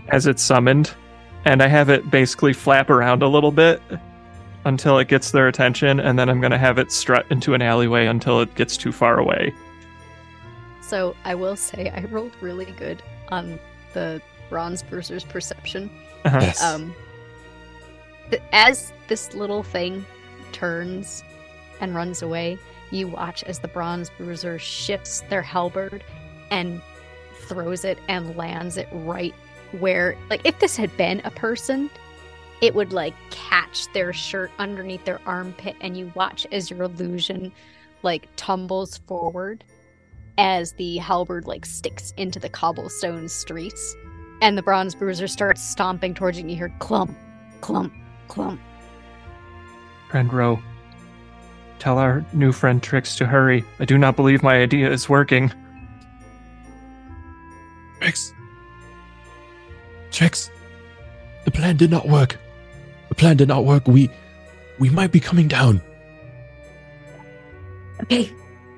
as 0.09 0.27
it's 0.27 0.43
summoned. 0.43 0.93
And 1.45 1.63
I 1.63 1.67
have 1.67 1.91
it 1.91 2.11
basically 2.11 2.55
flap 2.55 2.89
around 2.89 3.23
a 3.23 3.29
little 3.29 3.53
bit 3.53 3.83
until 4.65 4.99
it 4.99 5.09
gets 5.09 5.31
their 5.31 5.47
attention, 5.47 6.01
and 6.01 6.19
then 6.19 6.31
I'm 6.31 6.41
gonna 6.41 6.57
have 6.59 6.79
it 6.79 6.91
strut 6.91 7.27
into 7.31 7.53
an 7.53 7.61
alleyway 7.61 8.07
until 8.07 8.41
it 8.41 8.55
gets 8.55 8.79
too 8.79 8.93
far 8.93 9.19
away. 9.19 9.53
So 10.81 11.15
I 11.25 11.35
will 11.35 11.57
say 11.57 11.91
I 11.91 12.05
rolled 12.05 12.33
really 12.41 12.67
good 12.67 13.03
on 13.29 13.59
the 13.93 14.23
Bronze 14.49 14.83
Bruiser's 14.83 15.25
perception. 15.25 15.91
Uh-huh. 16.25 16.39
Yes. 16.41 16.63
Um, 16.63 16.95
as 18.53 18.93
this 19.09 19.35
little 19.35 19.63
thing 19.63 20.05
turns 20.53 21.23
and 21.81 21.95
runs 21.95 22.23
away, 22.23 22.59
you 22.91 23.09
watch 23.09 23.43
as 23.45 23.59
the 23.59 23.69
Bronze 23.69 24.11
Bruiser 24.11 24.59
shifts 24.59 25.23
their 25.29 25.43
halberd 25.43 26.05
and 26.51 26.81
throws 27.47 27.85
it 27.85 27.99
and 28.09 28.37
lands 28.37 28.77
it 28.77 28.89
right 28.93 29.35
where, 29.81 30.17
like, 30.31 30.41
if 30.45 30.59
this 30.61 30.77
had 30.77 30.97
been 30.97 31.21
a 31.25 31.31
person, 31.31 31.91
it 32.61 32.75
would 32.75 32.93
like 32.93 33.15
catch 33.31 33.93
their 33.93 34.13
shirt 34.13 34.51
underneath 34.59 35.05
their 35.05 35.21
armpit, 35.27 35.77
and 35.81 35.97
you 35.97 36.13
watch 36.15 36.47
as 36.53 36.71
your 36.71 36.85
illusion 36.85 37.53
like 38.05 38.29
tumbles 38.37 38.99
forward 39.07 39.65
as 40.39 40.73
the 40.73 40.99
halberd 40.99 41.47
like 41.47 41.65
sticks 41.65 42.13
into 42.17 42.39
the 42.39 42.49
cobblestone 42.49 43.29
streets 43.29 43.97
and 44.43 44.59
the 44.59 44.63
bronze 44.63 44.95
bruiser 44.95 45.27
starts 45.29 45.63
stomping 45.63 46.13
towards 46.13 46.37
you 46.37 46.43
and 46.43 46.51
you 46.51 46.57
hear 46.57 46.75
clump 46.81 47.17
clump 47.61 47.93
clump 48.29 48.61
Friend 50.11 50.33
Rou, 50.33 50.63
tell 51.79 51.99
our 51.99 52.25
new 52.33 52.53
friend 52.53 52.81
Trix 52.81 53.17
to 53.17 53.27
hurry. 53.27 53.65
I 53.81 53.85
do 53.85 53.99
not 53.99 54.15
believe 54.15 54.45
my 54.45 54.63
idea 54.63 54.89
is 54.89 55.09
working. 55.09 55.53
Trix. 57.99 58.33
Trix. 60.13 60.51
The 61.45 61.51
plan 61.51 61.77
did 61.77 61.91
not 61.91 62.09
work. 62.09 62.37
The 63.09 63.17
plan 63.17 63.37
did 63.37 63.49
not 63.49 63.65
work. 63.65 63.89
We 63.89 64.09
we 64.79 64.89
might 64.89 65.11
be 65.11 65.19
coming 65.19 65.49
down. 65.49 65.81
Okay, 68.03 68.33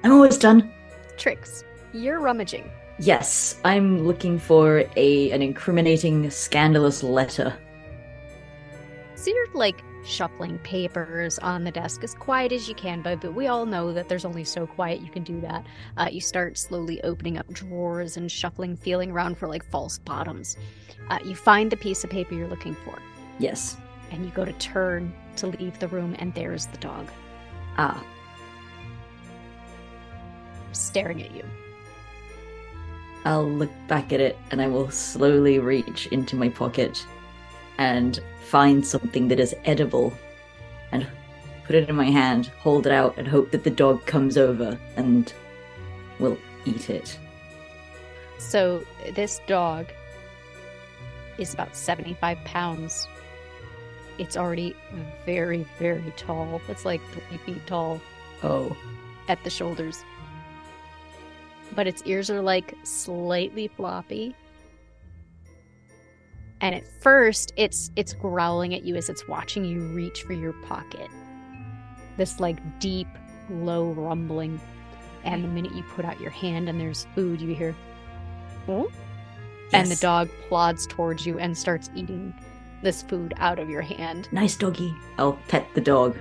I'm 0.05 0.13
almost 0.13 0.41
done. 0.41 0.73
Trix 1.19 1.65
you're 1.93 2.21
rummaging 2.21 2.71
Yes, 2.99 3.61
I'm 3.63 4.07
looking 4.07 4.39
for 4.39 4.85
a 4.97 5.31
an 5.31 5.43
incriminating, 5.43 6.31
scandalous 6.31 7.03
letter. 7.03 7.53
You're 9.27 9.47
like 9.55 9.83
shuffling 10.05 10.59
papers 10.61 11.39
on 11.41 11.65
the 11.65 11.71
desk 11.71 12.05
as 12.05 12.15
quiet 12.15 12.53
as 12.53 12.69
you 12.69 12.75
can, 12.75 13.03
but, 13.03 13.21
but 13.21 13.35
we 13.35 13.49
all 13.49 13.67
know 13.67 13.93
that 13.93 14.09
there's 14.09 14.25
only 14.25 14.45
so 14.45 14.67
quiet 14.67 15.01
you 15.01 15.11
can 15.11 15.25
do 15.25 15.41
that. 15.41 15.67
Uh, 15.97 16.09
you 16.11 16.21
start 16.21 16.57
slowly 16.57 17.03
opening 17.03 17.37
up 17.39 17.49
drawers 17.53 18.17
and 18.17 18.31
shuffling, 18.31 18.77
feeling 18.77 19.11
around 19.11 19.37
for 19.37 19.49
like 19.49 19.65
false 19.71 19.99
bottoms. 19.99 20.57
Uh, 21.11 21.19
you 21.25 21.35
find 21.35 21.71
the 21.71 21.77
piece 21.77 22.05
of 22.05 22.11
paper 22.11 22.35
you're 22.35 22.49
looking 22.49 22.75
for, 22.85 22.99
Yes. 23.39 23.77
and 24.11 24.25
you 24.25 24.31
go 24.31 24.45
to 24.45 24.53
turn 24.55 25.13
to 25.37 25.49
leave 25.49 25.79
the 25.79 25.89
room, 25.89 26.15
and 26.19 26.33
there's 26.35 26.67
the 26.67 26.79
dog 26.79 27.09
Ah, 27.79 28.03
staring 30.73 31.23
at 31.23 31.35
you. 31.35 31.45
I'll 33.25 33.49
look 33.49 33.71
back 33.89 34.13
at 34.13 34.21
it 34.21 34.39
and 34.53 34.63
I 34.63 34.69
will 34.69 34.89
slowly 34.91 35.59
reach 35.59 36.07
into 36.09 36.37
my 36.37 36.49
pocket 36.49 37.05
and 37.79 38.21
find 38.41 38.87
something 38.87 39.29
that 39.29 39.41
is 39.41 39.55
edible 39.65 40.13
and 40.93 41.07
put 41.65 41.77
it 41.77 41.89
in 41.89 41.97
my 41.97 42.11
hand, 42.11 42.47
hold 42.59 42.87
it 42.87 42.93
out, 42.93 43.15
and 43.19 43.27
hope 43.27 43.51
that 43.51 43.65
the 43.65 43.71
dog 43.71 44.05
comes 44.07 44.37
over 44.39 44.79
and 44.97 45.33
will 46.19 46.39
eat 46.65 46.89
it. 46.91 47.19
So 48.39 48.85
this 49.15 49.41
dog 49.47 49.87
is 51.39 51.53
about 51.53 51.77
75 51.77 52.39
pounds. 52.45 53.09
It's 54.19 54.37
already 54.37 54.75
very, 55.27 55.67
very 55.79 56.13
tall. 56.17 56.61
It's 56.69 56.85
like 56.85 57.01
three 57.11 57.39
feet 57.39 57.67
tall 57.67 58.01
Oh, 58.43 58.77
at 59.29 59.43
the 59.45 59.51
shoulders. 59.51 60.05
But 61.75 61.87
its 61.87 62.03
ears 62.07 62.31
are 62.31 62.41
like 62.41 62.75
slightly 62.85 63.69
floppy. 63.69 64.35
And 66.61 66.75
at 66.75 66.87
first 66.87 67.53
it's 67.57 67.91
it's 67.97 68.15
growling 68.15 68.75
at 68.75 68.83
you 68.83 68.97
as 68.97 69.09
it's 69.09 69.29
watching 69.29 69.65
you 69.65 69.81
reach 69.89 70.23
for 70.23 70.33
your 70.33 70.53
pocket. 70.53 71.11
This 72.17 72.41
like 72.41 72.57
deep, 72.79 73.09
low 73.51 73.93
rumbling. 73.93 74.61
And 75.25 75.43
the 75.43 75.49
minute 75.49 75.75
you 75.75 75.83
put 75.83 76.05
out 76.05 76.21
your 76.21 76.31
hand 76.31 76.69
and 76.69 76.81
there's 76.81 77.07
food, 77.15 77.41
you 77.41 77.55
hear 77.55 77.75
"Oh," 78.69 78.91
and 79.73 79.91
the 79.91 79.97
dog 79.97 80.31
plods 80.49 80.87
towards 80.87 81.27
you 81.27 81.39
and 81.39 81.59
starts 81.59 81.91
eating 81.95 82.33
this 82.83 83.03
food 83.03 83.35
out 83.39 83.59
of 83.59 83.69
your 83.69 83.83
hand. 83.83 84.29
Nice 84.31 84.57
doggy. 84.57 84.95
I'll 85.19 85.39
pet 85.49 85.67
the 85.75 85.81
dog. 85.81 86.17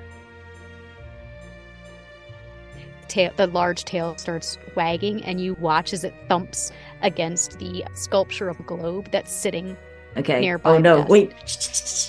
Tail, 3.07 3.31
the 3.36 3.47
large 3.47 3.86
tail 3.86 4.17
starts 4.17 4.57
wagging, 4.75 5.23
and 5.23 5.39
you 5.39 5.53
watch 5.55 5.93
as 5.93 6.03
it 6.03 6.13
thumps 6.27 6.71
against 7.03 7.59
the 7.59 7.86
sculpture 7.93 8.49
of 8.49 8.59
a 8.59 8.63
globe 8.63 9.11
that's 9.11 9.31
sitting. 9.31 9.77
Okay. 10.18 10.41
Nearby 10.41 10.70
oh 10.70 10.78
no, 10.78 11.05
wait. 11.07 11.34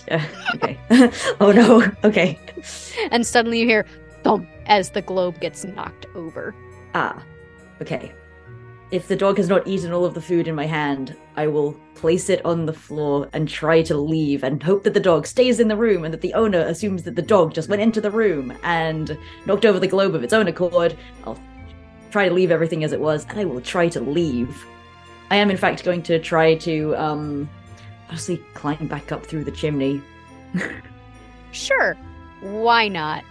Okay. 0.54 0.78
oh 1.40 1.50
no, 1.50 1.82
okay. 2.04 2.38
And 3.10 3.26
suddenly 3.26 3.58
you 3.60 3.66
hear 3.66 3.84
thump 4.22 4.48
as 4.66 4.90
the 4.90 5.02
globe 5.02 5.40
gets 5.40 5.64
knocked 5.64 6.06
over. 6.14 6.54
Ah, 6.94 7.22
okay. 7.82 8.12
If 8.92 9.08
the 9.08 9.16
dog 9.16 9.38
has 9.38 9.48
not 9.48 9.66
eaten 9.66 9.92
all 9.92 10.04
of 10.04 10.14
the 10.14 10.20
food 10.20 10.46
in 10.46 10.54
my 10.54 10.64
hand, 10.64 11.16
I 11.36 11.48
will 11.48 11.72
place 11.96 12.30
it 12.30 12.44
on 12.44 12.66
the 12.66 12.72
floor 12.72 13.28
and 13.32 13.48
try 13.48 13.82
to 13.82 13.96
leave 13.96 14.44
and 14.44 14.62
hope 14.62 14.84
that 14.84 14.94
the 14.94 15.00
dog 15.00 15.26
stays 15.26 15.58
in 15.58 15.66
the 15.66 15.76
room 15.76 16.04
and 16.04 16.14
that 16.14 16.20
the 16.20 16.34
owner 16.34 16.60
assumes 16.60 17.02
that 17.02 17.16
the 17.16 17.22
dog 17.22 17.52
just 17.52 17.68
went 17.68 17.82
into 17.82 18.00
the 18.00 18.10
room 18.10 18.56
and 18.62 19.18
knocked 19.44 19.64
over 19.64 19.80
the 19.80 19.88
globe 19.88 20.14
of 20.14 20.22
its 20.22 20.32
own 20.32 20.46
accord. 20.46 20.96
I'll 21.24 21.40
try 22.12 22.28
to 22.28 22.34
leave 22.34 22.52
everything 22.52 22.84
as 22.84 22.92
it 22.92 23.00
was 23.00 23.26
and 23.28 23.40
I 23.40 23.44
will 23.44 23.60
try 23.60 23.88
to 23.88 24.00
leave. 24.00 24.64
I 25.30 25.36
am, 25.36 25.50
in 25.50 25.56
fact, 25.56 25.82
going 25.84 26.02
to 26.04 26.20
try 26.20 26.54
to, 26.54 26.94
um, 26.96 27.50
honestly 28.08 28.38
climb 28.54 28.86
back 28.86 29.12
up 29.12 29.24
through 29.26 29.44
the 29.44 29.52
chimney. 29.52 30.02
Sure, 31.52 31.96
why 32.40 32.88
not? 32.88 33.24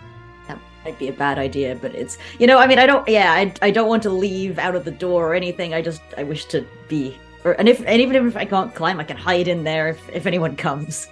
That 0.47 0.57
might 0.83 0.97
be 0.97 1.07
a 1.07 1.13
bad 1.13 1.37
idea, 1.37 1.77
but 1.79 1.93
it's 1.93 2.17
you 2.39 2.47
know, 2.47 2.57
I 2.57 2.67
mean, 2.67 2.79
I 2.79 2.85
don't, 2.85 3.07
yeah, 3.07 3.33
I, 3.33 3.53
I 3.61 3.71
don't 3.71 3.87
want 3.87 4.03
to 4.03 4.09
leave 4.09 4.57
out 4.57 4.75
of 4.75 4.85
the 4.85 4.91
door 4.91 5.31
or 5.31 5.35
anything. 5.35 5.73
I 5.73 5.81
just 5.81 6.01
I 6.17 6.23
wish 6.23 6.45
to 6.45 6.65
be, 6.87 7.17
or 7.43 7.53
and 7.53 7.69
if 7.69 7.85
and 7.85 8.01
even 8.01 8.27
if 8.27 8.35
I 8.35 8.45
can't 8.45 8.73
climb, 8.73 8.99
I 8.99 9.03
can 9.03 9.17
hide 9.17 9.47
in 9.47 9.63
there 9.63 9.89
if 9.89 10.09
if 10.09 10.25
anyone 10.25 10.55
comes. 10.67 11.07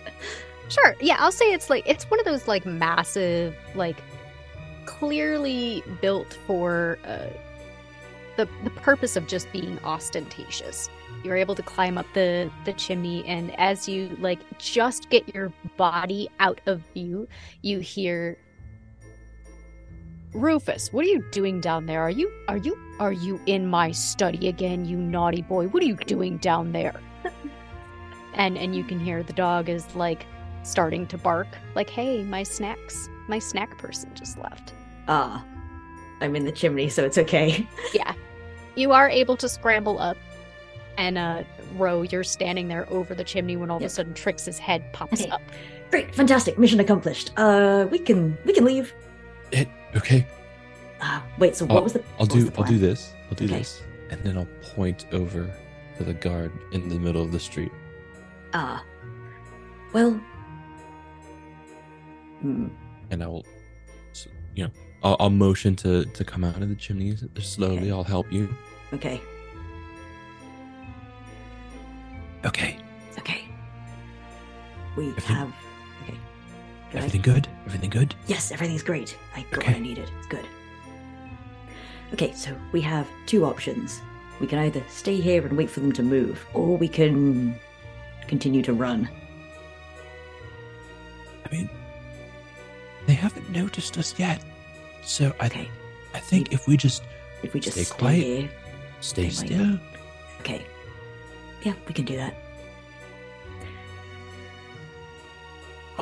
Sure, 0.69 0.95
yeah, 0.99 1.17
I'll 1.19 1.31
say 1.31 1.53
it's 1.53 1.69
like 1.69 1.83
it's 1.87 2.05
one 2.05 2.19
of 2.19 2.25
those 2.25 2.47
like 2.47 2.65
massive, 2.65 3.55
like 3.75 3.97
clearly 4.85 5.83
built 6.01 6.37
for 6.47 6.97
uh, 7.05 7.27
the 8.37 8.47
the 8.63 8.71
purpose 8.71 9.15
of 9.15 9.27
just 9.27 9.51
being 9.51 9.77
ostentatious. 9.83 10.89
You're 11.23 11.37
able 11.37 11.55
to 11.55 11.63
climb 11.63 11.97
up 11.97 12.05
the 12.13 12.51
the 12.65 12.73
chimney, 12.73 13.25
and 13.25 13.57
as 13.59 13.87
you 13.87 14.15
like 14.19 14.39
just 14.57 15.09
get 15.09 15.33
your 15.33 15.51
body 15.77 16.29
out 16.39 16.61
of 16.65 16.81
view, 16.93 17.27
you 17.61 17.79
hear 17.79 18.37
Rufus. 20.33 20.91
What 20.91 21.05
are 21.05 21.09
you 21.09 21.23
doing 21.31 21.61
down 21.61 21.85
there? 21.85 22.01
Are 22.01 22.09
you 22.09 22.31
are 22.47 22.57
you 22.57 22.77
are 22.99 23.13
you 23.13 23.39
in 23.45 23.67
my 23.67 23.91
study 23.91 24.47
again, 24.47 24.85
you 24.85 24.97
naughty 24.97 25.41
boy? 25.41 25.67
What 25.67 25.83
are 25.83 25.85
you 25.85 25.95
doing 25.95 26.37
down 26.37 26.71
there? 26.71 26.99
and 28.35 28.57
and 28.57 28.75
you 28.75 28.83
can 28.83 28.99
hear 28.99 29.23
the 29.23 29.33
dog 29.33 29.69
is 29.69 29.95
like 29.95 30.25
starting 30.63 31.05
to 31.07 31.17
bark 31.17 31.47
like 31.75 31.89
hey 31.89 32.23
my 32.23 32.43
snacks 32.43 33.09
my 33.27 33.39
snack 33.39 33.77
person 33.77 34.09
just 34.13 34.37
left 34.37 34.73
Ah, 35.07 35.45
I'm 36.21 36.33
in 36.37 36.45
the 36.45 36.51
chimney, 36.53 36.87
so 36.87 37.03
it's 37.03 37.17
okay. 37.17 37.67
yeah 37.93 38.13
you 38.75 38.91
are 38.91 39.09
able 39.09 39.37
to 39.37 39.49
scramble 39.49 39.99
up 39.99 40.17
and 40.97 41.17
uh 41.17 41.43
Rou 41.77 42.03
you're 42.03 42.23
standing 42.23 42.67
there 42.67 42.87
over 42.91 43.15
the 43.15 43.23
chimney 43.23 43.57
when 43.57 43.69
all 43.71 43.77
Yep. 43.79 43.85
of 43.87 43.91
a 43.91 43.95
sudden 43.95 44.13
trix's 44.13 44.57
head 44.59 44.83
pops 44.93 45.21
Okay. 45.21 45.29
up 45.29 45.41
Great, 45.91 46.13
fantastic, 46.15 46.57
mission 46.57 46.79
accomplished. 46.79 47.31
Uh, 47.37 47.87
we 47.91 47.99
can 47.99 48.35
we 48.45 48.53
can 48.53 48.65
leave. 48.65 48.95
It, 49.51 49.67
okay, 49.95 50.25
Ah, 50.99 51.23
wait. 51.37 51.55
So 51.55 51.65
what 51.65 51.75
I'll- 51.77 51.83
was 51.83 51.93
the? 51.93 52.03
I'll 52.19 52.25
do. 52.25 52.45
the 52.45 52.57
I'll 52.59 52.67
do 52.67 52.79
this. 52.79 53.13
I'll 53.29 53.35
do 53.35 53.45
Okay. 53.45 53.59
this, 53.59 53.83
and 54.09 54.19
then 54.23 54.35
I'll 54.37 54.47
point 54.75 55.05
over 55.11 55.47
to 55.97 56.03
the 56.03 56.15
guard 56.15 56.51
in 56.71 56.89
the 56.89 56.97
middle 56.97 57.21
of 57.21 57.31
the 57.31 57.39
street. 57.39 57.71
Ah, 58.55 58.83
well. 59.93 60.19
Hmm. 62.41 62.67
and 63.11 63.23
I 63.23 63.27
will, 63.27 63.45
you 64.55 64.63
know, 64.65 64.71
I'll, 65.03 65.15
I'll 65.19 65.29
motion 65.29 65.75
to 65.77 66.05
to 66.05 66.23
come 66.23 66.43
out 66.43 66.61
of 66.61 66.69
the 66.69 66.75
chimney 66.75 67.15
slowly. 67.39 67.77
Okay. 67.77 67.91
I'll 67.91 68.03
help 68.03 68.31
you. 68.33 68.49
Okay. 68.93 69.21
Okay, 72.45 72.77
It's 73.09 73.17
okay. 73.19 73.45
We 74.95 75.09
Everything- 75.09 75.35
have. 75.35 75.53
Okay. 76.03 76.17
Good. 76.91 76.97
everything 76.97 77.21
good? 77.21 77.47
Everything 77.65 77.89
good? 77.89 78.15
Yes, 78.27 78.51
everything's 78.51 78.83
great. 78.83 79.17
I 79.35 79.41
got 79.43 79.51
what 79.57 79.59
Okay. 79.67 79.75
I 79.75 79.79
needed. 79.79 80.09
It's 80.17 80.27
good. 80.27 80.45
Okay, 82.13 82.33
so 82.33 82.55
we 82.71 82.81
have 82.81 83.07
two 83.25 83.45
options. 83.45 84.01
We 84.39 84.47
can 84.47 84.59
either 84.59 84.83
stay 84.89 85.19
here 85.19 85.45
and 85.47 85.57
wait 85.57 85.69
for 85.69 85.79
them 85.79 85.91
to 85.93 86.03
move, 86.03 86.45
or 86.53 86.77
we 86.77 86.87
can 86.87 87.57
continue 88.27 88.61
to 88.63 88.73
run. 88.73 89.09
I 91.45 91.51
mean, 91.55 91.69
they 93.07 93.13
haven't 93.13 93.49
noticed 93.49 93.97
us 93.97 94.13
yet, 94.19 94.43
so 95.03 95.33
I 95.39 95.45
Okay, 95.47 95.69
I 96.13 96.19
think 96.19 96.51
if 96.53 96.67
we 96.67 96.77
just 96.77 97.03
if 97.41 97.53
we 97.53 97.59
just 97.59 97.75
Stay 97.75 97.83
stay, 97.85 97.97
quiet. 97.97 98.23
here. 98.23 98.49
stay 99.01 99.21
They 99.23 99.27
might 99.27 99.33
still, 99.35 99.79
Okay. 100.41 100.65
Yeah, 101.63 101.73
we 101.87 101.93
can 101.93 102.05
do 102.05 102.17
that. 102.17 102.35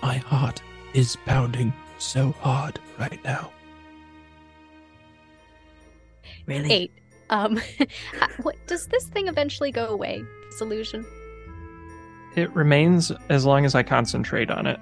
my 0.01 0.17
heart 0.17 0.61
is 0.93 1.15
pounding 1.25 1.73
so 1.97 2.31
hard 2.39 2.79
right 2.99 3.23
now. 3.23 3.51
Really? 6.47 6.71
eight 6.71 6.91
um 7.29 7.61
what 8.41 8.55
does 8.67 8.87
this 8.87 9.05
thing 9.05 9.27
eventually 9.27 9.71
go 9.71 9.87
away 9.87 10.23
this 10.49 10.59
illusion 10.59 11.05
It 12.35 12.53
remains 12.55 13.11
as 13.29 13.45
long 13.45 13.63
as 13.63 13.75
I 13.75 13.83
concentrate 13.83 14.49
on 14.49 14.65
it. 14.65 14.79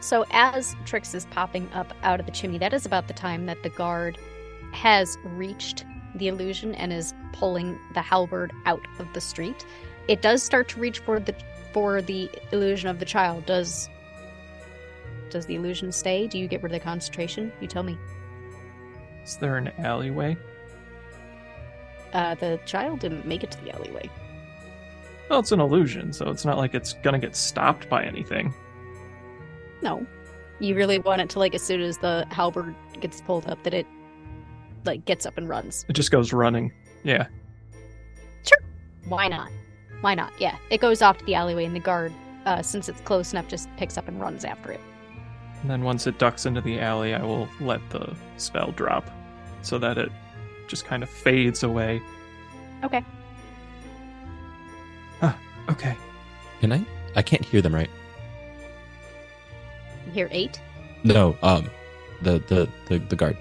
So 0.00 0.24
as 0.30 0.74
Trix 0.84 1.14
is 1.14 1.26
popping 1.26 1.68
up 1.72 1.92
out 2.02 2.18
of 2.18 2.26
the 2.26 2.32
chimney, 2.32 2.58
that 2.58 2.72
is 2.72 2.86
about 2.86 3.06
the 3.06 3.14
time 3.14 3.46
that 3.46 3.62
the 3.62 3.68
guard 3.68 4.18
has 4.72 5.18
reached 5.24 5.84
the 6.14 6.28
illusion 6.28 6.74
and 6.74 6.92
is 6.92 7.14
pulling 7.32 7.78
the 7.94 8.02
halberd 8.02 8.52
out 8.66 8.86
of 8.98 9.12
the 9.12 9.20
street. 9.20 9.66
It 10.08 10.22
does 10.22 10.42
start 10.42 10.68
to 10.70 10.80
reach 10.80 10.98
for 11.00 11.20
the 11.20 11.34
for 11.72 12.02
the 12.02 12.30
illusion 12.52 12.88
of 12.88 12.98
the 12.98 13.04
child. 13.04 13.46
Does 13.46 13.88
does 15.30 15.46
the 15.46 15.54
illusion 15.54 15.92
stay? 15.92 16.26
Do 16.26 16.38
you 16.38 16.46
get 16.46 16.62
rid 16.62 16.72
of 16.72 16.80
the 16.80 16.84
concentration? 16.84 17.52
You 17.60 17.66
tell 17.66 17.82
me. 17.82 17.96
Is 19.24 19.36
there 19.36 19.56
an 19.56 19.68
alleyway? 19.78 20.36
Uh, 22.12 22.34
the 22.34 22.60
child 22.66 23.00
didn't 23.00 23.26
make 23.26 23.42
it 23.42 23.50
to 23.52 23.64
the 23.64 23.74
alleyway. 23.74 24.10
Well, 25.30 25.38
it's 25.38 25.52
an 25.52 25.60
illusion, 25.60 26.12
so 26.12 26.28
it's 26.28 26.44
not 26.44 26.58
like 26.58 26.74
it's 26.74 26.92
gonna 26.94 27.18
get 27.18 27.34
stopped 27.34 27.88
by 27.88 28.04
anything. 28.04 28.52
No, 29.80 30.06
you 30.58 30.74
really 30.74 30.98
want 30.98 31.22
it 31.22 31.30
to 31.30 31.38
like 31.38 31.54
as 31.54 31.62
soon 31.62 31.80
as 31.80 31.98
the 31.98 32.26
halberd 32.30 32.74
gets 33.00 33.20
pulled 33.22 33.48
up 33.48 33.62
that 33.62 33.72
it 33.72 33.86
like 34.84 35.04
gets 35.04 35.26
up 35.26 35.38
and 35.38 35.48
runs. 35.48 35.84
It 35.88 35.94
just 35.94 36.10
goes 36.10 36.32
running. 36.32 36.72
Yeah. 37.04 37.26
Sure. 38.44 38.58
Why 39.06 39.28
not? 39.28 39.50
Why 40.00 40.14
not? 40.14 40.32
Yeah, 40.38 40.56
it 40.70 40.80
goes 40.80 41.02
off 41.02 41.18
to 41.18 41.24
the 41.24 41.34
alleyway, 41.34 41.64
and 41.64 41.76
the 41.76 41.80
guard, 41.80 42.12
uh, 42.44 42.62
since 42.62 42.88
it's 42.88 43.00
close 43.02 43.32
enough, 43.32 43.48
just 43.48 43.68
picks 43.76 43.96
up 43.96 44.08
and 44.08 44.20
runs 44.20 44.44
after 44.44 44.72
it. 44.72 44.80
And 45.60 45.70
then 45.70 45.82
once 45.82 46.06
it 46.08 46.18
ducks 46.18 46.44
into 46.44 46.60
the 46.60 46.80
alley, 46.80 47.14
I 47.14 47.22
will 47.22 47.48
let 47.60 47.88
the 47.90 48.14
spell 48.36 48.72
drop 48.72 49.08
so 49.62 49.78
that 49.78 49.96
it 49.96 50.10
just 50.66 50.84
kind 50.84 51.04
of 51.04 51.10
fades 51.10 51.62
away. 51.62 52.02
Okay. 52.82 53.04
Ah, 55.22 55.38
okay. 55.70 55.96
Can 56.60 56.72
I? 56.72 56.84
I 57.14 57.22
can't 57.22 57.44
hear 57.44 57.62
them, 57.62 57.74
right? 57.74 57.90
You 60.06 60.12
hear 60.12 60.28
eight. 60.32 60.60
No. 61.04 61.36
Um, 61.42 61.70
the 62.22 62.40
the 62.48 62.68
the, 62.88 62.98
the 62.98 63.14
guard. 63.14 63.36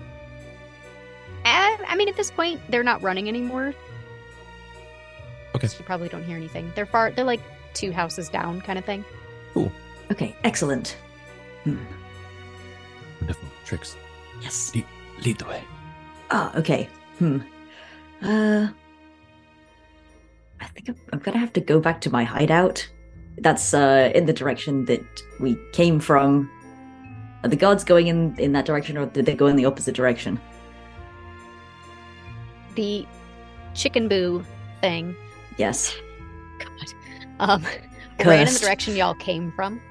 This 2.21 2.29
point, 2.29 2.61
they're 2.69 2.83
not 2.83 3.01
running 3.01 3.27
anymore. 3.27 3.73
Okay. 5.55 5.65
So 5.65 5.79
you 5.79 5.85
probably 5.85 6.07
don't 6.07 6.23
hear 6.23 6.37
anything. 6.37 6.71
They're 6.75 6.85
far. 6.85 7.09
They're 7.09 7.25
like 7.25 7.41
two 7.73 7.91
houses 7.91 8.29
down, 8.29 8.61
kind 8.61 8.77
of 8.77 8.85
thing. 8.85 9.03
Okay, 10.11 10.35
excellent. 10.43 10.97
Hmm. 11.63 11.77
Wonderful 13.21 13.49
Trix. 13.65 13.97
Yes. 14.39 14.71
Lead, 14.75 14.85
lead 15.25 15.39
the 15.39 15.45
way. 15.45 15.63
Ah, 16.29 16.55
okay. 16.55 16.87
Hmm. 17.17 17.39
Uh, 18.21 18.67
I 20.59 20.65
think 20.67 20.89
I'm, 20.89 20.95
I'm 21.13 21.19
gonna 21.19 21.39
have 21.39 21.53
to 21.53 21.59
go 21.59 21.79
back 21.79 22.01
to 22.01 22.11
my 22.11 22.23
hideout. 22.23 22.87
That's 23.39 23.73
uh 23.73 24.11
in 24.13 24.27
the 24.27 24.33
direction 24.33 24.85
that 24.85 25.23
we 25.39 25.57
came 25.73 25.99
from. 25.99 26.51
Are 27.43 27.49
the 27.49 27.55
guards 27.55 27.83
going 27.83 28.05
in 28.05 28.35
in 28.37 28.51
that 28.51 28.65
direction, 28.65 28.95
or 28.95 29.07
did 29.07 29.25
they 29.25 29.33
go 29.33 29.47
in 29.47 29.55
the 29.55 29.65
opposite 29.65 29.95
direction? 29.95 30.39
The 32.75 33.05
chicken 33.73 34.07
boo 34.07 34.45
thing. 34.81 35.15
Yes. 35.57 35.95
God. 36.59 36.69
Um, 37.39 37.65
ran 38.25 38.47
in 38.47 38.53
the 38.53 38.59
direction 38.59 38.95
y'all 38.95 39.15
came 39.15 39.51
from, 39.51 39.81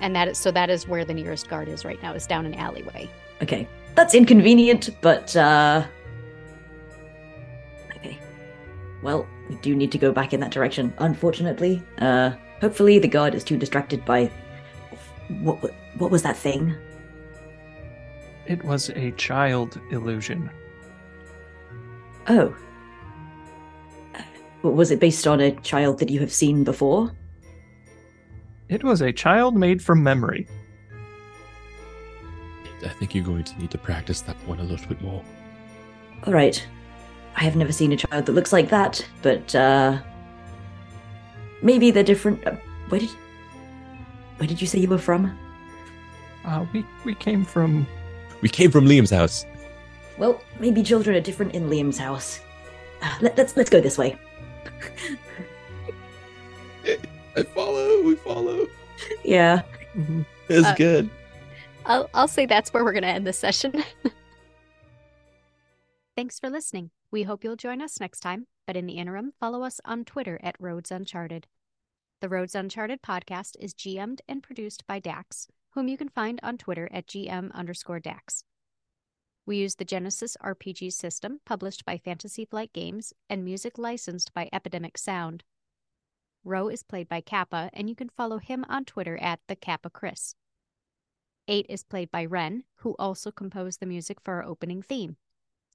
and 0.00 0.14
that 0.16 0.28
is 0.28 0.38
so. 0.38 0.50
That 0.50 0.70
is 0.70 0.86
where 0.86 1.04
the 1.04 1.14
nearest 1.14 1.48
guard 1.48 1.68
is 1.68 1.84
right 1.84 2.02
now. 2.02 2.12
Is 2.12 2.26
down 2.26 2.46
an 2.46 2.54
alleyway. 2.54 3.08
Okay. 3.42 3.68
That's 3.94 4.14
inconvenient, 4.14 4.90
but 5.00 5.36
uh. 5.36 5.84
Okay. 7.96 8.18
Well, 9.02 9.26
we 9.48 9.56
do 9.56 9.74
need 9.74 9.92
to 9.92 9.98
go 9.98 10.12
back 10.12 10.32
in 10.32 10.40
that 10.40 10.50
direction. 10.50 10.92
Unfortunately, 10.98 11.82
uh, 11.98 12.32
hopefully 12.60 12.98
the 12.98 13.08
guard 13.08 13.34
is 13.34 13.44
too 13.44 13.56
distracted 13.56 14.04
by. 14.04 14.30
What 15.40 15.62
what, 15.62 15.74
what 15.98 16.10
was 16.10 16.22
that 16.22 16.36
thing? 16.36 16.74
It 18.46 18.62
was 18.62 18.90
a 18.90 19.10
child 19.12 19.80
illusion. 19.90 20.50
Oh. 22.28 22.54
Uh, 24.14 24.68
Was 24.68 24.90
it 24.90 25.00
based 25.00 25.26
on 25.26 25.40
a 25.40 25.52
child 25.60 25.98
that 25.98 26.10
you 26.10 26.20
have 26.20 26.32
seen 26.32 26.64
before? 26.64 27.12
It 28.68 28.82
was 28.82 29.02
a 29.02 29.12
child 29.12 29.56
made 29.56 29.82
from 29.82 30.02
memory. 30.02 30.46
I 32.84 32.88
think 32.88 33.14
you're 33.14 33.24
going 33.24 33.44
to 33.44 33.58
need 33.58 33.70
to 33.70 33.78
practice 33.78 34.20
that 34.22 34.36
one 34.46 34.60
a 34.60 34.62
little 34.62 34.86
bit 34.86 35.00
more. 35.00 35.22
All 36.26 36.32
right. 36.32 36.66
I 37.36 37.44
have 37.44 37.56
never 37.56 37.72
seen 37.72 37.92
a 37.92 37.96
child 37.96 38.26
that 38.26 38.32
looks 38.32 38.52
like 38.52 38.68
that, 38.70 39.04
but 39.22 39.54
uh 39.54 39.98
maybe 41.62 41.90
they're 41.90 42.02
different. 42.04 42.46
Uh, 42.46 42.56
where 42.88 43.00
did 43.00 43.10
Where 44.38 44.46
did 44.46 44.60
you 44.60 44.66
say 44.66 44.78
you 44.78 44.88
were 44.88 44.98
from? 44.98 45.36
Uh, 46.44 46.64
we 46.72 46.84
we 47.04 47.14
came 47.14 47.44
from 47.44 47.86
We 48.42 48.48
came 48.48 48.70
from 48.70 48.86
Liam's 48.86 49.10
house. 49.10 49.46
Well, 50.18 50.40
maybe 50.60 50.82
children 50.82 51.16
are 51.16 51.20
different 51.20 51.54
in 51.54 51.68
Liam's 51.68 51.98
house. 51.98 52.40
Uh, 53.02 53.14
let, 53.20 53.36
let's 53.36 53.56
let's 53.56 53.70
go 53.70 53.80
this 53.80 53.98
way. 53.98 54.16
I 57.36 57.42
follow. 57.42 58.02
We 58.02 58.14
follow. 58.16 58.66
Yeah. 59.24 59.62
It's 60.48 60.66
Uh, 60.66 60.74
good. 60.76 61.10
I'll 61.86 62.08
I'll 62.14 62.28
say 62.28 62.46
that's 62.46 62.72
where 62.72 62.84
we're 62.84 62.92
gonna 62.92 63.08
end 63.08 63.26
this 63.26 63.38
session. 63.38 63.82
Thanks 66.16 66.38
for 66.38 66.48
listening. 66.48 66.90
We 67.10 67.24
hope 67.24 67.42
you'll 67.42 67.56
join 67.56 67.82
us 67.82 67.98
next 68.00 68.20
time. 68.20 68.46
But 68.66 68.76
in 68.76 68.86
the 68.86 68.94
interim, 68.94 69.32
follow 69.38 69.62
us 69.62 69.80
on 69.84 70.04
Twitter 70.04 70.38
at 70.42 70.56
Roads 70.58 70.90
Uncharted. 70.90 71.46
The 72.20 72.28
Roads 72.28 72.54
Uncharted 72.54 73.02
podcast 73.02 73.56
is 73.58 73.74
GM'd 73.74 74.22
and 74.28 74.42
produced 74.42 74.86
by 74.86 75.00
Dax, 75.00 75.48
whom 75.74 75.88
you 75.88 75.98
can 75.98 76.08
find 76.08 76.40
on 76.42 76.56
Twitter 76.56 76.88
at 76.92 77.06
GM 77.06 77.52
underscore 77.52 78.00
Dax. 78.00 78.44
We 79.46 79.58
use 79.58 79.74
the 79.74 79.84
Genesys 79.84 80.36
RPG 80.42 80.92
system, 80.92 81.40
published 81.44 81.84
by 81.84 81.98
Fantasy 81.98 82.46
Flight 82.46 82.72
Games, 82.72 83.12
and 83.28 83.44
music 83.44 83.76
licensed 83.76 84.32
by 84.32 84.48
Epidemic 84.52 84.96
Sound. 84.96 85.44
Rou 86.44 86.68
is 86.68 86.82
played 86.82 87.08
by 87.08 87.20
Kappa, 87.20 87.70
and 87.74 87.88
you 87.88 87.94
can 87.94 88.08
follow 88.08 88.38
him 88.38 88.64
on 88.68 88.84
Twitter 88.84 89.18
at 89.18 89.40
the 89.46 89.56
Kappa 89.56 89.90
Chris. 89.90 90.34
Eight 91.46 91.66
is 91.68 91.84
played 91.84 92.10
by 92.10 92.24
Wren, 92.24 92.64
who 92.76 92.96
also 92.98 93.30
composed 93.30 93.80
the 93.80 93.86
music 93.86 94.18
for 94.20 94.34
our 94.34 94.44
opening 94.44 94.80
theme. 94.80 95.16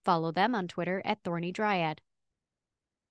Follow 0.04 0.32
them 0.32 0.56
on 0.56 0.68
Twitter 0.68 1.04
at 1.06 1.24
Thorny 1.24 1.52
Dryad. 1.52 2.02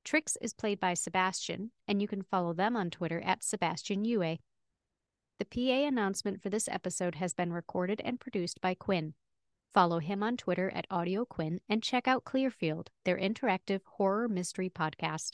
Trix 0.05 0.37
is 0.41 0.55
played 0.55 0.81
by 0.81 0.95
Sebastian, 0.95 1.71
and 1.87 2.03
you 2.03 2.09
can 2.09 2.23
follow 2.23 2.53
them 2.53 2.77
on 2.77 2.91
Twitter 2.91 3.21
at 3.21 3.45
Sebastian 3.45 4.05
Yue. 4.05 4.39
The 5.39 5.45
PA 5.45 5.87
announcement 5.87 6.43
for 6.43 6.49
this 6.49 6.69
episode 6.69 7.17
has 7.17 7.33
been 7.33 7.53
recorded 7.53 8.01
and 8.05 8.19
produced 8.19 8.61
by 8.61 8.75
Quinn. 8.75 9.15
Follow 9.75 9.99
him 9.99 10.23
on 10.23 10.37
Twitter 10.37 10.71
at 10.71 10.89
AudioQuinn 10.89 11.59
and 11.69 11.83
check 11.83 12.09
out 12.09 12.25
Clearfield, 12.25 12.91
their 13.05 13.19
interactive 13.19 13.85
horror 13.85 14.29
mystery 14.29 14.71
podcast. 14.71 15.33